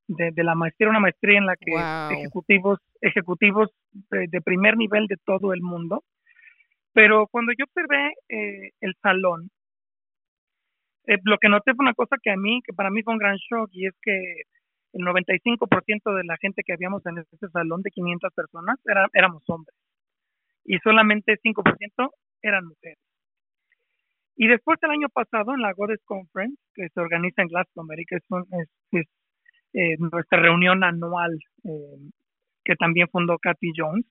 de, 0.08 0.44
la 0.44 0.54
maestría, 0.54 0.90
una 0.90 1.00
maestría 1.00 1.40
en 1.40 1.48
la 1.48 1.56
que 1.56 1.72
ejecutivos 2.16 2.80
ejecutivos 3.02 3.70
de, 3.92 4.42
primer 4.42 4.78
nivel 4.78 5.08
de 5.08 5.18
todo 5.26 5.54
el 5.54 5.62
mundo. 5.62 6.04
Pero 6.94 7.28
cuando 7.28 7.52
yo 7.58 7.66
observé 7.66 8.14
eh, 8.30 8.72
el 8.82 8.96
salón, 9.02 9.50
lo 11.24 11.38
que 11.38 11.50
noté 11.50 11.74
fue 11.76 11.84
una 11.84 11.94
cosa 11.94 12.18
que 12.22 12.32
a 12.32 12.38
mí, 12.38 12.62
que 12.66 12.74
para 12.74 12.90
mí 12.90 13.04
fue 13.04 13.14
un 13.14 13.20
gran 13.20 13.38
shock, 13.38 13.70
y 13.74 13.88
es 13.88 13.94
que 14.02 14.44
el 14.94 15.06
95% 15.06 16.16
de 16.16 16.24
la 16.24 16.38
gente 16.38 16.64
que 16.64 16.74
habíamos 16.74 17.06
en 17.06 17.20
ese 17.20 17.50
salón 17.52 17.82
de 17.82 17.92
500 17.92 18.34
personas 18.34 18.80
era, 18.86 19.08
éramos 19.14 19.44
hombres 19.48 19.76
y 20.66 20.78
solamente 20.80 21.38
5% 21.44 22.10
eran 22.42 22.66
mujeres. 22.66 23.00
Y 24.36 24.48
después 24.48 24.78
el 24.82 24.92
año 24.92 25.08
pasado 25.10 25.54
en 25.54 25.62
la 25.62 25.72
Goddess 25.74 26.04
Conference, 26.04 26.62
que 26.74 26.90
se 26.90 27.00
organiza 27.00 27.42
en 27.42 27.48
Glastonbury, 27.48 28.06
que 28.06 28.18
es, 28.18 29.08
eh, 29.74 29.96
nuestra 30.00 30.40
reunión 30.42 30.84
anual 30.84 31.38
eh, 31.64 32.10
que 32.64 32.76
también 32.76 33.08
fundó 33.10 33.38
Kathy 33.38 33.72
Jones, 33.76 34.06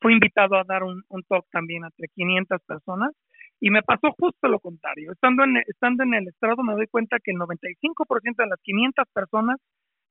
fui 0.00 0.12
invitado 0.12 0.56
a 0.56 0.64
dar 0.64 0.84
un, 0.84 1.02
talk 1.28 1.44
también 1.50 1.84
entre 1.84 2.08
500 2.14 2.62
personas 2.62 3.10
y 3.60 3.70
me 3.70 3.82
pasó 3.82 4.12
justo 4.18 4.48
lo 4.48 4.60
contrario. 4.60 5.12
Estando 5.12 5.44
en, 5.44 5.56
estando 5.66 6.04
en 6.04 6.14
el 6.14 6.28
estrado 6.28 6.62
me 6.62 6.74
doy 6.74 6.86
cuenta 6.86 7.18
que 7.22 7.32
el 7.32 7.38
95% 7.38 8.36
de 8.36 8.46
las 8.46 8.60
500 8.62 9.04
personas 9.12 9.56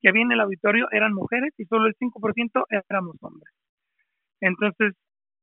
que 0.02 0.10
había 0.10 0.24
en 0.24 0.34
el 0.34 0.42
auditorio 0.42 0.88
eran 0.92 1.14
mujeres 1.14 1.54
y 1.58 1.66
solo 1.66 1.88
el 1.88 1.96
5% 1.96 2.66
éramos 2.90 3.16
hombres. 3.22 3.54
Entonces, 4.42 4.94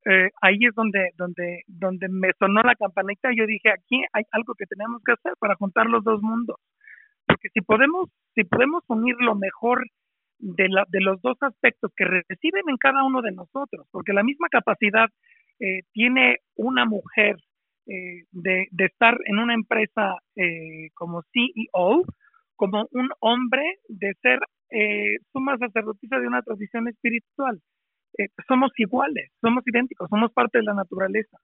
eh, 0.07 0.31
ahí 0.43 0.59
es 0.61 0.75
donde, 0.75 1.11
donde, 1.17 1.63
donde 1.67 2.09
me 2.09 2.31
sonó 2.39 2.63
la 2.63 2.75
campanita 2.75 3.33
y 3.33 3.39
yo 3.39 3.47
dije, 3.47 3.71
aquí 3.71 4.03
hay 4.13 4.25
algo 4.33 4.55
que 4.55 4.67
tenemos 4.67 5.03
que 5.05 5.13
hacer 5.13 5.33
para 5.39 5.55
juntar 5.57 5.87
los 5.87 6.05
dos 6.05 6.21
mundos. 6.23 6.57
Porque 7.27 7.49
si 7.55 7.63
podemos, 7.63 8.11
si 8.35 8.45
podemos 8.45 8.85
unir 8.89 9.17
lo 9.21 9.35
mejor 9.35 9.87
de, 10.39 10.69
la, 10.69 10.85
de 10.89 11.01
los 11.01 11.23
dos 11.23 11.39
aspectos 11.41 11.91
que 11.97 12.05
reciben 12.05 12.69
en 12.69 12.77
cada 12.77 13.03
uno 13.03 13.23
de 13.23 13.33
nosotros, 13.33 13.87
porque 13.91 14.13
la 14.13 14.23
misma 14.23 14.49
capacidad 14.51 15.09
eh, 15.59 15.81
tiene 15.93 16.39
una 16.55 16.85
mujer 16.85 17.37
eh, 17.87 18.25
de, 18.31 18.67
de, 18.71 18.85
estar 18.85 19.17
en 19.25 19.39
una 19.39 19.55
empresa 19.55 20.17
como 20.95 21.23
CEO, 21.33 22.03
como 22.57 22.87
un 22.93 23.09
hombre 23.21 23.63
de 23.89 24.13
ser 24.21 24.39
suma 25.33 25.57
sacerdotisa 25.57 26.19
de 26.19 26.27
una 26.27 26.43
tradición 26.43 26.89
espiritual. 26.89 27.61
Eh, 28.19 28.29
somos 28.49 28.71
iguales, 28.79 29.31
somos 29.41 29.63
idénticos, 29.67 30.09
somos 30.11 30.33
parte 30.33 30.59
de 30.59 30.65
la 30.65 30.75
naturaleza. 30.75 31.39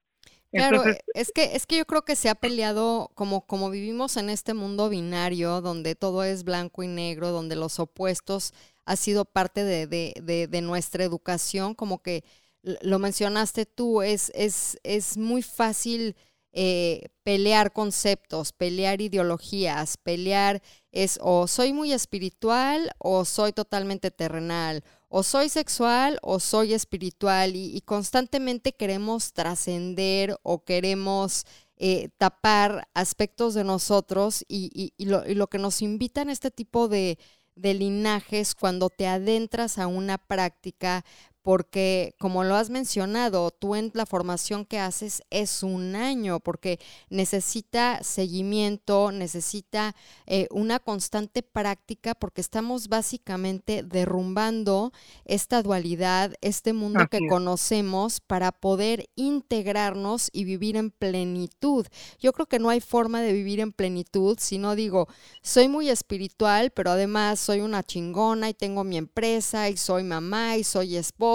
Claro, 0.52 0.82
es 1.14 1.30
que 1.32 1.54
es 1.54 1.64
que 1.66 1.78
yo 1.78 1.84
creo 1.84 2.02
que 2.02 2.16
se 2.16 2.28
ha 2.28 2.34
peleado 2.34 3.10
como 3.14 3.46
como 3.46 3.70
vivimos 3.70 4.16
en 4.16 4.28
este 4.28 4.52
mundo 4.52 4.88
binario 4.88 5.60
donde 5.60 5.94
todo 5.94 6.24
es 6.24 6.42
blanco 6.42 6.82
y 6.82 6.88
negro, 6.88 7.30
donde 7.30 7.54
los 7.54 7.78
opuestos 7.78 8.52
ha 8.84 8.96
sido 8.96 9.24
parte 9.24 9.62
de, 9.62 9.86
de, 9.86 10.48
de, 10.48 10.60
nuestra 10.62 11.04
educación, 11.04 11.74
como 11.74 12.02
que 12.02 12.24
lo 12.62 12.98
mencionaste 12.98 13.64
tú, 13.64 14.02
es, 14.02 14.32
es, 14.34 14.80
es 14.82 15.16
muy 15.16 15.42
fácil 15.42 16.16
eh, 16.52 17.08
pelear 17.22 17.72
conceptos, 17.72 18.52
pelear 18.52 19.00
ideologías, 19.00 19.96
pelear 19.96 20.60
es 20.90 21.20
o 21.22 21.46
soy 21.46 21.72
muy 21.72 21.92
espiritual 21.92 22.90
o 22.98 23.24
soy 23.24 23.52
totalmente 23.52 24.10
terrenal, 24.10 24.82
o 25.10 25.24
soy 25.24 25.48
sexual 25.48 26.18
o 26.22 26.38
soy 26.38 26.72
espiritual 26.72 27.56
y, 27.56 27.80
constantemente 27.82 28.72
queremos 28.72 29.32
trascender 29.32 30.38
o 30.44 30.64
queremos 30.64 31.44
eh, 31.76 32.10
tapar 32.16 32.88
aspectos 32.94 33.54
de 33.54 33.64
nosotros 33.64 34.44
y, 34.48 34.92
lo, 34.98 35.48
que 35.48 35.58
nos 35.58 35.82
invitan 35.82 36.30
este 36.30 36.52
tipo 36.52 36.88
de 36.88 37.18
linajes 37.56 38.54
cuando 38.54 38.88
te 38.88 39.08
adentras 39.08 39.78
a 39.78 39.88
una 39.88 40.16
práctica 40.16 41.04
porque 41.42 42.14
como 42.18 42.44
lo 42.44 42.54
has 42.54 42.68
mencionado, 42.68 43.50
tú 43.50 43.74
en 43.74 43.90
la 43.94 44.04
formación 44.04 44.66
que 44.66 44.78
haces 44.78 45.22
es 45.30 45.62
un 45.62 45.96
año, 45.96 46.40
porque 46.40 46.78
necesita 47.08 48.02
seguimiento, 48.02 49.10
necesita 49.10 49.94
eh, 50.26 50.48
una 50.50 50.78
constante 50.80 51.42
práctica, 51.42 52.14
porque 52.14 52.42
estamos 52.42 52.88
básicamente 52.88 53.82
derrumbando 53.82 54.92
esta 55.24 55.62
dualidad, 55.62 56.34
este 56.42 56.72
mundo 56.72 57.06
que 57.10 57.20
conocemos 57.28 58.20
para 58.20 58.52
poder 58.52 59.08
integrarnos 59.14 60.28
y 60.32 60.44
vivir 60.44 60.76
en 60.76 60.90
plenitud. 60.90 61.86
Yo 62.18 62.32
creo 62.32 62.46
que 62.46 62.58
no 62.58 62.68
hay 62.68 62.80
forma 62.80 63.22
de 63.22 63.32
vivir 63.32 63.60
en 63.60 63.72
plenitud 63.72 64.36
si 64.38 64.58
no 64.58 64.74
digo, 64.74 65.08
soy 65.42 65.68
muy 65.68 65.88
espiritual, 65.88 66.70
pero 66.70 66.90
además 66.90 67.40
soy 67.40 67.60
una 67.60 67.82
chingona 67.82 68.50
y 68.50 68.54
tengo 68.54 68.84
mi 68.84 68.98
empresa 68.98 69.68
y 69.68 69.76
soy 69.76 70.04
mamá 70.04 70.56
y 70.56 70.64
soy 70.64 70.96
esposa 70.96 71.29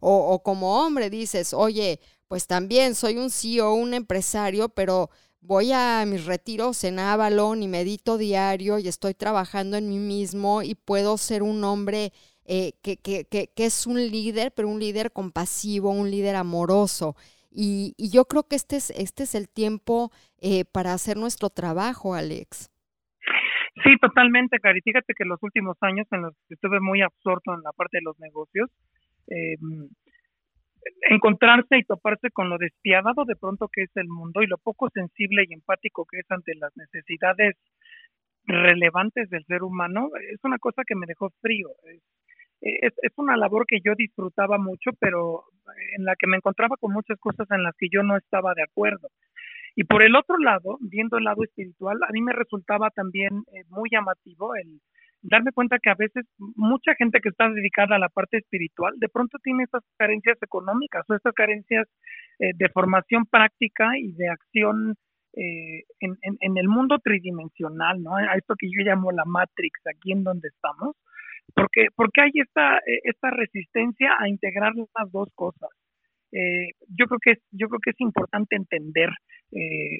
o, 0.00 0.42
como 0.42 0.80
hombre 0.80 1.10
dices, 1.10 1.54
oye, 1.54 2.00
pues 2.28 2.46
también 2.46 2.94
soy 2.94 3.18
un 3.18 3.30
CEO, 3.30 3.74
un 3.74 3.94
empresario, 3.94 4.68
pero 4.68 5.10
voy 5.40 5.72
a 5.72 6.04
mis 6.06 6.26
retiros 6.26 6.84
en 6.84 6.98
Avalon 6.98 7.62
y 7.62 7.68
medito 7.68 8.18
diario 8.18 8.78
y 8.78 8.88
estoy 8.88 9.14
trabajando 9.14 9.76
en 9.76 9.88
mí 9.88 9.98
mismo 9.98 10.62
y 10.62 10.74
puedo 10.74 11.18
ser 11.18 11.42
un 11.42 11.62
hombre 11.64 12.12
eh, 12.44 12.72
que, 12.82 13.50
es 13.56 13.86
un 13.86 13.96
líder, 13.96 14.52
pero 14.54 14.68
un 14.68 14.80
líder 14.80 15.12
compasivo, 15.12 15.90
un 15.90 16.10
líder 16.10 16.36
amoroso. 16.36 17.14
Y, 17.50 17.94
y 17.96 18.10
yo 18.10 18.24
creo 18.24 18.44
que 18.44 18.56
este 18.56 18.76
es, 18.76 18.90
este 18.90 19.24
es 19.24 19.34
el 19.34 19.48
tiempo 19.48 20.10
eh, 20.40 20.64
para 20.64 20.94
hacer 20.94 21.16
nuestro 21.16 21.50
trabajo, 21.50 22.14
Alex. 22.14 22.72
Sí, 23.84 23.96
totalmente, 24.00 24.58
Cari. 24.58 24.80
Fíjate 24.82 25.14
que 25.14 25.24
los 25.24 25.42
últimos 25.42 25.76
años 25.80 26.06
en 26.10 26.22
los 26.22 26.34
que 26.48 26.54
estuve 26.54 26.80
muy 26.80 27.00
absorto 27.00 27.54
en 27.54 27.62
la 27.62 27.72
parte 27.72 27.98
de 27.98 28.02
los 28.02 28.18
negocios, 28.18 28.70
eh, 29.28 29.56
encontrarse 31.10 31.78
y 31.78 31.84
toparse 31.84 32.30
con 32.30 32.48
lo 32.48 32.58
despiadado 32.58 33.24
de 33.24 33.36
pronto 33.36 33.68
que 33.68 33.82
es 33.82 33.90
el 33.96 34.08
mundo 34.08 34.42
y 34.42 34.46
lo 34.46 34.58
poco 34.58 34.88
sensible 34.92 35.44
y 35.48 35.54
empático 35.54 36.06
que 36.10 36.20
es 36.20 36.30
ante 36.30 36.54
las 36.54 36.76
necesidades 36.76 37.56
relevantes 38.44 39.30
del 39.30 39.44
ser 39.44 39.62
humano, 39.62 40.10
es 40.32 40.40
una 40.42 40.58
cosa 40.58 40.82
que 40.84 40.96
me 40.96 41.06
dejó 41.06 41.30
frío. 41.40 41.68
Es, 42.60 42.92
es, 43.02 43.12
una 43.16 43.36
labor 43.36 43.66
que 43.66 43.80
yo 43.84 43.94
disfrutaba 43.96 44.58
mucho, 44.58 44.90
pero 44.98 45.44
en 45.96 46.04
la 46.04 46.14
que 46.16 46.26
me 46.26 46.36
encontraba 46.36 46.76
con 46.76 46.92
muchas 46.92 47.18
cosas 47.18 47.50
en 47.50 47.62
las 47.62 47.74
que 47.76 47.88
yo 47.90 48.02
no 48.02 48.16
estaba 48.16 48.54
de 48.54 48.62
acuerdo. 48.62 49.08
Y 49.74 49.84
por 49.84 50.02
el 50.02 50.14
otro 50.14 50.36
lado, 50.38 50.78
viendo 50.80 51.18
el 51.18 51.24
lado 51.24 51.42
espiritual, 51.44 51.98
a 52.02 52.12
mí 52.12 52.20
me 52.20 52.32
resultaba 52.32 52.90
también 52.90 53.44
eh, 53.52 53.64
muy 53.68 53.88
llamativo 53.90 54.54
el, 54.54 54.80
darme 55.22 55.52
cuenta 55.52 55.78
que 55.78 55.90
a 55.90 55.94
veces 55.94 56.26
mucha 56.38 56.94
gente 56.96 57.20
que 57.20 57.28
está 57.28 57.48
dedicada 57.48 57.96
a 57.96 57.98
la 57.98 58.08
parte 58.08 58.38
espiritual 58.38 58.94
de 58.98 59.08
pronto 59.08 59.38
tiene 59.42 59.64
esas 59.64 59.82
carencias 59.96 60.36
económicas 60.42 61.04
o 61.08 61.14
esas 61.14 61.32
carencias 61.32 61.86
eh, 62.38 62.50
de 62.54 62.68
formación 62.70 63.24
práctica 63.26 63.96
y 63.98 64.12
de 64.12 64.28
acción 64.28 64.94
eh, 65.34 65.84
en, 66.00 66.16
en, 66.40 66.58
el 66.58 66.68
mundo 66.68 66.98
tridimensional, 66.98 68.02
¿no? 68.02 68.16
A 68.16 68.34
esto 68.34 68.54
que 68.58 68.68
yo 68.68 68.84
llamo 68.84 69.12
la 69.12 69.24
Matrix, 69.24 69.80
aquí 69.86 70.12
en 70.12 70.24
donde 70.24 70.48
estamos, 70.48 70.94
porque, 71.54 71.86
porque 71.96 72.20
hay 72.20 72.32
esta, 72.34 72.76
eh, 72.78 73.00
esta 73.04 73.30
resistencia 73.30 74.14
a 74.18 74.28
integrar 74.28 74.74
las 74.74 75.10
dos 75.10 75.28
cosas. 75.34 75.70
yo 76.98 77.06
creo 77.06 77.18
que 77.22 77.34
yo 77.50 77.68
creo 77.68 77.80
que 77.80 77.90
es 77.90 78.00
importante 78.00 78.56
entender 78.56 79.10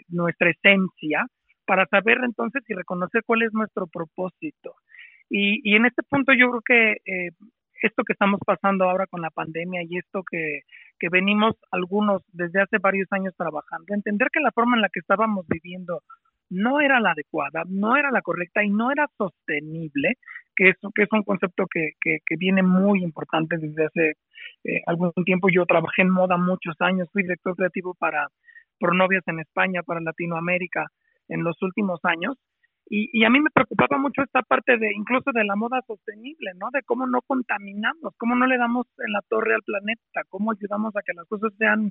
nuestra 0.08 0.50
esencia 0.50 1.26
para 1.66 1.86
saber 1.86 2.18
entonces 2.24 2.62
y 2.68 2.74
reconocer 2.74 3.22
cuál 3.24 3.42
es 3.42 3.52
nuestro 3.52 3.86
propósito. 3.86 4.74
Y, 5.34 5.74
en 5.74 5.86
este 5.86 6.02
punto 6.02 6.34
yo 6.34 6.50
creo 6.50 6.60
que 6.60 6.92
eh, 7.10 7.30
esto 7.82 8.04
que 8.04 8.12
estamos 8.12 8.38
pasando 8.44 8.84
ahora 8.84 9.06
con 9.06 9.22
la 9.22 9.30
pandemia 9.30 9.80
y 9.82 9.96
esto 9.96 10.22
que, 10.30 10.60
que 10.98 11.08
venimos 11.08 11.54
algunos 11.70 12.22
desde 12.34 12.60
hace 12.60 12.76
varios 12.76 13.08
años 13.12 13.34
trabajando, 13.34 13.94
entender 13.94 14.28
que 14.30 14.40
la 14.40 14.52
forma 14.52 14.76
en 14.76 14.82
la 14.82 14.90
que 14.92 15.00
estábamos 15.00 15.46
viviendo 15.48 16.02
no 16.50 16.82
era 16.82 17.00
la 17.00 17.12
adecuada, 17.12 17.62
no 17.66 17.96
era 17.96 18.10
la 18.10 18.20
correcta 18.20 18.62
y 18.62 18.68
no 18.68 18.90
era 18.90 19.08
sostenible, 19.16 20.18
que 20.54 20.68
es, 20.68 20.76
que 20.94 21.04
es 21.04 21.08
un 21.12 21.22
concepto 21.22 21.64
que, 21.66 21.92
que, 21.98 22.36
viene 22.36 22.62
muy 22.62 23.02
importante 23.02 23.56
desde 23.56 23.86
hace 23.86 24.10
eh, 24.64 24.82
algún 24.86 25.12
tiempo. 25.24 25.48
Yo 25.48 25.64
trabajé 25.64 26.02
en 26.02 26.10
moda 26.10 26.36
muchos 26.36 26.76
años, 26.80 27.08
fui 27.10 27.22
director 27.22 27.56
creativo 27.56 27.94
para 27.94 28.28
Pronovias 28.78 29.26
en 29.28 29.40
España, 29.40 29.82
para 29.82 30.00
Latinoamérica 30.00 30.88
en 31.28 31.42
los 31.42 31.56
últimos 31.62 32.00
años 32.02 32.36
y, 32.86 33.24
a 33.24 33.30
mí 33.30 33.40
me 33.40 33.50
preocupaba 33.50 33.96
mucho 33.96 34.22
esta 34.22 34.42
parte 34.42 34.76
de 34.76 34.92
incluso 34.94 35.30
de 35.32 35.44
la 35.44 35.56
moda 35.56 35.80
sostenible, 35.86 36.52
¿no? 36.56 36.68
De 36.72 36.82
cómo 36.82 37.06
no 37.06 37.22
contaminamos, 37.22 38.14
cómo 38.18 38.34
no 38.34 38.46
le 38.46 38.58
damos 38.58 38.86
en 38.98 39.12
la 39.12 39.22
torre 39.28 39.54
al 39.54 39.62
planeta, 39.62 40.22
cómo 40.28 40.52
ayudamos 40.52 40.94
a 40.96 41.02
que 41.02 41.14
las 41.14 41.26
cosas 41.26 41.52
sean 41.58 41.90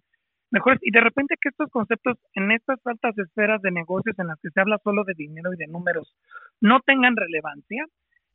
mejores. 0.51 0.79
Y 0.83 0.91
de 0.91 1.01
repente 1.01 1.35
que 1.41 1.49
estos 1.49 1.69
conceptos 1.71 2.17
en 2.35 2.51
estas 2.51 2.79
altas 2.85 3.17
esferas 3.17 3.61
de 3.61 3.71
negocios 3.71 4.17
en 4.19 4.27
las 4.27 4.39
que 4.41 4.49
se 4.49 4.59
habla 4.59 4.77
solo 4.83 5.03
de 5.03 5.13
dinero 5.15 5.53
y 5.53 5.57
de 5.57 5.67
números 5.67 6.13
no 6.59 6.81
tengan 6.81 7.15
relevancia, 7.15 7.85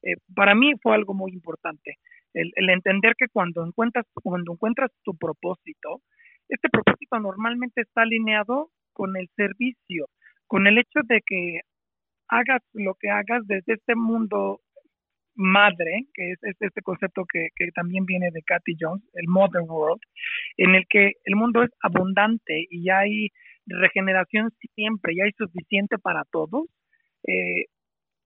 eh, 0.03 0.17
para 0.35 0.55
mí 0.55 0.73
fue 0.83 0.95
algo 0.95 1.15
muy 1.15 1.33
importante. 1.33 1.99
El, 2.35 2.53
el, 2.57 2.71
entender 2.71 3.15
que 3.17 3.29
cuando 3.29 3.65
encuentras, 3.65 4.07
cuando 4.23 4.53
encuentras 4.53 4.91
tu 5.05 5.17
propósito, 5.17 6.01
este 6.49 6.69
propósito 6.69 7.19
normalmente 7.21 7.83
está 7.83 8.03
alineado 8.03 8.71
con 8.93 9.17
el 9.17 9.29
servicio, 9.37 10.07
con 10.47 10.67
el 10.67 10.79
hecho 10.79 11.01
de 11.05 11.21
que 11.25 11.61
hagas 12.29 12.63
lo 12.73 12.95
que 12.95 13.11
hagas 13.11 13.47
desde 13.47 13.75
este 13.75 13.95
mundo 13.95 14.61
madre, 15.35 16.07
que 16.15 16.33
es, 16.33 16.39
este 16.43 16.83
concepto 16.83 17.25
que, 17.31 17.49
que, 17.55 17.71
también 17.73 18.07
viene 18.07 18.31
de 18.33 18.43
Cathy 18.43 18.77
Jones, 18.81 19.05
el 19.15 19.29
Mother 19.29 19.63
World, 19.63 20.01
en 20.57 20.75
el 20.75 20.85
que 20.89 21.13
el 21.25 21.37
mundo 21.37 21.63
es 21.63 21.71
abundante 21.83 22.67
y 22.71 22.89
hay 22.91 23.29
regeneración 23.67 24.51
siempre 24.75 25.15
y 25.15 25.21
hay 25.21 25.33
suficiente 25.33 25.99
para 25.99 26.25
todos, 26.31 26.67
eh, 27.27 27.67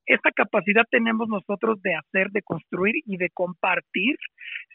esta 0.07 0.31
capacidad 0.33 0.85
tenemos 0.91 1.29
nosotros 1.29 1.81
de 1.83 1.95
hacer, 1.95 2.31
de 2.31 2.43
construir 2.43 2.97
y 3.07 3.17
de 3.17 3.31
compartir, 3.31 4.17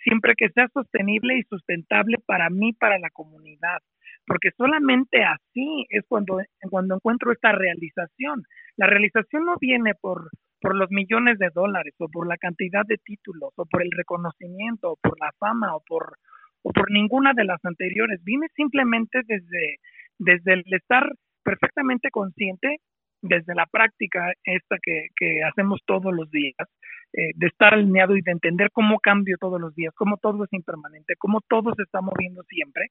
siempre 0.04 0.34
que 0.38 0.50
sea 0.50 0.68
sostenible 0.74 1.38
y 1.38 1.44
sustentable 1.44 2.18
para 2.26 2.50
mí, 2.50 2.74
para 2.74 3.00
la 3.00 3.10
comunidad 3.10 3.82
porque 4.26 4.52
solamente 4.58 5.24
así 5.24 5.86
es 5.90 6.04
cuando, 6.08 6.40
cuando 6.70 6.96
encuentro 6.96 7.32
esta 7.32 7.52
realización. 7.52 8.44
La 8.78 8.88
realización 8.88 9.46
no 9.46 9.56
viene 9.60 9.94
por, 9.96 10.30
por 10.60 10.76
los 10.76 10.90
millones 10.92 11.38
de 11.40 11.50
dólares 11.54 11.94
o 12.00 12.08
por 12.10 12.28
la 12.28 12.38
cantidad 12.38 12.84
de 12.86 12.98
títulos 12.98 13.54
o 13.56 13.66
por 13.66 13.82
el 13.82 13.92
reconocimiento 13.92 14.92
o 14.92 14.98
por 15.02 15.20
la 15.20 15.32
fama 15.40 15.76
o 15.76 15.84
por, 15.88 16.18
o 16.64 16.72
por 16.72 16.92
ninguna 16.92 17.34
de 17.34 17.46
las 17.46 17.64
anteriores, 17.64 18.24
viene 18.24 18.48
simplemente 18.56 19.22
desde, 19.26 19.78
desde 20.18 20.54
el 20.54 20.64
estar 20.74 21.08
perfectamente 21.44 22.10
consciente 22.10 22.80
desde 23.22 23.56
la 23.56 23.66
práctica 23.66 24.34
esta 24.44 24.78
que, 24.82 25.08
que 25.16 25.44
hacemos 25.44 25.82
todos 25.86 26.14
los 26.14 26.30
días, 26.32 26.68
eh, 27.14 27.32
de 27.36 27.48
estar 27.48 27.74
alineado 27.74 28.16
y 28.18 28.22
de 28.22 28.32
entender 28.32 28.72
cómo 28.72 29.00
cambio 29.00 29.38
todos 29.40 29.60
los 29.60 29.74
días, 29.76 29.94
cómo 29.96 30.18
todo 30.18 30.44
es 30.44 30.54
impermanente, 30.54 31.16
cómo 31.18 31.42
todo 31.42 31.74
se 31.76 31.84
está 31.84 32.02
moviendo 32.02 32.44
siempre 32.44 32.88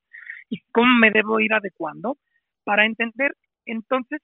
y 0.48 0.60
cómo 0.72 0.98
me 0.98 1.10
debo 1.10 1.40
ir 1.40 1.52
adecuando 1.52 2.16
para 2.64 2.86
entender 2.86 3.32
entonces 3.66 4.20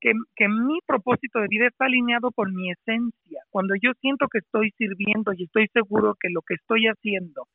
que, 0.00 0.12
que 0.34 0.48
mi 0.48 0.78
propósito 0.86 1.40
de 1.40 1.48
vida 1.48 1.66
está 1.66 1.86
alineado 1.86 2.30
con 2.32 2.54
mi 2.54 2.70
esencia. 2.70 3.42
Cuando 3.50 3.74
yo 3.80 3.92
siento 4.00 4.28
que 4.28 4.38
estoy 4.38 4.70
sirviendo 4.72 5.32
y 5.32 5.44
estoy 5.44 5.68
seguro 5.68 6.16
que 6.20 6.28
lo 6.30 6.42
que 6.42 6.54
estoy 6.54 6.86
haciendo 6.86 7.46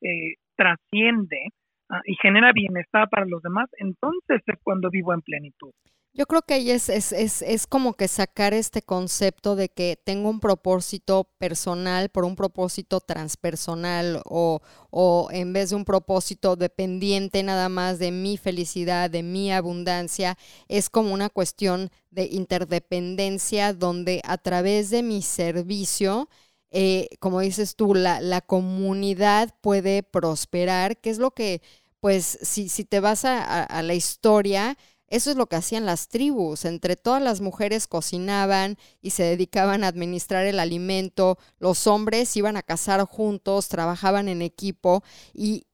eh, 0.00 0.34
trasciende 0.56 1.48
ah, 1.88 2.00
y 2.04 2.14
genera 2.16 2.52
bienestar 2.52 3.08
para 3.08 3.26
los 3.26 3.42
demás, 3.42 3.68
entonces 3.78 4.42
es 4.46 4.58
cuando 4.62 4.90
vivo 4.90 5.12
en 5.14 5.22
plenitud. 5.22 5.72
Yo 6.18 6.26
creo 6.26 6.42
que 6.42 6.54
ahí 6.54 6.72
es, 6.72 6.88
es, 6.88 7.12
es, 7.12 7.42
es, 7.42 7.68
como 7.68 7.94
que 7.94 8.08
sacar 8.08 8.52
este 8.52 8.82
concepto 8.82 9.54
de 9.54 9.68
que 9.68 9.96
tengo 10.02 10.28
un 10.28 10.40
propósito 10.40 11.30
personal 11.38 12.08
por 12.08 12.24
un 12.24 12.34
propósito 12.34 12.98
transpersonal 12.98 14.20
o, 14.24 14.60
o 14.90 15.28
en 15.30 15.52
vez 15.52 15.70
de 15.70 15.76
un 15.76 15.84
propósito 15.84 16.56
dependiente 16.56 17.44
nada 17.44 17.68
más 17.68 18.00
de 18.00 18.10
mi 18.10 18.36
felicidad, 18.36 19.08
de 19.10 19.22
mi 19.22 19.52
abundancia, 19.52 20.36
es 20.66 20.90
como 20.90 21.14
una 21.14 21.28
cuestión 21.28 21.88
de 22.10 22.24
interdependencia 22.24 23.72
donde 23.72 24.20
a 24.24 24.38
través 24.38 24.90
de 24.90 25.04
mi 25.04 25.22
servicio, 25.22 26.28
eh, 26.72 27.10
como 27.20 27.38
dices 27.38 27.76
tú, 27.76 27.94
la, 27.94 28.20
la 28.20 28.40
comunidad 28.40 29.54
puede 29.60 30.02
prosperar, 30.02 30.96
que 31.00 31.10
es 31.10 31.18
lo 31.18 31.30
que, 31.30 31.62
pues, 32.00 32.40
si, 32.42 32.68
si 32.68 32.84
te 32.84 32.98
vas 32.98 33.24
a, 33.24 33.62
a 33.62 33.82
la 33.84 33.94
historia, 33.94 34.76
eso 35.08 35.30
es 35.30 35.36
lo 35.36 35.46
que 35.46 35.56
hacían 35.56 35.86
las 35.86 36.08
tribus. 36.08 36.66
Entre 36.66 36.94
todas 36.94 37.22
las 37.22 37.40
mujeres 37.40 37.86
cocinaban 37.86 38.76
y 39.00 39.10
se 39.10 39.22
dedicaban 39.22 39.82
a 39.82 39.88
administrar 39.88 40.44
el 40.44 40.60
alimento. 40.60 41.38
Los 41.58 41.86
hombres 41.86 42.36
iban 42.36 42.58
a 42.58 42.62
cazar 42.62 43.02
juntos, 43.04 43.68
trabajaban 43.68 44.28
en 44.28 44.42
equipo. 44.42 45.02
Y, 45.32 45.64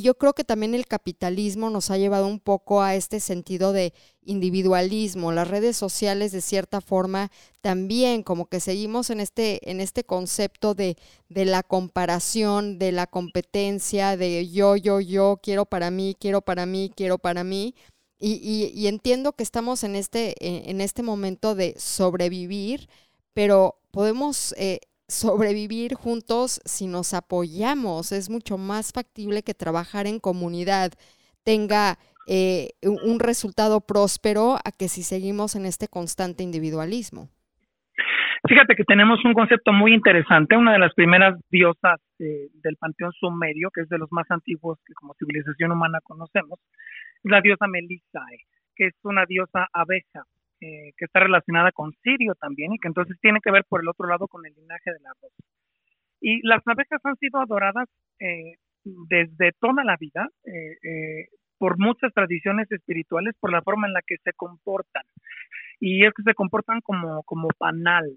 yo 0.00 0.16
creo 0.18 0.34
que 0.34 0.44
también 0.44 0.74
el 0.74 0.86
capitalismo 0.86 1.70
nos 1.70 1.90
ha 1.90 1.96
llevado 1.96 2.26
un 2.26 2.38
poco 2.38 2.82
a 2.82 2.94
este 2.94 3.18
sentido 3.18 3.72
de 3.72 3.94
individualismo. 4.22 5.32
Las 5.32 5.48
redes 5.48 5.76
sociales, 5.76 6.32
de 6.32 6.42
cierta 6.42 6.80
forma, 6.80 7.30
también 7.62 8.22
como 8.22 8.46
que 8.46 8.60
seguimos 8.60 9.10
en 9.10 9.20
este, 9.20 9.70
en 9.70 9.80
este 9.80 10.04
concepto 10.04 10.74
de, 10.74 10.96
de 11.28 11.46
la 11.46 11.62
comparación, 11.62 12.78
de 12.78 12.92
la 12.92 13.06
competencia, 13.06 14.16
de 14.16 14.50
yo, 14.50 14.76
yo, 14.76 15.00
yo, 15.00 15.40
quiero 15.42 15.64
para 15.64 15.90
mí, 15.90 16.14
quiero 16.18 16.42
para 16.42 16.66
mí, 16.66 16.92
quiero 16.94 17.18
para 17.18 17.42
mí 17.42 17.74
y, 18.26 18.86
entiendo 18.86 19.32
que 19.32 19.42
estamos 19.42 19.84
en 19.84 19.96
este, 19.96 20.34
en 20.70 20.80
este 20.80 21.02
momento 21.02 21.54
de 21.54 21.74
sobrevivir, 21.78 22.88
pero 23.34 23.78
podemos 23.90 24.54
eh, 24.56 24.80
sobrevivir 25.08 25.94
juntos 25.94 26.60
si 26.64 26.86
nos 26.86 27.12
apoyamos. 27.12 28.12
Es 28.12 28.30
mucho 28.30 28.56
más 28.56 28.92
factible 28.92 29.42
que 29.42 29.54
trabajar 29.54 30.06
en 30.06 30.20
comunidad 30.20 30.92
tenga 31.44 31.98
eh, 32.26 32.70
un 32.82 33.20
resultado 33.20 33.82
próspero 33.82 34.58
a 34.64 34.72
que 34.72 34.88
si 34.88 35.02
seguimos 35.02 35.54
en 35.54 35.66
este 35.66 35.88
constante 35.88 36.42
individualismo. 36.42 37.28
Fíjate 38.46 38.76
que 38.76 38.84
tenemos 38.84 39.24
un 39.24 39.32
concepto 39.32 39.72
muy 39.72 39.94
interesante, 39.94 40.54
una 40.54 40.72
de 40.74 40.78
las 40.78 40.92
primeras 40.92 41.40
diosas 41.50 41.98
eh, 42.18 42.48
del 42.62 42.76
panteón 42.76 43.12
sumerio, 43.12 43.70
que 43.72 43.80
es 43.80 43.88
de 43.88 43.96
los 43.96 44.12
más 44.12 44.30
antiguos 44.30 44.78
que 44.84 44.92
como 44.92 45.14
civilización 45.14 45.72
humana 45.72 46.00
conocemos, 46.02 46.60
la 47.22 47.40
diosa 47.40 47.66
Melisae, 47.66 48.44
que 48.76 48.88
es 48.88 48.94
una 49.02 49.24
diosa 49.24 49.66
abeja, 49.72 50.24
eh, 50.60 50.92
que 50.98 51.06
está 51.06 51.20
relacionada 51.20 51.72
con 51.72 51.92
Sirio 52.02 52.34
también 52.34 52.74
y 52.74 52.78
que 52.78 52.88
entonces 52.88 53.16
tiene 53.22 53.40
que 53.42 53.50
ver 53.50 53.64
por 53.66 53.80
el 53.80 53.88
otro 53.88 54.06
lado 54.06 54.28
con 54.28 54.44
el 54.44 54.52
linaje 54.54 54.92
de 54.92 55.00
la 55.00 55.10
rosa. 55.22 55.42
Y 56.20 56.46
las 56.46 56.60
abejas 56.66 57.00
han 57.02 57.16
sido 57.16 57.40
adoradas 57.40 57.88
eh, 58.20 58.56
desde 58.84 59.52
toda 59.58 59.84
la 59.84 59.96
vida 59.96 60.28
eh, 60.44 61.28
por 61.56 61.78
muchas 61.78 62.12
tradiciones 62.12 62.70
espirituales, 62.70 63.34
por 63.40 63.50
la 63.50 63.62
forma 63.62 63.86
en 63.86 63.94
la 63.94 64.02
que 64.06 64.16
se 64.22 64.34
comportan. 64.34 65.04
Y 65.80 66.04
es 66.04 66.12
que 66.14 66.22
se 66.22 66.34
comportan 66.34 66.80
como, 66.82 67.22
como 67.24 67.48
panal, 67.58 68.16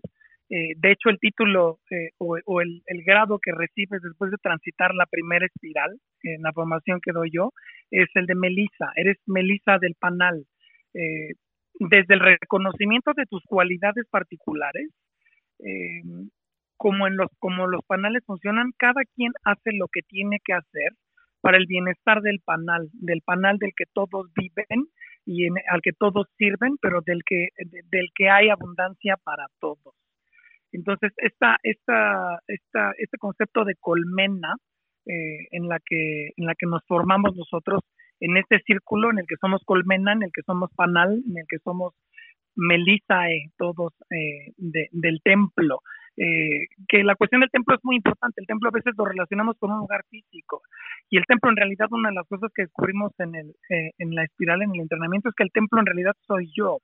eh, 0.50 0.74
de 0.78 0.92
hecho, 0.92 1.10
el 1.10 1.20
título 1.20 1.80
eh, 1.92 2.12
o, 2.20 2.62
el, 2.62 2.82
grado 3.06 3.40
que 3.40 3.52
recibes 3.52 4.02
después 4.02 4.32
de 4.32 4.38
transitar 4.38 4.94
la 4.94 5.06
primera 5.06 5.46
espiral, 5.46 6.00
en 6.24 6.42
la 6.42 6.54
formación 6.54 7.00
que 7.02 7.12
doy 7.12 7.30
yo, 7.32 7.52
es 7.92 8.08
el 8.16 8.26
de 8.26 8.36
Melisa. 8.36 8.92
Eres 8.96 9.18
Melisa 9.26 9.78
del 9.80 9.96
Panal. 9.96 10.46
Eh, 10.94 11.34
desde 11.80 12.14
el 12.14 12.22
reconocimiento 12.22 13.12
de 13.16 13.26
tus 13.26 13.44
cualidades 13.44 14.06
particulares, 14.10 14.90
como, 16.78 17.08
en 17.08 17.18
los, 17.18 17.30
como 17.40 17.68
los 17.68 17.84
panales 17.86 18.24
funcionan, 18.26 18.72
cada 18.78 19.02
quien 19.16 19.32
hace 19.44 19.72
lo 19.74 19.88
que 19.88 20.02
tiene 20.02 20.38
que 20.44 20.54
hacer 20.54 20.94
para 21.42 21.58
el 21.58 21.66
bienestar 21.66 22.22
del 22.22 22.40
panal, 22.44 22.90
del 22.94 23.22
panal 23.22 23.58
del 23.58 23.74
que 23.76 23.86
todos 23.94 24.32
viven 24.36 24.88
y 25.26 25.48
al 25.48 25.82
que 25.82 25.94
todos 25.94 26.28
sirven, 26.38 26.78
pero 26.82 27.02
del 27.02 27.24
que, 27.26 27.50
del 27.92 28.10
que 28.16 28.30
hay 28.30 28.50
abundancia 28.50 29.18
para 29.24 29.48
todos. 29.60 29.96
Entonces, 30.72 31.12
esta, 31.18 31.58
esta, 31.64 32.40
esta, 32.48 32.92
este 32.98 33.18
concepto 33.18 33.64
de 33.64 33.76
colmena 33.76 34.56
eh, 35.06 35.48
en, 35.52 35.70
la 35.70 35.80
que, 35.86 36.32
en 36.36 36.46
la 36.46 36.56
que 36.56 36.66
nos 36.66 36.84
formamos 36.86 37.36
nosotros 37.36 37.82
en 38.20 38.36
este 38.36 38.60
círculo 38.66 39.12
en 39.12 39.20
el 39.20 39.26
que 39.28 39.38
somos 39.40 39.62
colmena, 39.64 40.12
en 40.12 40.24
el 40.24 40.32
que 40.34 40.42
somos 40.42 40.70
panal, 40.76 41.22
en 41.26 41.38
el 41.38 41.46
que 41.48 41.60
somos 41.60 41.94
melisae, 42.56 43.52
todos 43.58 43.94
eh, 44.10 44.52
del 44.58 45.22
templo. 45.24 45.80
Eh, 46.18 46.66
que 46.90 47.04
la 47.04 47.16
cuestión 47.16 47.42
del 47.42 47.52
templo 47.52 47.76
es 47.76 47.82
muy 47.84 47.96
importante. 47.96 48.42
El 48.42 48.48
templo 48.48 48.70
a 48.70 48.74
veces 48.74 48.96
lo 48.98 49.06
relacionamos 49.06 49.56
con 49.60 49.72
un 49.72 49.78
lugar 49.78 50.02
físico 50.10 50.62
y 51.12 51.18
el 51.18 51.26
templo 51.26 51.52
en 51.52 51.58
realidad 51.58 51.88
una 51.92 52.10
de 52.10 52.16
las 52.16 52.28
cosas 52.28 52.52
que 52.56 52.64
descubrimos 52.64 53.12
en, 53.20 53.36
el, 53.36 53.54
en 53.70 54.16
la 54.16 54.24
espiral, 54.24 54.64
en 54.64 54.72
el 54.74 54.82
entrenamiento, 54.82 55.30
es 55.30 55.36
que 55.36 55.44
el 55.44 55.52
templo 55.52 55.80
en 55.80 55.86
realidad 55.86 56.16
soy 56.26 56.52
yo. 56.58 56.80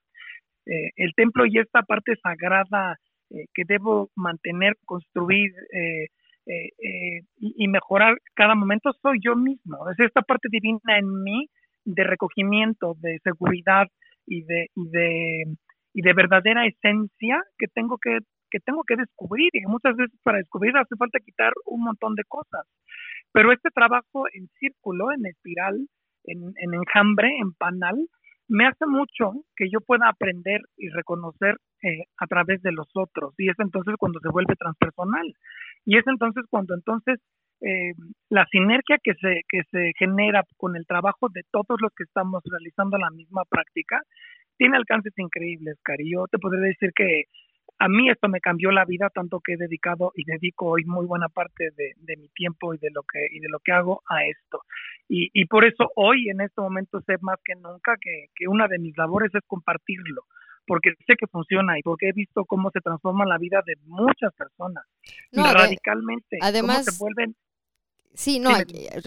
el 0.66 1.14
templo 1.16 1.46
y 1.46 1.58
esta 1.58 1.82
parte 1.82 2.16
sagrada 2.22 2.98
eh, 3.34 3.48
que 3.54 3.64
debo 3.68 4.12
mantener, 4.16 4.76
construir 4.86 5.52
eh, 5.74 6.08
eh, 6.46 7.22
y, 7.40 7.68
mejorar 7.68 8.16
cada 8.36 8.54
momento 8.54 8.92
soy 9.02 9.18
yo 9.24 9.36
mismo. 9.36 9.90
Es 9.90 10.00
esta 10.00 10.22
parte 10.22 10.50
divina 10.52 11.00
en 11.00 11.24
mí 11.24 11.50
de 11.84 12.04
recogimiento, 12.04 12.96
de 13.00 13.20
seguridad 13.24 13.88
y 14.28 14.44
de, 14.44 14.68
y 14.76 14.90
de, 14.90 15.44
y 15.96 16.02
de 16.04 16.14
verdadera 16.14 16.68
esencia 16.68 17.42
que 17.58 17.66
tengo 17.74 17.98
que, 17.98 18.20
que 18.52 18.60
tengo 18.60 18.84
que 18.84 18.98
descubrir. 18.98 19.50
Y 19.54 19.66
muchas 19.66 19.96
veces 19.96 20.16
para 20.22 20.38
descubrir 20.38 20.78
hace 20.78 20.96
falta 20.96 21.20
quitar 21.20 21.54
un 21.66 21.86
montón 21.86 22.14
de 22.14 22.26
cosas. 22.26 22.68
Pero 23.32 23.52
este 23.52 23.70
trabajo 23.72 24.26
en 24.32 24.48
círculo, 24.60 25.12
en 25.12 25.26
espiral, 25.26 25.88
en, 26.26 26.54
en 26.58 26.74
enjambre, 26.76 27.30
en 27.40 27.54
panal, 27.54 27.98
me 28.54 28.68
hace 28.68 28.86
mucho 28.86 29.34
que 29.56 29.68
yo 29.68 29.82
pueda 29.82 30.08
aprender 30.08 30.62
y 30.78 30.90
reconocer 30.90 31.56
eh, 31.82 32.06
a 32.20 32.28
través 32.28 32.62
de 32.62 32.72
los 32.72 32.88
otros 32.94 33.34
y 33.40 33.50
es 33.50 33.56
entonces 33.58 33.96
cuando 33.98 34.20
se 34.20 34.30
vuelve 34.30 34.56
transpersonal 34.56 35.26
y 35.86 35.98
es 35.98 36.06
entonces 36.06 36.44
cuando 36.52 36.76
entonces 36.76 37.20
eh, 37.62 37.94
la 38.30 38.46
sinergia 38.52 38.98
que 39.04 39.14
se 39.16 39.42
que 39.50 39.62
se 39.72 39.92
genera 39.98 40.44
con 40.58 40.76
el 40.76 40.86
trabajo 40.86 41.30
de 41.34 41.42
todos 41.52 41.82
los 41.82 41.92
que 41.98 42.04
estamos 42.04 42.44
realizando 42.46 43.00
la 43.00 43.10
misma 43.10 43.42
práctica 43.50 44.00
tiene 44.58 44.78
alcances 44.78 45.14
increíbles, 45.18 45.80
Cari. 45.84 46.12
Yo 46.12 46.26
te 46.30 46.38
podría 46.38 46.68
decir 46.68 46.92
que 46.96 47.24
a 47.84 47.90
mí 47.90 48.10
esto 48.10 48.30
me 48.30 48.40
cambió 48.40 48.72
la 48.72 48.86
vida 48.86 49.10
tanto 49.10 49.42
que 49.42 49.54
he 49.54 49.58
dedicado 49.58 50.14
y 50.16 50.24
dedico 50.24 50.68
hoy 50.68 50.86
muy 50.86 51.06
buena 51.06 51.28
parte 51.28 51.72
de, 51.76 52.16
mi 52.16 52.30
tiempo 52.30 52.74
y 52.74 52.78
de 52.78 52.90
lo 52.92 53.04
que 53.04 53.28
y 53.30 53.40
de 53.42 53.50
lo 53.50 53.60
que 53.60 53.74
hago 53.74 54.02
a 54.08 54.26
esto. 54.26 54.62
Y, 55.10 55.30
y 55.34 55.46
por 55.48 55.66
eso 55.66 55.92
hoy 55.98 56.30
en 56.30 56.40
este 56.40 56.62
momento 56.62 57.02
sé 57.02 57.16
más 57.20 57.40
que 57.44 57.56
nunca 57.56 57.98
que, 58.00 58.28
que 58.36 58.48
una 58.48 58.70
de 58.70 58.80
mis 58.80 58.98
labores 58.98 59.36
es 59.36 59.42
compartirlo 59.48 60.24
porque 60.66 60.94
sé 61.06 61.16
que 61.18 61.28
funciona 61.28 61.78
y 61.78 61.82
porque 61.82 62.08
he 62.08 62.14
visto 62.14 62.46
cómo 62.46 62.72
se 62.72 62.80
transforma 62.80 63.26
la 63.26 63.38
vida 63.38 63.62
de 63.66 63.76
muchas 63.86 64.34
personas. 64.34 64.86
Radicalmente 65.34 66.38
además 66.42 66.86
se 66.86 67.04
vuelven 67.04 67.36
Sí, 68.16 68.38
no, 68.38 68.52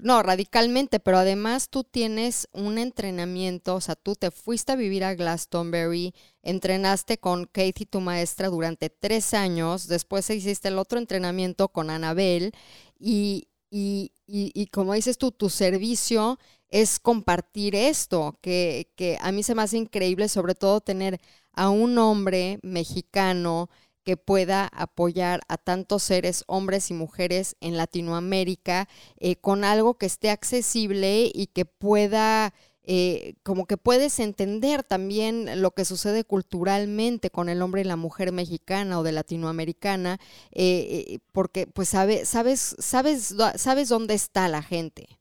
no, 0.02 0.22
radicalmente, 0.24 0.98
pero 0.98 1.18
además 1.18 1.68
tú 1.70 1.84
tienes 1.84 2.48
un 2.52 2.76
entrenamiento, 2.76 3.76
o 3.76 3.80
sea, 3.80 3.94
tú 3.94 4.16
te 4.16 4.32
fuiste 4.32 4.72
a 4.72 4.76
vivir 4.76 5.04
a 5.04 5.14
Glastonbury, 5.14 6.12
entrenaste 6.42 7.16
con 7.18 7.44
Katie, 7.44 7.86
tu 7.86 8.00
maestra, 8.00 8.48
durante 8.48 8.90
tres 8.90 9.32
años, 9.32 9.86
después 9.86 10.28
hiciste 10.30 10.68
el 10.68 10.78
otro 10.78 10.98
entrenamiento 10.98 11.68
con 11.68 11.90
Anabel 11.90 12.50
y, 12.98 13.46
y, 13.70 14.10
y, 14.26 14.66
como 14.68 14.94
dices 14.94 15.18
tú, 15.18 15.30
tu 15.30 15.50
servicio 15.50 16.40
es 16.68 16.98
compartir 16.98 17.76
esto, 17.76 18.36
que, 18.40 18.90
que 18.96 19.18
a 19.20 19.30
mí 19.30 19.44
se 19.44 19.54
me 19.54 19.62
hace 19.62 19.76
increíble, 19.76 20.28
sobre 20.28 20.56
todo 20.56 20.80
tener 20.80 21.20
a 21.52 21.70
un 21.70 21.96
hombre 21.98 22.58
mexicano, 22.62 23.70
que 24.06 24.16
pueda 24.16 24.68
apoyar 24.72 25.40
a 25.48 25.58
tantos 25.58 26.04
seres, 26.04 26.44
hombres 26.46 26.92
y 26.92 26.94
mujeres 26.94 27.56
en 27.60 27.76
Latinoamérica, 27.76 28.88
eh, 29.18 29.34
con 29.34 29.64
algo 29.64 29.98
que 29.98 30.06
esté 30.06 30.30
accesible 30.30 31.28
y 31.34 31.48
que 31.48 31.64
pueda, 31.64 32.54
eh, 32.84 33.34
como 33.42 33.66
que 33.66 33.76
puedes 33.76 34.20
entender 34.20 34.84
también 34.84 35.60
lo 35.60 35.72
que 35.72 35.84
sucede 35.84 36.22
culturalmente 36.22 37.30
con 37.30 37.48
el 37.48 37.60
hombre 37.60 37.80
y 37.80 37.84
la 37.84 37.96
mujer 37.96 38.30
mexicana 38.30 39.00
o 39.00 39.02
de 39.02 39.10
latinoamericana, 39.10 40.20
eh, 40.52 41.18
porque 41.32 41.66
pues 41.66 41.88
sabes, 41.88 42.28
sabes, 42.28 42.76
sabes, 42.78 43.34
sabes 43.56 43.88
dónde 43.88 44.14
está 44.14 44.46
la 44.46 44.62
gente. 44.62 45.18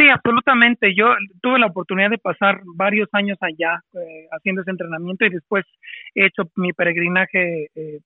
Sí, 0.00 0.08
absolutamente. 0.08 0.94
Yo 0.94 1.08
tuve 1.42 1.58
la 1.58 1.66
oportunidad 1.66 2.08
de 2.08 2.16
pasar 2.16 2.62
varios 2.74 3.06
años 3.12 3.36
allá 3.42 3.82
eh, 3.92 4.28
haciendo 4.32 4.62
ese 4.62 4.70
entrenamiento 4.70 5.26
y 5.26 5.28
después 5.28 5.66
he 6.14 6.24
hecho 6.24 6.44
mi 6.56 6.72
peregrinaje 6.72 7.68
eh, 7.74 8.00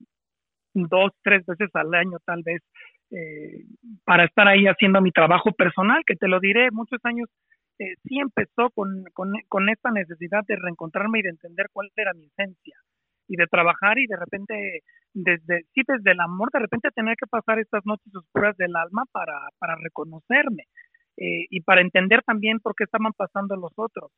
dos, 0.74 1.12
tres 1.22 1.46
veces 1.46 1.70
al 1.74 1.94
año 1.94 2.18
tal 2.26 2.42
vez 2.42 2.62
eh, 3.12 3.62
para 4.04 4.24
estar 4.24 4.48
ahí 4.48 4.66
haciendo 4.66 5.00
mi 5.00 5.12
trabajo 5.12 5.52
personal, 5.52 6.02
que 6.04 6.16
te 6.16 6.26
lo 6.26 6.40
diré, 6.40 6.72
muchos 6.72 6.98
años 7.04 7.28
eh, 7.78 7.94
sí 8.02 8.18
empezó 8.18 8.70
con, 8.74 9.04
con, 9.12 9.68
esta 9.68 9.92
necesidad 9.92 10.42
de 10.48 10.56
reencontrarme 10.56 11.20
y 11.20 11.22
de 11.22 11.28
entender 11.28 11.68
cuál 11.72 11.92
era 11.94 12.12
mi 12.12 12.26
esencia 12.26 12.76
y 13.28 13.36
de 13.36 13.46
trabajar 13.46 14.00
y 14.00 14.08
de 14.08 14.16
repente, 14.16 14.80
desde, 15.12 15.62
sí, 15.72 15.82
desde 15.86 16.10
el 16.10 16.18
amor, 16.18 16.50
de 16.52 16.58
repente 16.58 16.88
tener 16.92 17.14
que 17.14 17.28
pasar 17.28 17.60
estas 17.60 17.86
noches 17.86 18.12
oscuras 18.16 18.56
del 18.56 18.74
alma 18.74 19.04
para, 19.12 19.48
para 19.60 19.76
reconocerme 19.76 20.64
eh, 21.16 21.46
y 21.50 21.60
para 21.60 21.80
entender 21.80 22.22
también 22.22 22.60
por 22.60 22.74
qué 22.74 22.84
estaban 22.84 23.12
pasando 23.12 23.56
los 23.56 23.72
otros. 23.76 24.10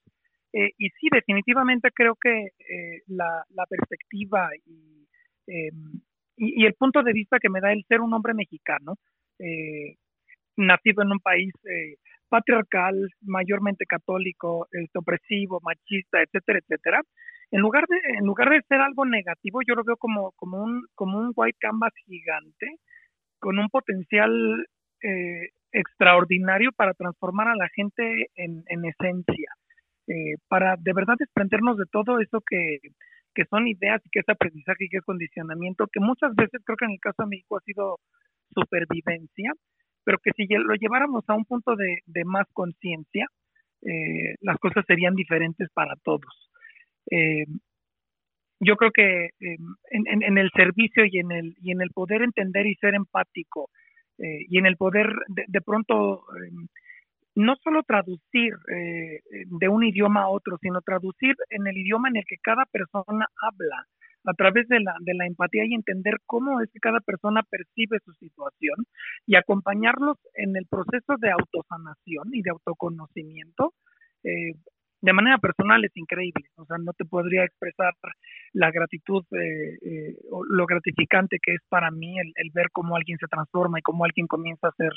Eh, 0.53 0.71
y 0.79 0.89
sí, 0.91 1.09
definitivamente 1.11 1.91
creo 1.95 2.15
que 2.15 2.51
la, 3.09 3.45
la, 3.51 3.67
perspectiva 3.67 4.49
y, 4.65 5.07
em, 5.47 6.01
y, 6.37 6.63
y, 6.63 6.67
el 6.67 6.75
punto 6.75 7.03
de 7.03 7.13
vista 7.13 7.39
que 7.39 7.51
me 7.51 7.61
da 7.61 7.73
el 7.73 7.85
ser 7.89 8.01
un 8.01 8.15
hombre 8.15 8.33
mexicano, 8.33 8.95
nacido 10.57 11.03
en 11.03 11.13
un 11.13 11.21
país 11.21 11.53
patriarcal, 12.29 12.95
mayormente 13.21 13.85
católico, 13.85 14.67
opresivo, 14.95 15.61
machista, 15.63 16.23
etcétera, 16.23 16.61
etcétera, 16.61 17.03
en 17.51 17.61
lugar 17.61 17.85
de 17.89 17.97
en 18.19 18.25
lugar 18.25 18.51
de 18.51 18.63
ser 18.69 18.81
algo 18.81 19.05
negativo, 19.05 19.61
yo 19.67 19.75
lo 19.75 19.85
veo 19.85 19.97
como 19.97 20.33
como 20.33 20.63
un 20.63 20.87
como 20.95 21.19
un 21.19 21.33
white 21.35 21.59
canvas 21.61 21.93
gigante 22.07 22.79
con 23.39 23.59
un 23.59 23.69
potencial 23.69 24.67
eh, 25.03 25.51
extraordinario 25.73 26.71
para 26.73 26.95
transformar 26.95 27.49
a 27.49 27.57
la 27.57 27.69
gente 27.75 28.29
en, 28.37 28.65
en 28.69 28.85
esencia, 28.85 29.51
eh, 30.09 30.37
para 30.49 30.77
de 30.79 30.93
verdad 30.93 31.15
desprendernos 31.19 31.77
de 31.77 31.87
todo 31.91 32.21
eso 32.21 32.41
que, 32.49 32.79
que 33.35 33.45
son 33.45 33.69
ideas 33.69 34.01
y 34.05 34.11
que 34.11 34.21
es 34.21 34.29
aprendizaje 34.29 34.85
y 34.85 34.89
que 34.89 34.99
es 34.99 35.05
condicionamiento, 35.05 35.87
que 35.93 36.01
muchas 36.01 36.35
veces 36.35 36.63
creo 36.65 36.77
que 36.77 36.87
en 36.87 36.93
el 36.93 37.01
caso 37.01 37.23
de 37.23 37.29
México 37.29 37.59
ha 37.59 37.61
sido 37.61 37.99
supervivencia, 38.55 39.53
pero 40.05 40.19
que 40.19 40.31
si 40.37 40.47
lo 40.47 40.75
lleváramos 40.75 41.25
a 41.29 41.35
un 41.35 41.45
punto 41.45 41.77
de, 41.77 42.25
más 42.25 42.47
conciencia, 42.53 43.27
eh, 43.83 44.35
las 44.41 44.57
cosas 44.59 44.85
serían 44.87 45.15
diferentes 45.15 45.69
para 45.75 45.95
todos. 46.03 46.51
Eh, 47.11 47.45
yo 48.61 48.77
creo 48.77 48.91
que 48.91 49.27
eh, 49.27 49.59
en, 49.91 50.39
el 50.39 50.51
servicio 50.57 51.05
y 51.05 51.19
en 51.19 51.31
el, 51.31 51.55
y 51.61 51.73
en 51.73 51.83
el 51.83 51.91
poder 51.91 52.23
entender 52.23 52.67
y 52.67 52.75
ser 52.77 52.95
empático 52.95 53.69
y 54.19 54.59
en 54.59 54.67
el 54.67 54.77
poder 54.77 55.09
de, 55.29 55.61
pronto 55.61 56.25
no 57.35 57.57
solo 57.63 57.83
traducir 57.83 58.55
de 58.67 59.69
un 59.69 59.85
idioma 59.85 60.23
a 60.23 60.29
otro, 60.29 60.57
sino 60.61 60.81
traducir 60.81 61.35
en 61.51 61.67
el 61.67 61.77
idioma 61.77 62.09
en 62.09 62.17
el 62.17 62.25
que 62.27 62.39
cada 62.43 62.65
persona 62.67 63.27
habla 63.41 63.87
a 64.27 64.35
través 64.35 64.67
de 64.69 64.81
la, 64.81 64.95
de 65.01 65.15
la 65.15 65.27
empatía 65.27 65.65
y 65.65 65.75
entender 65.75 66.17
cómo 66.27 66.61
es 66.61 66.71
que 66.73 66.81
cada 66.81 67.01
persona 67.01 67.43
percibe 67.49 67.99
su 68.05 68.13
situación 68.15 68.87
y 69.25 69.37
acompañarlos 69.37 70.19
en 70.35 70.57
el 70.57 70.67
proceso 70.67 71.15
de 71.19 71.31
autosanación 71.31 72.29
y 72.33 72.43
de 72.43 72.51
autoconocimiento. 72.51 73.73
Eh, 75.07 75.11
de 75.11 75.13
manera 75.13 75.39
personal 75.39 75.85
es 75.85 75.97
increíble, 75.97 76.47
o 76.57 76.67
sea, 76.67 76.79
no 76.79 76.93
te 76.93 77.05
podría 77.05 77.45
expresar 77.45 77.95
la 78.53 78.71
gratitud 78.71 79.25
eh, 79.33 79.79
eh, 79.83 80.17
o 80.31 80.45
lo 80.45 80.67
gratificante 80.67 81.39
que 81.43 81.55
es 81.55 81.61
para 81.69 81.91
mí 81.91 82.19
el, 82.19 82.51
ver 82.53 82.71
cómo 82.73 82.97
alguien 82.97 83.19
se 83.19 83.27
transforma 83.27 83.79
y 83.79 83.83
cómo 83.83 84.05
alguien 84.05 84.27
comienza 84.27 84.69
a 84.69 84.77
ser 84.77 84.93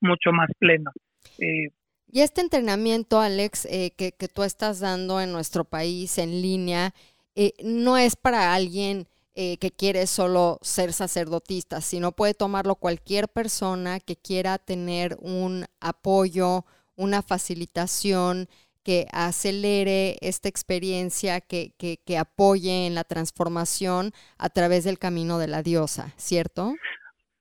mucho 0.00 0.32
más 0.32 0.48
pleno. 0.58 0.90
y 1.38 2.20
este 2.20 2.40
entrenamiento, 2.40 3.20
Alex, 3.20 3.66
que, 3.96 4.12
que 4.18 4.28
tú 4.28 4.42
estás 4.42 4.80
dando 4.80 5.20
en 5.20 5.32
nuestro 5.32 5.64
país 5.64 6.18
en 6.18 6.42
línea, 6.42 6.92
eh, 7.34 7.54
no 7.64 7.96
es 7.96 8.16
para 8.16 8.54
alguien 8.54 9.06
eh, 9.34 9.56
que 9.56 9.70
quiere 9.70 10.06
solo 10.06 10.58
ser 10.60 10.92
sacerdotista, 10.92 11.80
sino 11.80 12.12
puede 12.12 12.34
tomarlo 12.34 12.74
cualquier 12.74 13.28
persona 13.28 14.00
que 14.00 14.16
quiera 14.16 14.58
tener 14.58 15.16
un 15.20 15.64
apoyo, 15.80 16.66
una 16.96 17.22
facilitación 17.22 18.48
que 18.84 19.06
acelere 19.12 20.16
esta 20.20 20.48
experiencia, 20.48 21.40
que, 21.40 21.72
que, 21.78 22.18
apoye 22.18 22.86
en 22.86 22.94
la 22.94 23.04
transformación 23.04 24.12
a 24.38 24.48
través 24.48 24.84
del 24.84 24.98
camino 24.98 25.38
de 25.38 25.48
la 25.48 25.62
diosa, 25.62 26.12
¿cierto? 26.16 26.74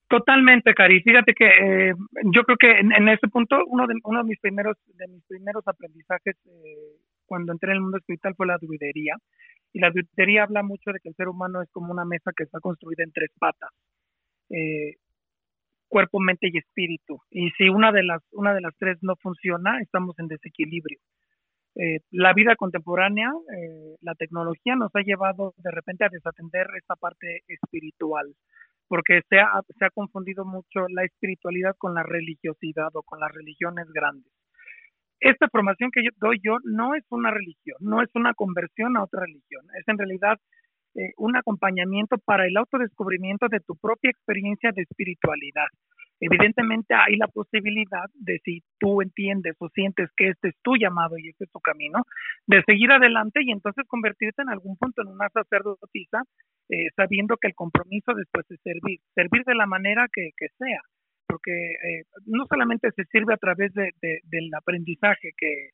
Totalmente, 0.07 0.73
Cari. 0.73 1.01
Fíjate 1.01 1.33
que 1.33 1.45
eh, 1.45 1.93
yo 2.33 2.43
creo 2.43 2.57
que 2.57 2.79
en, 2.79 3.07
ese 3.07 3.27
punto 3.27 3.57
uno 3.67 3.87
de, 3.87 3.93
uno 4.03 4.23
de 4.23 4.29
mis 4.29 4.39
primeros 4.39 4.77
de 4.95 5.07
mis 5.07 5.23
primeros 5.25 5.65
aprendizajes 5.67 6.35
cuando 7.25 7.53
entré 7.53 7.71
en 7.71 7.77
el 7.77 7.81
mundo 7.81 7.97
espiritual 7.97 8.35
fue 8.35 8.45
la 8.45 8.57
druidería. 8.57 9.15
Y 9.73 9.79
la 9.79 9.89
druidería 9.89 10.43
habla 10.43 10.63
mucho 10.63 10.91
de 10.91 10.99
que 10.99 11.09
el 11.09 11.15
ser 11.15 11.29
humano 11.29 11.61
es 11.61 11.69
como 11.71 11.93
una 11.93 12.03
mesa 12.03 12.31
que 12.35 12.43
está 12.43 12.59
construida 12.59 13.03
en 13.03 13.13
tres 13.13 13.31
patas. 13.39 13.69
Eh, 14.49 14.95
cuerpo, 15.87 16.19
mente 16.19 16.49
y 16.51 16.57
espíritu. 16.57 17.21
Y 17.29 17.51
si 17.51 17.69
una 17.69 17.91
de 17.91 18.03
las, 18.03 18.21
una 18.31 18.53
de 18.53 18.61
las 18.61 18.75
tres 18.77 18.97
no 19.01 19.15
funciona, 19.15 19.79
estamos 19.81 20.17
en 20.19 20.27
desequilibrio. 20.27 20.99
Eh, 21.75 21.99
la 22.11 22.33
vida 22.33 22.55
contemporánea, 22.55 23.29
eh, 23.29 23.95
la 24.01 24.13
tecnología 24.15 24.75
nos 24.75 24.91
ha 24.95 25.01
llevado 25.01 25.53
de 25.57 25.71
repente 25.71 26.03
a 26.03 26.09
desatender 26.09 26.67
esta 26.77 26.95
parte 26.95 27.43
espiritual, 27.47 28.35
porque 28.87 29.21
se 29.29 29.39
ha, 29.39 29.61
se 29.77 29.85
ha 29.85 29.89
confundido 29.89 30.43
mucho 30.43 30.87
la 30.89 31.05
espiritualidad 31.05 31.75
con 31.77 31.93
la 31.93 32.03
religiosidad 32.03 32.89
o 32.93 33.03
con 33.03 33.19
las 33.19 33.31
religiones 33.31 33.87
grandes 33.93 34.31
esta 35.21 35.47
formación 35.49 35.91
que 35.91 36.03
yo 36.03 36.09
doy 36.17 36.39
yo 36.43 36.57
no 36.63 36.95
es 36.95 37.05
una 37.09 37.31
religión, 37.31 37.77
no 37.79 38.01
es 38.01 38.09
una 38.15 38.33
conversión 38.33 38.97
a 38.97 39.03
otra 39.03 39.21
religión, 39.21 39.63
es 39.79 39.87
en 39.87 39.97
realidad 39.97 40.37
eh, 40.95 41.13
un 41.17 41.37
acompañamiento 41.37 42.17
para 42.25 42.47
el 42.47 42.57
autodescubrimiento 42.57 43.47
de 43.47 43.59
tu 43.59 43.75
propia 43.77 44.09
experiencia 44.09 44.71
de 44.75 44.81
espiritualidad. 44.81 45.67
Evidentemente 46.21 46.93
hay 46.93 47.17
la 47.17 47.27
posibilidad 47.27 48.05
de 48.13 48.39
si 48.45 48.63
tú 48.79 49.01
entiendes 49.01 49.55
o 49.59 49.69
sientes 49.69 50.09
que 50.15 50.29
este 50.29 50.49
es 50.49 50.55
tu 50.61 50.75
llamado 50.75 51.17
y 51.17 51.29
este 51.29 51.45
es 51.45 51.51
tu 51.51 51.59
camino, 51.59 52.03
de 52.47 52.63
seguir 52.63 52.91
adelante 52.91 53.41
y 53.43 53.51
entonces 53.51 53.85
convertirte 53.87 54.43
en 54.43 54.49
algún 54.49 54.77
punto 54.77 55.01
en 55.01 55.09
una 55.09 55.27
sacerdotisa, 55.29 56.21
eh, 56.69 56.87
sabiendo 56.95 57.37
que 57.37 57.47
el 57.47 57.55
compromiso 57.55 58.13
después 58.13 58.45
es 58.51 58.59
servir, 58.61 58.99
servir 59.15 59.43
de 59.45 59.55
la 59.55 59.65
manera 59.65 60.07
que 60.13 60.31
sea 60.57 60.81
porque 61.31 61.51
eh, 61.51 62.03
no 62.25 62.45
solamente 62.47 62.91
se 62.91 63.05
sirve 63.05 63.33
a 63.33 63.37
través 63.37 63.73
de, 63.73 63.91
del 64.01 64.53
aprendizaje 64.53 65.31
que 65.37 65.69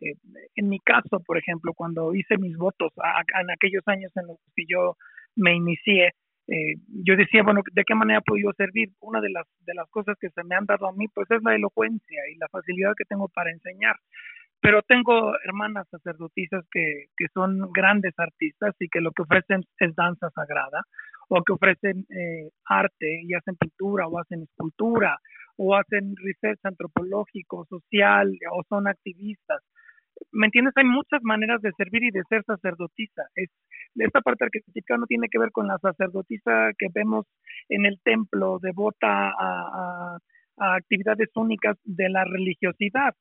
eh, 0.00 0.14
en 0.56 0.68
mi 0.68 0.78
caso, 0.80 1.20
por 1.26 1.36
ejemplo, 1.36 1.74
cuando 1.74 2.14
hice 2.14 2.38
mis 2.38 2.56
votos 2.56 2.92
en 3.38 3.50
aquellos 3.50 3.86
años 3.86 4.10
en 4.16 4.28
los 4.28 4.38
que 4.56 4.64
yo 4.66 4.96
me 5.36 5.54
inicié, 5.54 6.12
eh, 6.48 6.74
yo 7.04 7.16
decía, 7.16 7.42
bueno, 7.42 7.62
¿de 7.72 7.84
qué 7.84 7.94
manera 7.94 8.20
puedo 8.20 8.42
yo 8.42 8.50
servir? 8.56 8.90
Una 9.00 9.20
de 9.20 9.30
las, 9.30 9.46
de 9.60 9.74
las 9.74 9.88
cosas 9.90 10.16
que 10.20 10.30
se 10.30 10.42
me 10.44 10.56
han 10.56 10.66
dado 10.66 10.88
a 10.88 10.92
mí, 10.92 11.06
pues 11.14 11.30
es 11.30 11.42
la 11.42 11.54
elocuencia 11.54 12.20
y 12.32 12.36
la 12.36 12.48
facilidad 12.48 12.92
que 12.96 13.04
tengo 13.04 13.28
para 13.28 13.50
enseñar. 13.50 13.96
Pero 14.60 14.82
tengo 14.82 15.32
hermanas 15.44 15.88
sacerdotisas 15.90 16.64
que, 16.70 17.06
que 17.16 17.26
son 17.34 17.72
grandes 17.72 18.14
artistas 18.16 18.74
y 18.78 18.88
que 18.88 19.00
lo 19.00 19.10
que 19.10 19.22
ofrecen 19.22 19.64
es 19.78 19.94
danza 19.96 20.30
sagrada 20.30 20.82
o 21.28 21.42
que 21.42 21.52
ofrecen 21.52 22.06
eh, 22.10 22.50
arte 22.66 23.22
y 23.24 23.34
hacen 23.34 23.56
pintura 23.56 24.06
o 24.06 24.20
hacen 24.20 24.42
escultura 24.42 25.18
o 25.56 25.74
hacen 25.74 26.14
research 26.16 26.60
antropológico, 26.64 27.66
social 27.66 28.32
o 28.52 28.62
son 28.68 28.86
activistas. 28.86 29.62
¿Me 30.30 30.46
entiendes? 30.46 30.74
Hay 30.76 30.84
muchas 30.84 31.22
maneras 31.22 31.60
de 31.62 31.72
servir 31.76 32.04
y 32.04 32.10
de 32.10 32.22
ser 32.28 32.44
sacerdotisa. 32.44 33.22
Es, 33.34 33.50
esta 33.96 34.20
parte 34.20 34.44
arquetípica 34.44 34.96
no 34.96 35.06
tiene 35.06 35.28
que 35.28 35.38
ver 35.38 35.50
con 35.50 35.66
la 35.66 35.78
sacerdotisa 35.78 36.70
que 36.78 36.86
vemos 36.94 37.26
en 37.68 37.86
el 37.86 38.00
templo, 38.02 38.58
devota 38.60 39.32
a, 39.38 40.18
a 40.58 40.74
actividades 40.74 41.28
únicas 41.34 41.76
de 41.84 42.08
la 42.08 42.24
religiosidad 42.24 43.14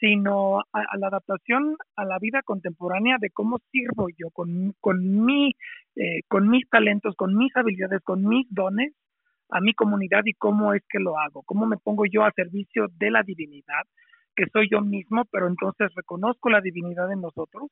sino 0.00 0.60
a, 0.60 0.96
la 0.98 1.08
adaptación 1.08 1.76
a 1.94 2.04
la 2.04 2.18
vida 2.18 2.40
contemporánea 2.42 3.18
de 3.20 3.30
cómo 3.30 3.58
sirvo 3.70 4.08
yo 4.08 4.30
con, 4.32 4.74
con, 4.80 5.24
mi, 5.24 5.54
eh, 5.94 6.22
con 6.26 6.48
mis 6.48 6.68
talentos, 6.70 7.14
con 7.16 7.36
mis 7.36 7.54
habilidades, 7.54 8.00
con 8.02 8.26
mis 8.26 8.46
dones 8.50 8.94
a 9.50 9.60
mi 9.60 9.74
comunidad 9.74 10.22
y 10.24 10.32
cómo 10.34 10.74
es 10.74 10.82
que 10.88 10.98
lo 10.98 11.18
hago, 11.18 11.42
cómo 11.42 11.66
me 11.66 11.76
pongo 11.76 12.04
yo 12.06 12.24
a 12.24 12.32
servicio 12.32 12.86
de 12.98 13.10
la 13.10 13.22
divinidad, 13.22 13.84
que 14.40 14.50
soy 14.52 14.68
yo 14.70 14.80
mismo, 14.80 15.26
pero 15.30 15.48
entonces 15.48 15.92
reconozco 15.94 16.48
la 16.48 16.62
divinidad 16.62 17.12
en 17.12 17.20
nosotros 17.20 17.70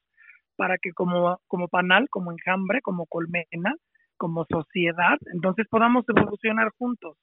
para 0.57 0.77
que 0.77 0.93
como, 0.93 1.41
como 1.47 1.69
panal, 1.69 2.09
como 2.11 2.31
enjambre, 2.31 2.83
como 2.83 3.07
colmena, 3.07 3.75
como 4.19 4.45
sociedad, 4.51 5.17
entonces 5.33 5.67
podamos 5.71 6.05
evolucionar 6.09 6.71
juntos. 6.77 7.17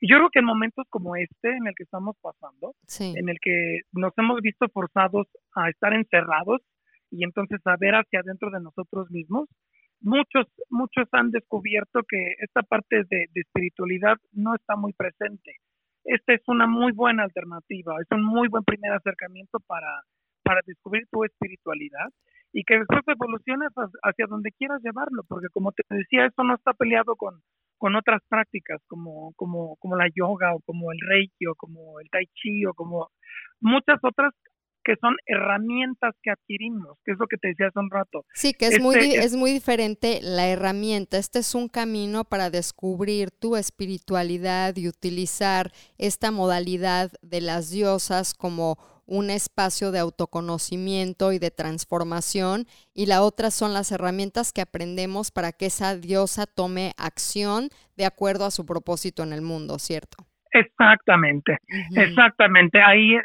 Y 0.00 0.10
yo 0.10 0.16
creo 0.16 0.30
que 0.30 0.40
en 0.40 0.46
momentos 0.46 0.84
como 0.90 1.14
este, 1.14 1.50
en 1.50 1.68
el 1.68 1.74
que 1.76 1.84
estamos 1.84 2.16
pasando, 2.20 2.74
en 2.98 3.28
el 3.28 3.36
que 3.40 3.82
nos 3.92 4.12
hemos 4.16 4.40
visto 4.40 4.66
forzados 4.72 5.28
a 5.54 5.68
estar 5.68 5.92
encerrados 5.92 6.60
y 7.10 7.22
entonces 7.22 7.60
a 7.66 7.76
ver 7.78 7.94
hacia 7.94 8.20
adentro 8.20 8.50
de 8.50 8.60
nosotros 8.60 9.10
mismos, 9.10 9.48
muchos, 10.00 10.46
muchos 10.70 11.06
han 11.12 11.30
descubierto 11.30 12.00
que 12.08 12.34
esta 12.40 12.62
parte 12.62 13.04
de, 13.08 13.26
de 13.32 13.40
espiritualidad 13.42 14.16
no 14.32 14.56
está 14.56 14.74
muy 14.74 14.92
presente. 14.92 15.56
Esta 16.08 16.32
es 16.32 16.40
una 16.46 16.66
muy 16.66 16.92
buena 16.92 17.24
alternativa, 17.24 17.94
es 18.00 18.06
un 18.10 18.24
muy 18.24 18.48
buen 18.48 18.64
primer 18.64 18.92
acercamiento 18.92 19.60
para, 19.66 20.02
para 20.42 20.62
descubrir 20.64 21.06
tu 21.10 21.22
espiritualidad 21.22 22.08
y 22.50 22.64
que 22.64 22.78
después 22.78 23.02
evoluciones 23.06 23.68
hacia 24.02 24.26
donde 24.26 24.50
quieras 24.52 24.80
llevarlo, 24.82 25.22
porque 25.28 25.48
como 25.52 25.70
te 25.72 25.82
decía, 25.90 26.24
esto 26.24 26.44
no 26.44 26.54
está 26.54 26.72
peleado 26.72 27.14
con, 27.14 27.42
con 27.76 27.94
otras 27.94 28.22
prácticas 28.26 28.80
como, 28.86 29.34
como, 29.36 29.76
como 29.76 29.96
la 29.96 30.08
yoga 30.14 30.54
o 30.54 30.60
como 30.64 30.92
el 30.92 30.98
reiki 30.98 31.46
o 31.46 31.54
como 31.54 32.00
el 32.00 32.08
tai 32.08 32.24
chi 32.32 32.64
o 32.64 32.72
como 32.72 33.10
muchas 33.60 33.98
otras 34.02 34.32
que 34.88 34.96
son 35.02 35.16
herramientas 35.26 36.14
que 36.22 36.30
adquirimos, 36.30 36.96
que 37.04 37.12
es 37.12 37.18
lo 37.18 37.26
que 37.26 37.36
te 37.36 37.48
decía 37.48 37.66
hace 37.66 37.78
un 37.78 37.90
rato. 37.90 38.24
Sí, 38.32 38.54
que 38.54 38.68
es, 38.68 38.80
muy, 38.80 38.94
este, 38.94 39.18
es 39.18 39.36
muy 39.36 39.52
diferente 39.52 40.20
la 40.22 40.48
herramienta. 40.48 41.18
Este 41.18 41.40
es 41.40 41.54
un 41.54 41.68
camino 41.68 42.24
para 42.24 42.48
descubrir 42.48 43.30
tu 43.30 43.56
espiritualidad 43.56 44.74
y 44.76 44.88
utilizar 44.88 45.72
esta 45.98 46.30
modalidad 46.30 47.12
de 47.20 47.42
las 47.42 47.68
diosas 47.68 48.32
como 48.32 48.78
un 49.04 49.28
espacio 49.28 49.92
de 49.92 49.98
autoconocimiento 49.98 51.32
y 51.32 51.38
de 51.38 51.50
transformación 51.50 52.66
y 52.94 53.06
la 53.06 53.22
otra 53.22 53.50
son 53.50 53.74
las 53.74 53.92
herramientas 53.92 54.54
que 54.54 54.62
aprendemos 54.62 55.30
para 55.30 55.52
que 55.52 55.66
esa 55.66 55.96
diosa 55.96 56.46
tome 56.46 56.94
acción 56.96 57.68
de 57.98 58.06
acuerdo 58.06 58.46
a 58.46 58.50
su 58.50 58.64
propósito 58.64 59.22
en 59.22 59.34
el 59.34 59.42
mundo, 59.42 59.78
¿cierto? 59.78 60.26
Exactamente, 60.58 61.58
exactamente. 61.96 62.80
Ahí 62.82 63.16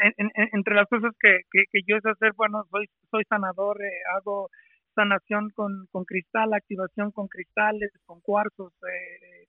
entre 0.51 0.75
las 0.75 0.88
cosas 0.88 1.11
que, 1.19 1.41
que, 1.51 1.81
yo 1.88 1.97
sé 2.01 2.09
hacer, 2.09 2.34
bueno, 2.36 2.63
soy, 2.69 2.88
soy 3.09 3.23
sanador, 3.29 3.81
eh, 3.81 3.89
hago 4.15 4.49
sanación 4.95 5.49
con, 5.51 5.88
con 5.91 6.05
cristal, 6.05 6.53
activación 6.53 7.11
con 7.11 7.27
cristales, 7.27 7.91
con 8.05 8.21
cuarzos, 8.21 8.73
eh, 8.84 9.47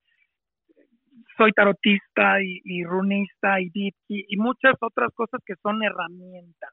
soy 1.37 1.53
tarotista 1.53 2.43
y, 2.43 2.85
runista 2.85 3.61
y, 3.61 3.71
y, 4.09 4.37
muchas 4.37 4.75
otras 4.81 5.11
cosas 5.15 5.41
que 5.45 5.55
son 5.63 5.83
herramientas. 5.83 6.71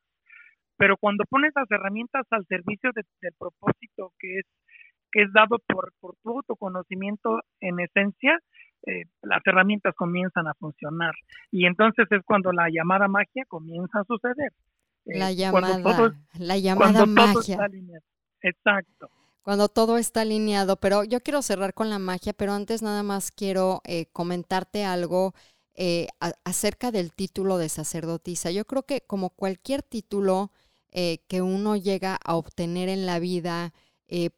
Pero 0.78 0.98
cuando 0.98 1.26
pones 1.30 1.52
las 1.56 1.70
herramientas 1.70 2.26
al 2.32 2.46
servicio 2.48 2.92
del 2.94 3.34
propósito 3.38 4.14
que 4.20 4.40
es, 4.40 4.46
que 5.12 5.24
es 5.24 5.34
dado 5.34 5.60
por, 5.68 5.92
por 6.00 6.16
tu 6.24 6.38
autoconocimiento 6.38 7.40
en 7.60 7.80
esencia, 7.80 8.40
eh, 8.86 9.04
las 9.22 9.42
herramientas 9.46 9.94
comienzan 9.96 10.48
a 10.48 10.54
funcionar. 10.56 11.14
Y 11.52 11.66
entonces 11.66 12.08
es 12.10 12.22
cuando 12.26 12.52
la 12.52 12.70
llamada 12.70 13.08
magia 13.08 13.46
comienza 13.48 14.00
a 14.00 14.04
suceder. 14.06 14.52
Eh, 15.06 15.18
la 15.18 15.32
llamada, 15.32 16.14
la 16.38 16.58
llamada 16.58 17.06
magia. 17.06 17.60
Exacto 18.42 19.10
cuando 19.42 19.70
todo 19.70 19.98
está 19.98 20.22
alineado. 20.22 20.78
Pero 20.78 21.04
yo 21.04 21.22
quiero 21.22 21.42
cerrar 21.42 21.74
con 21.74 21.90
la 21.90 22.00
magia, 22.00 22.34
pero 22.34 22.54
antes 22.54 22.82
nada 22.82 23.04
más 23.04 23.32
quiero 23.32 23.82
eh, 23.86 24.08
comentarte 24.14 24.86
algo 24.86 25.34
eh, 25.74 26.08
acerca 26.44 26.92
del 26.92 27.14
título 27.14 27.58
de 27.58 27.70
sacerdotisa. 27.70 28.52
Yo 28.52 28.66
creo 28.66 28.84
que 28.84 29.02
como 29.02 29.30
cualquier 29.32 29.84
título 29.84 30.52
eh, 30.92 31.20
que 31.28 31.42
uno 31.42 31.76
llega 31.76 32.18
a 32.24 32.36
obtener 32.36 32.90
en 32.90 33.06
la 33.06 33.20
vida 33.20 33.74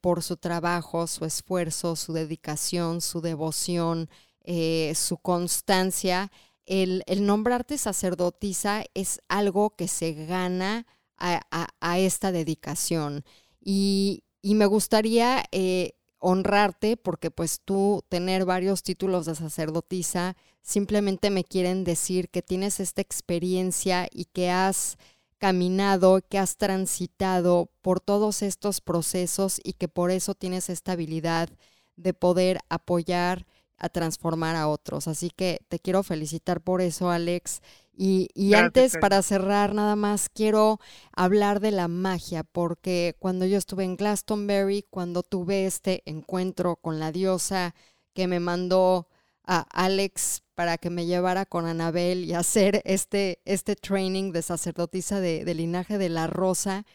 por 0.02 0.22
su 0.22 0.38
trabajo, 0.38 1.08
su 1.08 1.26
esfuerzo, 1.26 1.96
su 1.96 2.14
dedicación, 2.14 3.02
su 3.02 3.22
devoción, 3.22 4.08
su 4.46 5.18
constancia, 5.18 6.32
el, 6.66 7.04
nombrarte 7.20 7.78
sacerdotisa 7.78 8.84
es 8.94 9.22
algo 9.28 9.76
que 9.76 9.88
se 9.88 10.14
gana 10.14 10.86
a, 11.18 11.41
a 11.80 12.00
esta 12.00 12.32
dedicación. 12.32 13.24
Y, 13.62 14.24
y 14.41 14.56
me 14.56 14.66
gustaría 14.66 15.46
eh, 15.52 15.94
honrarte 16.20 16.98
porque 16.98 17.32
pues 17.32 17.62
tú 17.64 18.04
tener 18.10 18.46
varios 18.46 18.84
títulos 18.84 19.26
de 19.26 19.36
sacerdotisa 19.36 20.36
simplemente 20.62 21.30
me 21.30 21.44
quieren 21.46 21.84
decir 21.86 22.30
que 22.30 22.41
tienes 22.41 22.80
esta 22.80 23.02
experiencia 23.02 24.08
y 24.12 24.26
que 24.26 24.52
has 24.52 24.98
caminado, 25.38 26.22
que 26.30 26.39
has 26.39 26.58
transitado 26.58 27.70
por 27.82 28.00
todos 28.00 28.41
estos 28.41 28.82
procesos 28.82 29.60
y 29.64 29.74
que 29.74 29.88
por 29.88 30.12
eso 30.12 30.36
tienes 30.36 30.70
esta 30.70 30.94
habilidad 30.94 31.50
de 31.96 32.14
poder 32.14 32.60
apoyar 32.70 33.46
a 33.84 33.89
transformar 33.89 34.55
a 34.55 34.69
otros. 34.69 35.09
Así 35.09 35.29
que 35.29 35.59
te 35.67 35.77
quiero 35.77 36.03
felicitar 36.03 36.61
por 36.61 36.79
eso, 36.79 37.11
Alex. 37.11 37.61
Y, 37.95 38.29
y 38.34 38.53
antes, 38.53 38.97
para 38.97 39.21
cerrar, 39.21 39.75
nada 39.75 39.97
más 39.97 40.29
quiero 40.29 40.79
hablar 41.15 41.59
de 41.59 41.71
la 41.71 41.89
magia, 41.89 42.43
porque 42.43 43.15
cuando 43.19 43.45
yo 43.45 43.57
estuve 43.57 43.84
en 43.84 43.97
Glastonbury, 43.97 44.86
cuando 44.89 45.21
tuve 45.21 45.65
este 45.65 46.01
encuentro 46.05 46.77
con 46.77 46.99
la 46.99 47.11
diosa 47.11 47.75
que 48.13 48.27
me 48.27 48.39
mandó 48.39 49.09
a 49.45 49.67
Alex 49.73 50.43
para 50.55 50.77
que 50.77 50.89
me 50.89 51.05
llevara 51.05 51.45
con 51.45 51.65
Anabel 51.65 52.23
y 52.23 52.34
hacer 52.34 52.81
este, 52.86 53.41
este 53.43 53.75
training 53.75 54.31
de 54.31 54.43
sacerdotisa 54.43 55.19
de, 55.19 55.43
de 55.43 55.53
linaje 55.53 55.97
de 55.97 56.07
la 56.07 56.27
rosa, 56.27 56.86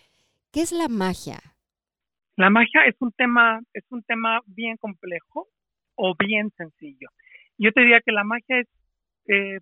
¿qué 0.52 0.62
es 0.62 0.72
la 0.72 0.88
magia? 0.88 1.38
La 2.36 2.48
magia 2.48 2.80
es 2.88 2.96
un 3.00 3.12
tema, 3.12 3.60
es 3.74 3.84
un 3.90 4.02
tema 4.04 4.40
bien 4.46 4.78
complejo 4.78 5.48
o 5.98 6.14
bien 6.18 6.50
sencillo. 6.56 7.08
Yo 7.58 7.72
te 7.72 7.80
diría 7.80 8.00
que 8.00 8.12
la 8.12 8.24
magia 8.24 8.60
es 8.60 8.68
eh, 9.26 9.58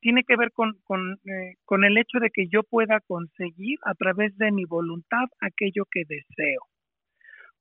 tiene 0.00 0.24
que 0.24 0.36
ver 0.36 0.52
con, 0.52 0.74
eh, 1.24 1.54
con, 1.64 1.84
el 1.84 1.98
hecho 1.98 2.18
de 2.20 2.30
que 2.30 2.48
yo 2.48 2.62
pueda 2.62 3.00
conseguir 3.00 3.78
a 3.84 3.94
través 3.94 4.36
de 4.38 4.52
mi 4.52 4.64
voluntad 4.64 5.26
aquello 5.40 5.84
que 5.90 6.04
deseo. 6.06 6.60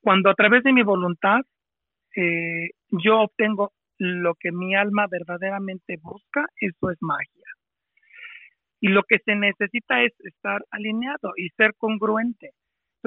Cuando 0.01 0.29
a 0.29 0.35
través 0.35 0.63
de 0.63 0.73
mi 0.73 0.83
voluntad 0.83 1.41
eh, 2.15 2.69
yo 2.89 3.19
obtengo 3.21 3.73
lo 3.97 4.35
que 4.35 4.51
mi 4.51 4.75
alma 4.75 5.07
verdaderamente 5.09 5.97
busca, 6.01 6.45
eso 6.59 6.91
es 6.91 6.97
magia. 7.01 7.45
Y 8.79 8.89
lo 8.89 9.03
que 9.03 9.17
se 9.19 9.35
necesita 9.35 10.03
es 10.03 10.13
estar 10.19 10.63
alineado 10.69 11.33
y 11.35 11.49
ser 11.49 11.73
congruente. 11.75 12.51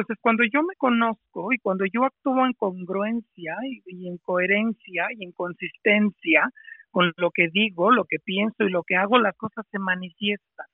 Entonces, 0.00 0.16
cuando 0.22 0.44
yo 0.44 0.62
me 0.62 0.74
conozco 0.76 1.52
y 1.52 1.58
cuando 1.58 1.84
yo 1.84 2.04
actúo 2.04 2.46
en 2.46 2.54
congruencia 2.54 3.54
y 3.84 4.08
en 4.08 4.16
coherencia 4.16 5.08
y 5.14 5.24
en 5.24 5.32
consistencia, 5.32 6.48
con 6.90 7.12
lo 7.18 7.30
que 7.30 7.48
digo, 7.52 7.90
lo 7.90 8.06
que 8.06 8.16
pienso 8.18 8.64
y 8.64 8.70
lo 8.70 8.82
que 8.82 8.96
hago, 8.96 9.18
las 9.18 9.36
cosas 9.36 9.66
se 9.70 9.78
manifiestan. 9.78 10.66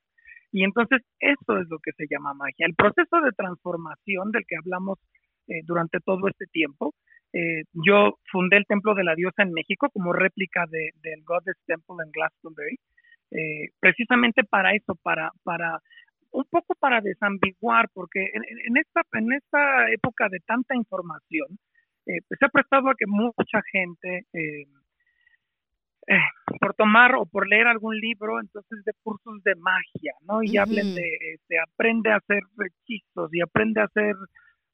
Y 0.52 0.62
entonces 0.62 1.02
eso 1.18 1.58
es 1.58 1.68
lo 1.68 1.80
que 1.80 1.90
se 1.96 2.06
llama 2.08 2.34
magia. 2.34 2.66
El 2.66 2.76
proceso 2.76 3.20
de 3.20 3.32
transformación 3.32 4.30
del 4.30 4.44
que 4.46 4.56
hablamos 4.56 5.00
eh, 5.48 5.62
durante 5.64 5.98
todo 5.98 6.28
este 6.28 6.46
tiempo, 6.46 6.94
eh, 7.32 7.64
yo 7.72 8.18
fundé 8.30 8.58
el 8.58 8.66
Templo 8.66 8.94
de 8.94 9.02
la 9.02 9.16
Diosa 9.16 9.42
en 9.42 9.52
México 9.52 9.88
como 9.92 10.12
réplica 10.12 10.66
de, 10.70 10.90
del 11.02 11.24
Goddess 11.24 11.58
Temple 11.66 11.96
en 12.04 12.12
Glastonbury, 12.12 12.78
eh, 13.32 13.70
precisamente 13.80 14.44
para 14.44 14.72
eso, 14.72 14.94
para, 15.02 15.32
para 15.42 15.80
un 16.36 16.44
poco 16.50 16.74
para 16.74 17.00
desambiguar, 17.00 17.88
porque 17.94 18.20
en, 18.20 18.76
esta, 18.76 19.02
en 19.14 19.32
esta 19.32 19.90
época 19.90 20.28
de 20.28 20.40
tanta 20.40 20.74
información, 20.74 21.58
pues 22.04 22.38
se 22.38 22.44
ha 22.44 22.48
prestado 22.48 22.90
a 22.90 22.94
que 22.94 23.06
mucha 23.06 23.62
gente 23.72 24.26
eh, 24.32 24.66
por 26.60 26.74
tomar 26.74 27.14
o 27.16 27.26
por 27.26 27.48
leer 27.48 27.66
algún 27.66 27.98
libro, 27.98 28.38
entonces 28.40 28.84
de 28.84 28.92
cursos 29.02 29.42
de 29.44 29.54
magia, 29.56 30.12
¿no? 30.28 30.42
Y 30.42 30.56
hablen 30.56 30.94
de, 30.94 31.38
de, 31.48 31.58
aprende 31.58 32.12
a 32.12 32.16
hacer 32.16 32.42
hechizos 32.64 33.30
y 33.32 33.40
aprende 33.40 33.80
a 33.80 33.84
hacer 33.84 34.14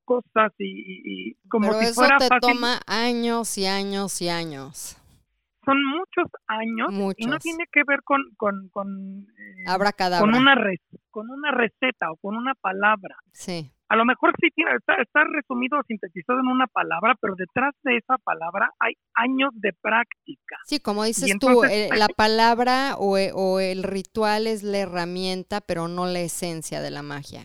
cosas 0.04 0.52
y, 0.58 1.34
como 1.48 1.68
Pero 1.68 1.78
si 1.78 1.84
eso 1.86 1.94
fuera 1.94 2.18
te 2.18 2.28
toma 2.40 2.80
años 2.86 3.56
y 3.56 3.66
años 3.66 4.20
y 4.20 4.28
años. 4.28 4.98
Son 5.64 5.82
muchos 5.84 6.30
años 6.46 7.14
y 7.16 7.26
no 7.26 7.38
tiene 7.38 7.64
que 7.70 7.82
ver 7.86 8.02
con 8.02 8.22
con 8.36 8.68
con, 8.70 9.26
eh, 9.38 9.64
con 10.18 10.34
una 10.34 10.56
con 11.10 11.30
una 11.30 11.50
receta 11.52 12.10
o 12.10 12.16
con 12.16 12.36
una 12.36 12.54
palabra. 12.54 13.16
Sí 13.32 13.72
a 13.92 13.96
lo 13.96 14.06
mejor 14.06 14.32
sí 14.40 14.48
tiene, 14.54 14.70
está, 14.74 14.94
está 14.94 15.22
resumido 15.24 15.78
o 15.78 15.82
sintetizado 15.86 16.40
en 16.40 16.46
una 16.46 16.66
palabra, 16.66 17.14
pero 17.20 17.34
detrás 17.36 17.74
de 17.82 17.98
esa 17.98 18.16
palabra 18.16 18.70
hay 18.78 18.94
años 19.12 19.50
de 19.52 19.74
práctica. 19.82 20.56
Sí, 20.64 20.80
como 20.80 21.04
dices 21.04 21.38
tú, 21.38 21.60
la 21.94 22.08
palabra 22.08 22.94
o, 22.96 23.18
eh, 23.18 23.32
o 23.34 23.60
el 23.60 23.82
ritual 23.82 24.46
es 24.46 24.62
la 24.62 24.78
herramienta, 24.78 25.60
pero 25.60 25.88
no 25.88 26.06
la 26.06 26.20
esencia 26.20 26.80
de 26.80 26.90
la 26.90 27.02
magia. 27.02 27.42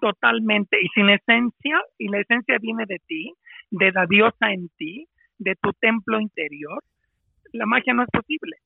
Totalmente, 0.00 0.78
y 0.82 0.88
sin 0.96 1.10
esencia, 1.10 1.80
y 1.96 2.08
la 2.08 2.18
esencia 2.22 2.56
viene 2.60 2.86
de 2.88 2.98
ti, 3.06 3.32
de 3.70 3.92
la 3.92 4.06
diosa 4.06 4.50
en 4.50 4.68
ti, 4.76 5.06
de 5.38 5.54
tu 5.62 5.70
templo 5.74 6.18
interior, 6.18 6.82
la 7.54 7.66
magia 7.66 7.94
no 7.94 8.02
es 8.02 8.10
posible 8.10 8.56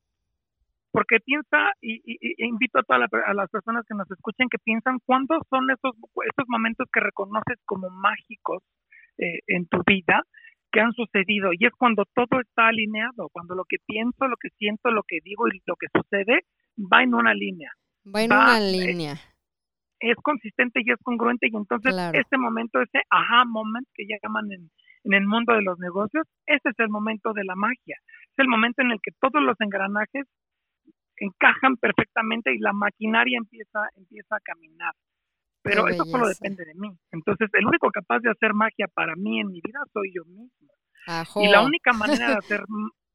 porque 0.91 1.21
piensa, 1.21 1.59
y, 1.81 2.01
invito 2.45 2.79
a 2.79 2.83
todas 2.83 3.09
las 3.35 3.51
personas 3.51 3.85
que 3.87 3.95
nos 3.95 4.11
escuchen 4.11 4.49
que 4.49 4.59
piensan 4.59 4.99
cuándo 5.05 5.39
son 5.51 5.71
esos, 5.71 5.95
esos 5.95 6.49
momentos 6.49 6.89
que 6.93 7.01
reconoces 7.01 7.59
como 7.67 7.91
mágicos 7.91 8.63
eh, 9.19 9.41
en 9.47 9.67
tu 9.69 9.83
vida 9.87 10.23
que 10.73 10.81
han 10.81 10.93
sucedido 10.93 11.51
y 11.53 11.67
es 11.67 11.73
cuando 11.79 12.05
todo 12.15 12.41
está 12.41 12.69
alineado, 12.69 13.29
cuando 13.33 13.55
lo 13.55 13.65
que 13.65 13.77
pienso, 13.87 14.27
lo 14.29 14.37
que 14.37 14.49
siento, 14.59 14.91
lo 14.91 15.03
que 15.03 15.19
digo 15.23 15.49
y 15.49 15.63
lo 15.67 15.77
que 15.77 15.87
sucede 15.95 16.41
va 16.77 17.03
en 17.03 17.15
una 17.15 17.33
línea. 17.33 17.71
Va 18.15 18.23
en 18.23 18.33
una 18.33 18.61
línea. 18.61 19.15
Es, 20.01 20.17
consistente 20.23 20.81
y 20.85 20.91
es 20.91 20.99
congruente 21.03 21.49
y 21.51 21.57
entonces 21.57 21.95
ese 22.13 22.37
momento, 22.39 22.81
ese 22.81 23.03
aha 23.11 23.45
moment 23.47 23.87
que 23.95 24.05
llaman 24.05 24.53
en, 24.53 24.71
en 25.05 25.15
el 25.15 25.27
mundo 25.27 25.55
de 25.55 25.63
los 25.63 25.79
negocios, 25.79 26.27
ese 26.47 26.69
es 26.69 26.79
el 26.79 26.89
momento 26.89 27.33
de 27.33 27.45
la 27.45 27.55
magia. 27.55 27.97
Es 28.39 28.45
el 28.45 28.49
momento 28.49 28.83
en 28.83 28.93
el 28.93 28.99
que 29.03 29.11
todos 29.21 29.43
los 29.43 29.57
engranajes 29.61 30.25
encajan 31.17 31.77
perfectamente 31.77 32.55
y 32.55 32.59
la 32.59 32.73
maquinaria 32.73 33.37
empieza, 33.37 33.81
empieza 33.97 34.37
a 34.37 34.41
caminar. 34.41 34.95
Pero 35.63 35.89
eso 35.89 36.05
solo 36.05 36.29
depende 36.29 36.65
de 36.65 36.75
mí. 36.75 36.97
Entonces, 37.11 37.51
el 37.53 37.67
único 37.67 37.91
capaz 37.91 38.21
de 38.21 38.31
hacer 38.31 38.55
magia 38.55 38.87
para 38.95 39.17
mí 39.17 39.41
en 39.41 39.49
mi 39.49 39.61
vida 39.61 39.81
soy 39.93 40.13
yo 40.15 40.25
mismo. 40.25 40.71
Y 41.43 41.49
la 41.49 41.63
única 41.63 41.93
manera 41.93 42.29
de 42.29 42.37
hacer, 42.37 42.61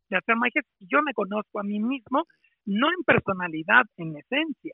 de 0.09 0.17
hacer 0.17 0.35
magia 0.35 0.59
es 0.59 0.67
que 0.77 0.85
yo 0.91 1.01
me 1.01 1.13
conozco 1.13 1.61
a 1.61 1.63
mí 1.63 1.79
mismo, 1.79 2.25
no 2.65 2.89
en 2.89 3.03
personalidad, 3.05 3.85
en 3.95 4.17
esencia. 4.17 4.73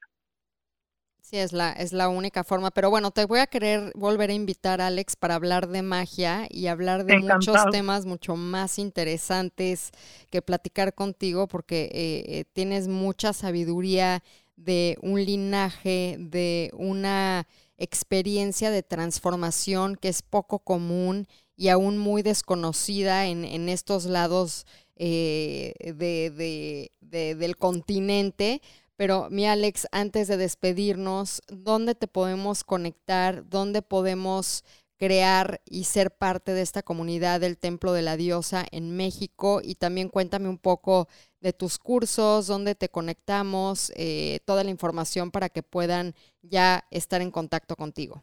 Sí, 1.22 1.38
es 1.38 1.54
la, 1.54 1.72
es 1.74 1.94
la 1.94 2.10
única 2.10 2.44
forma. 2.44 2.72
Pero 2.72 2.90
bueno, 2.90 3.12
te 3.12 3.26
voy 3.26 3.40
a 3.40 3.48
querer 3.48 3.92
volver 3.96 4.32
a 4.32 4.34
invitar, 4.34 4.82
Alex, 4.82 5.16
para 5.16 5.36
hablar 5.36 5.68
de 5.68 5.84
magia 5.84 6.48
y 6.50 6.68
hablar 6.68 7.06
de 7.06 7.20
muchos 7.20 7.58
temas 7.72 8.06
mucho 8.06 8.36
más 8.36 8.80
interesantes 8.80 9.92
que 10.32 10.42
platicar 10.42 10.96
contigo, 10.96 11.48
porque 11.48 11.84
eh, 11.94 12.24
eh, 12.40 12.46
tienes 12.54 12.88
mucha 12.88 13.34
sabiduría 13.34 14.24
de 14.56 14.98
un 15.02 15.24
linaje, 15.24 16.18
de 16.20 16.72
una 16.74 17.48
experiencia 17.78 18.72
de 18.72 18.84
transformación 18.84 19.96
que 19.96 20.10
es 20.10 20.22
poco 20.22 20.60
común 20.60 21.28
y 21.56 21.70
aún 21.70 21.98
muy 21.98 22.24
desconocida 22.24 23.28
en, 23.28 23.46
en 23.46 23.70
estos 23.70 24.06
lados 24.06 24.66
eh, 24.96 25.74
de, 25.96 26.90
de, 27.02 27.36
del 27.36 27.56
continente 27.56 28.62
pero 29.00 29.30
mi 29.32 29.48
Alex, 29.48 29.88
antes 29.94 30.28
de 30.28 30.36
despedirnos, 30.36 31.42
¿dónde 31.48 31.96
te 31.96 32.06
podemos 32.06 32.66
conectar? 32.66 33.48
¿Dónde 33.48 33.82
podemos 33.82 34.66
crear 34.98 35.62
y 35.64 35.86
ser 35.86 36.12
parte 36.12 36.52
de 36.52 36.62
esta 36.62 36.84
comunidad 36.84 37.40
del 37.40 37.58
Templo 37.58 37.94
de 37.94 38.02
la 38.02 38.18
Diosa 38.18 38.66
en 38.74 38.98
México? 38.98 39.62
Y 39.64 39.76
también 39.76 40.10
cuéntame 40.10 40.50
un 40.50 40.58
poco 40.58 41.08
de 41.40 41.54
tus 41.54 41.80
cursos, 41.80 42.48
dónde 42.48 42.76
te 42.76 42.90
conectamos, 42.90 43.94
eh, 43.96 44.40
toda 44.46 44.66
la 44.66 44.70
información 44.70 45.32
para 45.32 45.48
que 45.48 45.64
puedan 45.64 46.12
ya 46.42 46.84
estar 46.92 47.22
en 47.22 47.32
contacto 47.32 47.78
contigo. 47.78 48.22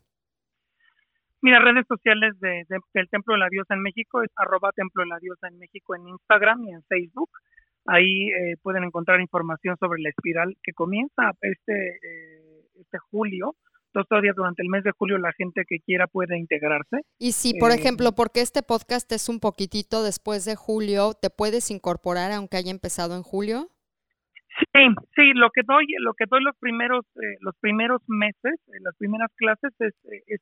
Mira, 1.40 1.58
redes 1.58 1.86
sociales 1.88 2.38
de, 2.40 2.66
del 2.92 3.08
Templo 3.08 3.32
de 3.32 3.40
la 3.40 3.48
Diosa 3.48 3.72
en 3.72 3.80
México 3.80 4.20
es 4.22 4.30
arroba 4.36 4.72
Templo 4.72 5.04
de 5.04 5.08
la 5.08 5.18
Diosa 5.20 5.48
en 5.48 5.58
México 5.58 5.94
en 5.94 6.06
Instagram 6.06 6.64
y 6.64 6.72
en 6.74 6.82
Facebook. 6.82 7.30
Ahí 7.86 8.28
eh, 8.28 8.56
pueden 8.62 8.84
encontrar 8.84 9.20
información 9.20 9.76
sobre 9.78 10.00
la 10.02 10.10
espiral 10.10 10.56
que 10.62 10.72
comienza 10.72 11.32
este, 11.40 11.72
eh, 11.72 12.62
este 12.80 12.98
julio. 13.10 13.54
Entonces, 13.86 14.08
todavía 14.08 14.32
durante 14.36 14.62
el 14.62 14.68
mes 14.68 14.84
de 14.84 14.92
julio 14.92 15.18
la 15.18 15.32
gente 15.32 15.62
que 15.66 15.78
quiera 15.80 16.06
puede 16.06 16.38
integrarse. 16.38 17.02
Y 17.18 17.32
si, 17.32 17.58
por 17.58 17.70
eh, 17.70 17.74
ejemplo, 17.74 18.12
porque 18.12 18.40
este 18.40 18.62
podcast 18.62 19.10
es 19.12 19.28
un 19.28 19.40
poquitito 19.40 20.02
después 20.02 20.44
de 20.44 20.56
julio, 20.56 21.12
¿te 21.20 21.30
puedes 21.30 21.70
incorporar 21.70 22.32
aunque 22.32 22.56
haya 22.56 22.70
empezado 22.70 23.16
en 23.16 23.22
julio? 23.22 23.68
Sí, 24.72 24.84
sí, 25.14 25.32
lo 25.34 25.50
que 25.50 25.62
doy, 25.66 25.86
lo 26.00 26.14
que 26.14 26.24
doy 26.28 26.42
los 26.42 26.56
primeros, 26.58 27.04
los 27.40 27.54
primeros 27.60 28.00
meses, 28.06 28.54
las 28.80 28.96
primeras 28.96 29.30
clases 29.36 29.70
es, 29.80 29.94
es 30.26 30.40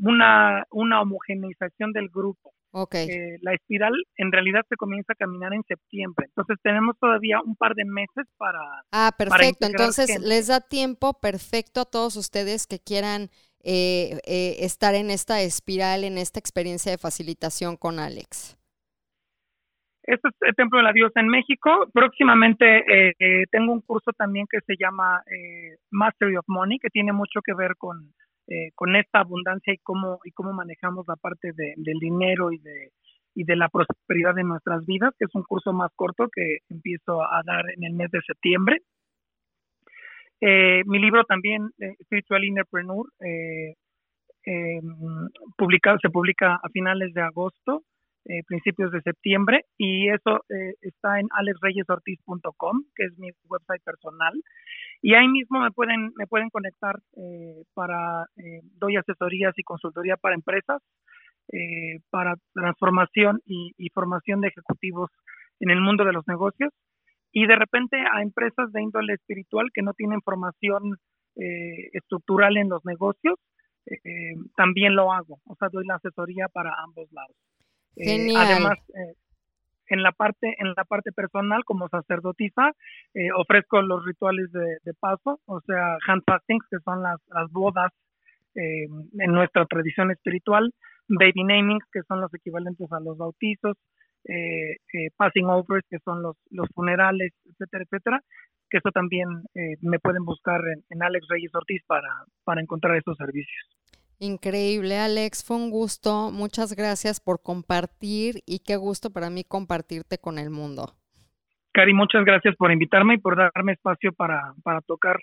una, 0.00 0.64
una 0.70 1.02
homogeneización 1.02 1.92
del 1.92 2.08
grupo. 2.08 2.52
Okay. 2.78 3.08
Eh, 3.08 3.38
la 3.40 3.54
espiral 3.54 3.94
en 4.18 4.30
realidad 4.30 4.60
se 4.68 4.76
comienza 4.76 5.14
a 5.14 5.16
caminar 5.16 5.54
en 5.54 5.62
septiembre. 5.62 6.26
Entonces 6.28 6.58
tenemos 6.62 6.98
todavía 6.98 7.40
un 7.40 7.56
par 7.56 7.74
de 7.74 7.86
meses 7.86 8.26
para... 8.36 8.60
Ah, 8.92 9.12
perfecto. 9.16 9.66
Entonces 9.66 10.20
les 10.20 10.48
da 10.48 10.60
tiempo 10.60 11.18
perfecto 11.18 11.80
a 11.80 11.84
todos 11.86 12.16
ustedes 12.16 12.66
que 12.66 12.78
quieran 12.78 13.30
eh, 13.64 14.20
eh, 14.26 14.56
estar 14.60 14.94
en 14.94 15.08
esta 15.10 15.40
espiral, 15.40 16.04
en 16.04 16.18
esta 16.18 16.38
experiencia 16.38 16.92
de 16.92 16.98
facilitación 16.98 17.76
con 17.76 17.98
Alex. 17.98 18.58
Este 20.02 20.28
es 20.28 20.34
el 20.42 20.54
Templo 20.54 20.76
de 20.78 20.84
la 20.84 20.92
Diosa 20.92 21.20
en 21.20 21.28
México. 21.28 21.88
Próximamente 21.94 23.14
tengo 23.50 23.72
un 23.72 23.80
curso 23.80 24.12
también 24.12 24.46
que 24.48 24.60
se 24.60 24.76
llama 24.78 25.20
Mastery 25.90 26.36
of 26.36 26.44
Money, 26.46 26.78
que 26.78 26.90
tiene 26.90 27.12
mucho 27.12 27.40
que 27.42 27.54
ver 27.54 27.74
con 27.76 28.12
eh, 28.48 28.70
con 28.74 28.96
esta 28.96 29.20
abundancia 29.20 29.72
y 29.72 29.78
cómo, 29.78 30.20
y 30.24 30.32
cómo 30.32 30.52
manejamos 30.52 31.06
la 31.08 31.16
parte 31.16 31.52
de, 31.52 31.74
del 31.76 31.98
dinero 31.98 32.52
y 32.52 32.58
de, 32.58 32.92
y 33.34 33.44
de 33.44 33.54
la 33.54 33.68
prosperidad 33.68 34.34
de 34.34 34.44
nuestras 34.44 34.84
vidas, 34.86 35.12
que 35.18 35.26
es 35.26 35.34
un 35.34 35.42
curso 35.42 35.72
más 35.72 35.90
corto 35.94 36.28
que 36.34 36.58
empiezo 36.70 37.22
a 37.22 37.42
dar 37.44 37.64
en 37.70 37.84
el 37.84 37.92
mes 37.92 38.10
de 38.10 38.20
septiembre. 38.26 38.78
Eh, 40.40 40.82
mi 40.86 40.98
libro 40.98 41.24
también, 41.24 41.70
eh, 41.78 41.94
Spiritual 42.04 42.44
Entrepreneur, 42.44 43.06
eh, 43.20 43.74
publica, 45.56 45.96
se 46.00 46.08
publica 46.08 46.54
a 46.62 46.68
finales 46.70 47.12
de 47.14 47.20
agosto, 47.20 47.82
principios 48.46 48.90
de 48.90 49.00
septiembre, 49.02 49.64
y 49.76 50.08
eso 50.08 50.40
está 50.80 51.20
en 51.20 51.26
alexreyesortiz.com, 51.30 52.84
que 52.94 53.04
es 53.04 53.18
mi 53.18 53.30
website 53.48 53.82
personal. 53.84 54.32
Y 55.02 55.14
ahí 55.14 55.28
mismo 55.28 55.60
me 55.60 55.70
pueden, 55.70 56.12
me 56.16 56.26
pueden 56.26 56.48
conectar 56.50 56.96
eh, 57.16 57.62
para, 57.74 58.26
eh, 58.36 58.60
doy 58.78 58.96
asesorías 58.96 59.52
y 59.56 59.62
consultoría 59.62 60.16
para 60.16 60.34
empresas, 60.34 60.82
eh, 61.52 62.00
para 62.10 62.34
transformación 62.54 63.40
y, 63.44 63.88
formación 63.94 64.40
de 64.40 64.48
ejecutivos 64.48 65.10
en 65.60 65.70
el 65.70 65.80
mundo 65.80 66.04
de 66.04 66.12
los 66.12 66.26
negocios. 66.26 66.72
Y 67.32 67.46
de 67.46 67.56
repente 67.56 67.98
a 67.98 68.22
empresas 68.22 68.72
de 68.72 68.82
índole 68.82 69.14
espiritual 69.14 69.68
que 69.72 69.82
no 69.82 69.92
tienen 69.92 70.22
formación 70.22 70.96
estructural 71.92 72.56
en 72.56 72.70
los 72.70 72.82
negocios, 72.86 73.34
también 74.56 74.96
lo 74.96 75.12
hago. 75.12 75.38
O 75.44 75.54
sea, 75.56 75.68
doy 75.70 75.84
la 75.86 75.96
asesoría 75.96 76.48
para 76.48 76.72
ambos 76.82 77.12
lados. 77.12 77.36
además, 78.34 78.78
en 79.88 80.02
la 80.02 80.12
parte 80.12 80.54
en 80.58 80.74
la 80.76 80.84
parte 80.84 81.12
personal 81.12 81.64
como 81.64 81.88
sacerdotisa 81.88 82.72
eh, 83.14 83.28
ofrezco 83.36 83.82
los 83.82 84.04
rituales 84.04 84.50
de, 84.52 84.94
paso 85.00 85.40
o 85.46 85.60
sea 85.60 85.96
hand 86.06 86.22
fastings 86.26 86.64
que 86.70 86.78
son 86.84 87.02
las, 87.02 87.20
las 87.28 87.50
bodas 87.50 87.92
eh, 88.54 88.86
en 89.18 89.32
nuestra 89.32 89.64
tradición 89.66 90.10
espiritual 90.10 90.72
baby 91.08 91.44
namings 91.44 91.84
que 91.92 92.02
son 92.08 92.20
los 92.20 92.32
equivalentes 92.34 92.90
a 92.92 93.00
los 93.00 93.16
bautizos 93.16 93.76
eh, 94.28 94.76
passing 95.16 95.46
overs 95.46 95.86
que 95.88 95.98
son 96.04 96.22
los 96.22 96.36
los 96.50 96.68
funerales 96.74 97.32
etcétera 97.44 97.84
etcétera 97.84 98.20
que 98.68 98.78
eso 98.78 98.90
también 98.90 99.28
me 99.80 100.00
pueden 100.00 100.24
buscar 100.24 100.60
en, 100.66 100.82
en 100.90 101.02
Alex 101.04 101.26
Reyes 101.28 101.54
Ortiz 101.54 101.82
para 101.86 102.08
para 102.44 102.60
encontrar 102.60 102.96
esos 102.96 103.16
servicios 103.16 103.76
Increíble, 104.18 104.96
Alex, 104.98 105.44
fue 105.44 105.56
un 105.56 105.70
gusto. 105.70 106.30
Muchas 106.30 106.74
gracias 106.74 107.20
por 107.20 107.42
compartir 107.42 108.42
y 108.46 108.60
qué 108.60 108.76
gusto 108.76 109.10
para 109.10 109.28
mí 109.28 109.44
compartirte 109.44 110.18
con 110.18 110.38
el 110.38 110.50
mundo. 110.50 110.94
Cari, 111.72 111.92
muchas 111.92 112.24
gracias 112.24 112.56
por 112.56 112.72
invitarme 112.72 113.14
y 113.14 113.18
por 113.18 113.36
darme 113.36 113.72
espacio 113.72 114.12
para, 114.14 114.54
para 114.62 114.80
tocar 114.80 115.16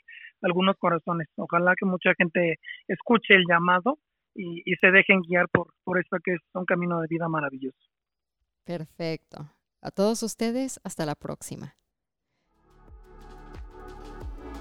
algunos 0.44 0.78
corazones. 0.78 1.28
Ojalá 1.38 1.74
que 1.76 1.86
mucha 1.86 2.14
gente 2.16 2.60
escuche 2.88 3.34
el 3.34 3.46
llamado 3.50 3.98
y, 4.36 4.62
y 4.64 4.76
se 4.76 4.91
dejen 4.91 5.22
guiar 5.22 5.50
por, 5.50 5.74
por 5.84 6.00
esto 6.00 6.18
que 6.24 6.34
es 6.34 6.41
un 6.54 6.66
camino 6.66 7.02
de 7.02 7.08
vida 7.10 7.28
maravilloso. 7.28 7.80
Perfecto. 8.64 9.50
A 9.82 9.89
todos 9.89 10.22
ustedes, 10.22 10.80
hasta 10.84 11.08
la 11.08 11.16
próxima. 11.16 11.76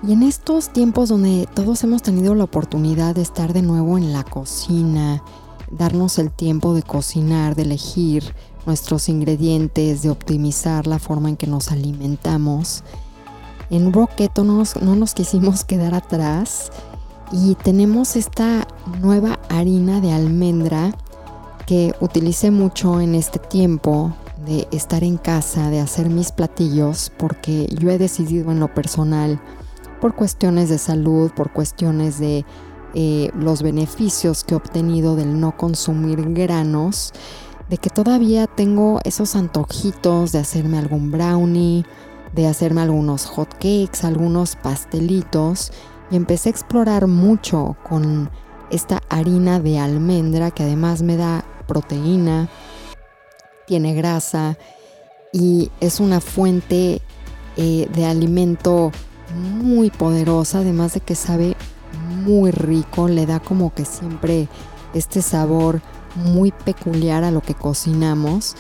Y 0.03 0.13
en 0.13 0.25
estos 0.25 0.71
tiempos 0.71 1.09
donde 1.09 1.49
todos 1.55 1.85
hemos 1.85 2.03
tenido 2.03 2.35
la 2.35 2.45
oportunidad 2.45 3.15
de 3.15 3.23
estar 3.23 3.53
de 3.53 3.63
nuevo 3.63 3.99
en 3.99 4.13
la 4.13 4.25
cocina, 4.25 5.23
darnos 5.71 6.19
el 6.19 6.33
tiempo 6.33 6.75
de 6.75 6.83
cocinar, 6.83 7.55
de 7.55 7.63
elegir 7.63 8.35
nuestros 8.67 9.09
ingredientes, 9.09 10.03
de 10.03 10.11
optimizar 10.11 10.89
la 10.89 10.99
forma 10.99 11.29
en 11.29 11.37
que 11.37 11.47
nos 11.47 11.71
alimentamos, 11.71 12.83
en 13.71 13.93
Roqueto 13.93 14.45
no 14.45 14.65
no 14.81 14.97
nos 14.97 15.15
quisimos 15.15 15.65
quedar 15.67 15.95
atrás 15.95 16.71
y 17.33 17.55
tenemos 17.55 18.17
esta 18.17 18.67
nueva 19.01 19.39
harina 19.49 20.01
de 20.01 20.13
almendra 20.13 20.95
que 21.65 21.95
utilicé 22.01 22.51
mucho 22.51 23.01
en 23.01 23.15
este 23.15 23.39
tiempo 23.39 24.13
de 24.45 24.67
estar 24.73 25.05
en 25.05 25.17
casa, 25.17 25.71
de 25.71 25.81
hacer 25.81 26.11
mis 26.11 26.33
platillos, 26.33 27.13
porque 27.17 27.67
yo 27.79 27.91
he 27.91 27.99
decidido 27.99 28.51
en 28.51 28.59
lo 28.59 28.75
personal 28.75 29.41
por 30.03 30.17
cuestiones 30.17 30.69
de 30.69 30.79
salud, 30.79 31.31
por 31.31 31.53
cuestiones 31.53 32.19
de 32.19 32.45
eh, 32.93 33.31
los 33.39 33.63
beneficios 33.63 34.43
que 34.43 34.55
he 34.55 34.57
obtenido 34.57 35.15
del 35.15 35.39
no 35.39 35.57
consumir 35.57 36.35
granos, 36.35 37.13
de 37.71 37.79
que 37.79 37.89
todavía 37.89 38.49
tengo 38.49 38.99
esos 39.05 39.37
antojitos 39.37 40.33
de 40.33 40.41
hacerme 40.41 40.79
algún 40.79 41.13
brownie, 41.13 41.87
de 42.35 42.49
hacerme 42.49 42.81
algunos 42.81 43.27
hot 43.27 43.53
cakes, 43.55 44.03
algunos 44.03 44.57
pastelitos 44.57 45.71
y 46.11 46.17
empecé 46.17 46.49
a 46.49 46.51
explorar 46.51 47.07
mucho 47.07 47.77
con 47.89 48.29
esta 48.71 49.03
harina 49.09 49.61
de 49.61 49.79
almendra 49.79 50.51
que 50.51 50.65
además 50.65 51.03
me 51.03 51.17
da 51.17 51.45
proteína, 51.69 52.49
tiene 53.69 53.95
grasa 53.95 54.59
y 55.33 55.71
es 55.79 56.01
una 56.01 56.21
fuente 56.21 57.01
eh, 57.57 57.89
de 57.95 58.05
alimento 58.05 58.91
muy 59.37 59.91
poderosa, 59.91 60.59
además 60.59 60.95
de 60.95 61.01
que 61.01 61.15
sabe 61.15 61.57
muy 62.25 62.51
rico, 62.51 63.09
le 63.09 63.27
da 63.27 63.41
como 63.41 63.75
que 63.75 63.85
siempre 63.85 64.49
este 64.95 65.23
sabor 65.23 65.81
muy 66.17 66.53
peculiar 66.53 67.25
a 67.25 67.31
lo 67.31 67.41
que 67.41 67.55
cocinamos, 67.55 68.55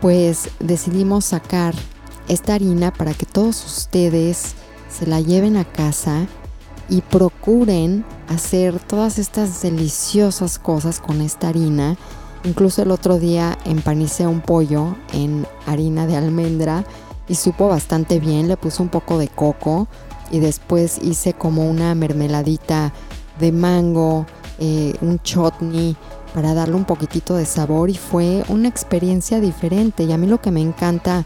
pues 0.00 0.50
decidimos 0.60 1.24
sacar 1.26 1.74
esta 2.28 2.54
harina 2.54 2.92
para 2.92 3.14
que 3.14 3.26
todos 3.26 3.64
ustedes 3.64 4.54
se 4.88 5.06
la 5.06 5.20
lleven 5.20 5.56
a 5.56 5.64
casa 5.64 6.26
y 6.88 7.00
procuren 7.00 8.04
hacer 8.28 8.78
todas 8.78 9.18
estas 9.18 9.60
deliciosas 9.62 10.58
cosas 10.58 11.00
con 11.00 11.20
esta 11.20 11.48
harina. 11.48 11.96
Incluso 12.44 12.82
el 12.82 12.90
otro 12.90 13.18
día 13.18 13.58
empanicé 13.64 14.26
un 14.26 14.40
pollo 14.40 14.96
en 15.12 15.46
harina 15.66 16.06
de 16.06 16.16
almendra 16.16 16.84
y 17.28 17.34
supo 17.34 17.68
bastante 17.68 18.20
bien, 18.20 18.46
le 18.46 18.56
puse 18.56 18.82
un 18.82 18.88
poco 18.88 19.18
de 19.18 19.28
coco, 19.28 19.88
y 20.30 20.40
después 20.40 20.98
hice 21.02 21.32
como 21.32 21.68
una 21.68 21.94
mermeladita 21.94 22.92
de 23.38 23.52
mango, 23.52 24.26
eh, 24.58 24.94
un 25.00 25.18
chutney 25.20 25.96
para 26.34 26.54
darle 26.54 26.74
un 26.74 26.84
poquitito 26.84 27.36
de 27.36 27.46
sabor 27.46 27.90
y 27.90 27.94
fue 27.94 28.44
una 28.48 28.68
experiencia 28.68 29.40
diferente. 29.40 30.04
Y 30.04 30.12
a 30.12 30.18
mí 30.18 30.26
lo 30.26 30.40
que 30.40 30.50
me 30.50 30.60
encanta 30.60 31.24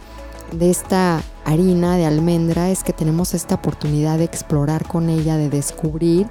de 0.53 0.71
esta 0.71 1.23
harina 1.45 1.97
de 1.97 2.07
almendra 2.07 2.71
es 2.71 2.85
que 2.85 2.93
tenemos 2.93 3.35
esta 3.35 3.57
oportunidad 3.57 4.19
de 4.19 4.25
explorar 4.25 4.87
con 4.87 5.09
ella, 5.09 5.37
de 5.37 5.49
descubrir 5.49 6.27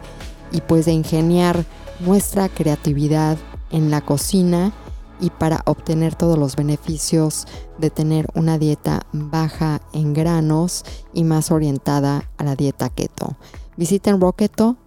y 0.52 0.62
pues 0.62 0.86
de 0.86 0.92
ingeniar 0.92 1.66
nuestra 2.00 2.50
creatividad 2.50 3.38
en 3.72 3.92
la 3.92 4.02
cocina 4.02 4.72
y 5.20 5.30
para 5.30 5.62
obtener 5.66 6.16
todos 6.16 6.38
los 6.38 6.56
beneficios 6.56 7.46
de 7.78 7.90
tener 7.90 8.28
una 8.34 8.58
dieta 8.58 9.06
baja 9.12 9.82
en 9.94 10.14
granos 10.14 10.86
y 11.14 11.24
más 11.24 11.52
orientada 11.52 12.30
a 12.38 12.44
la 12.44 12.56
dieta 12.56 12.90
keto. 12.90 13.38
Visiten 13.78 14.20
roqueto.mx. 14.20 14.80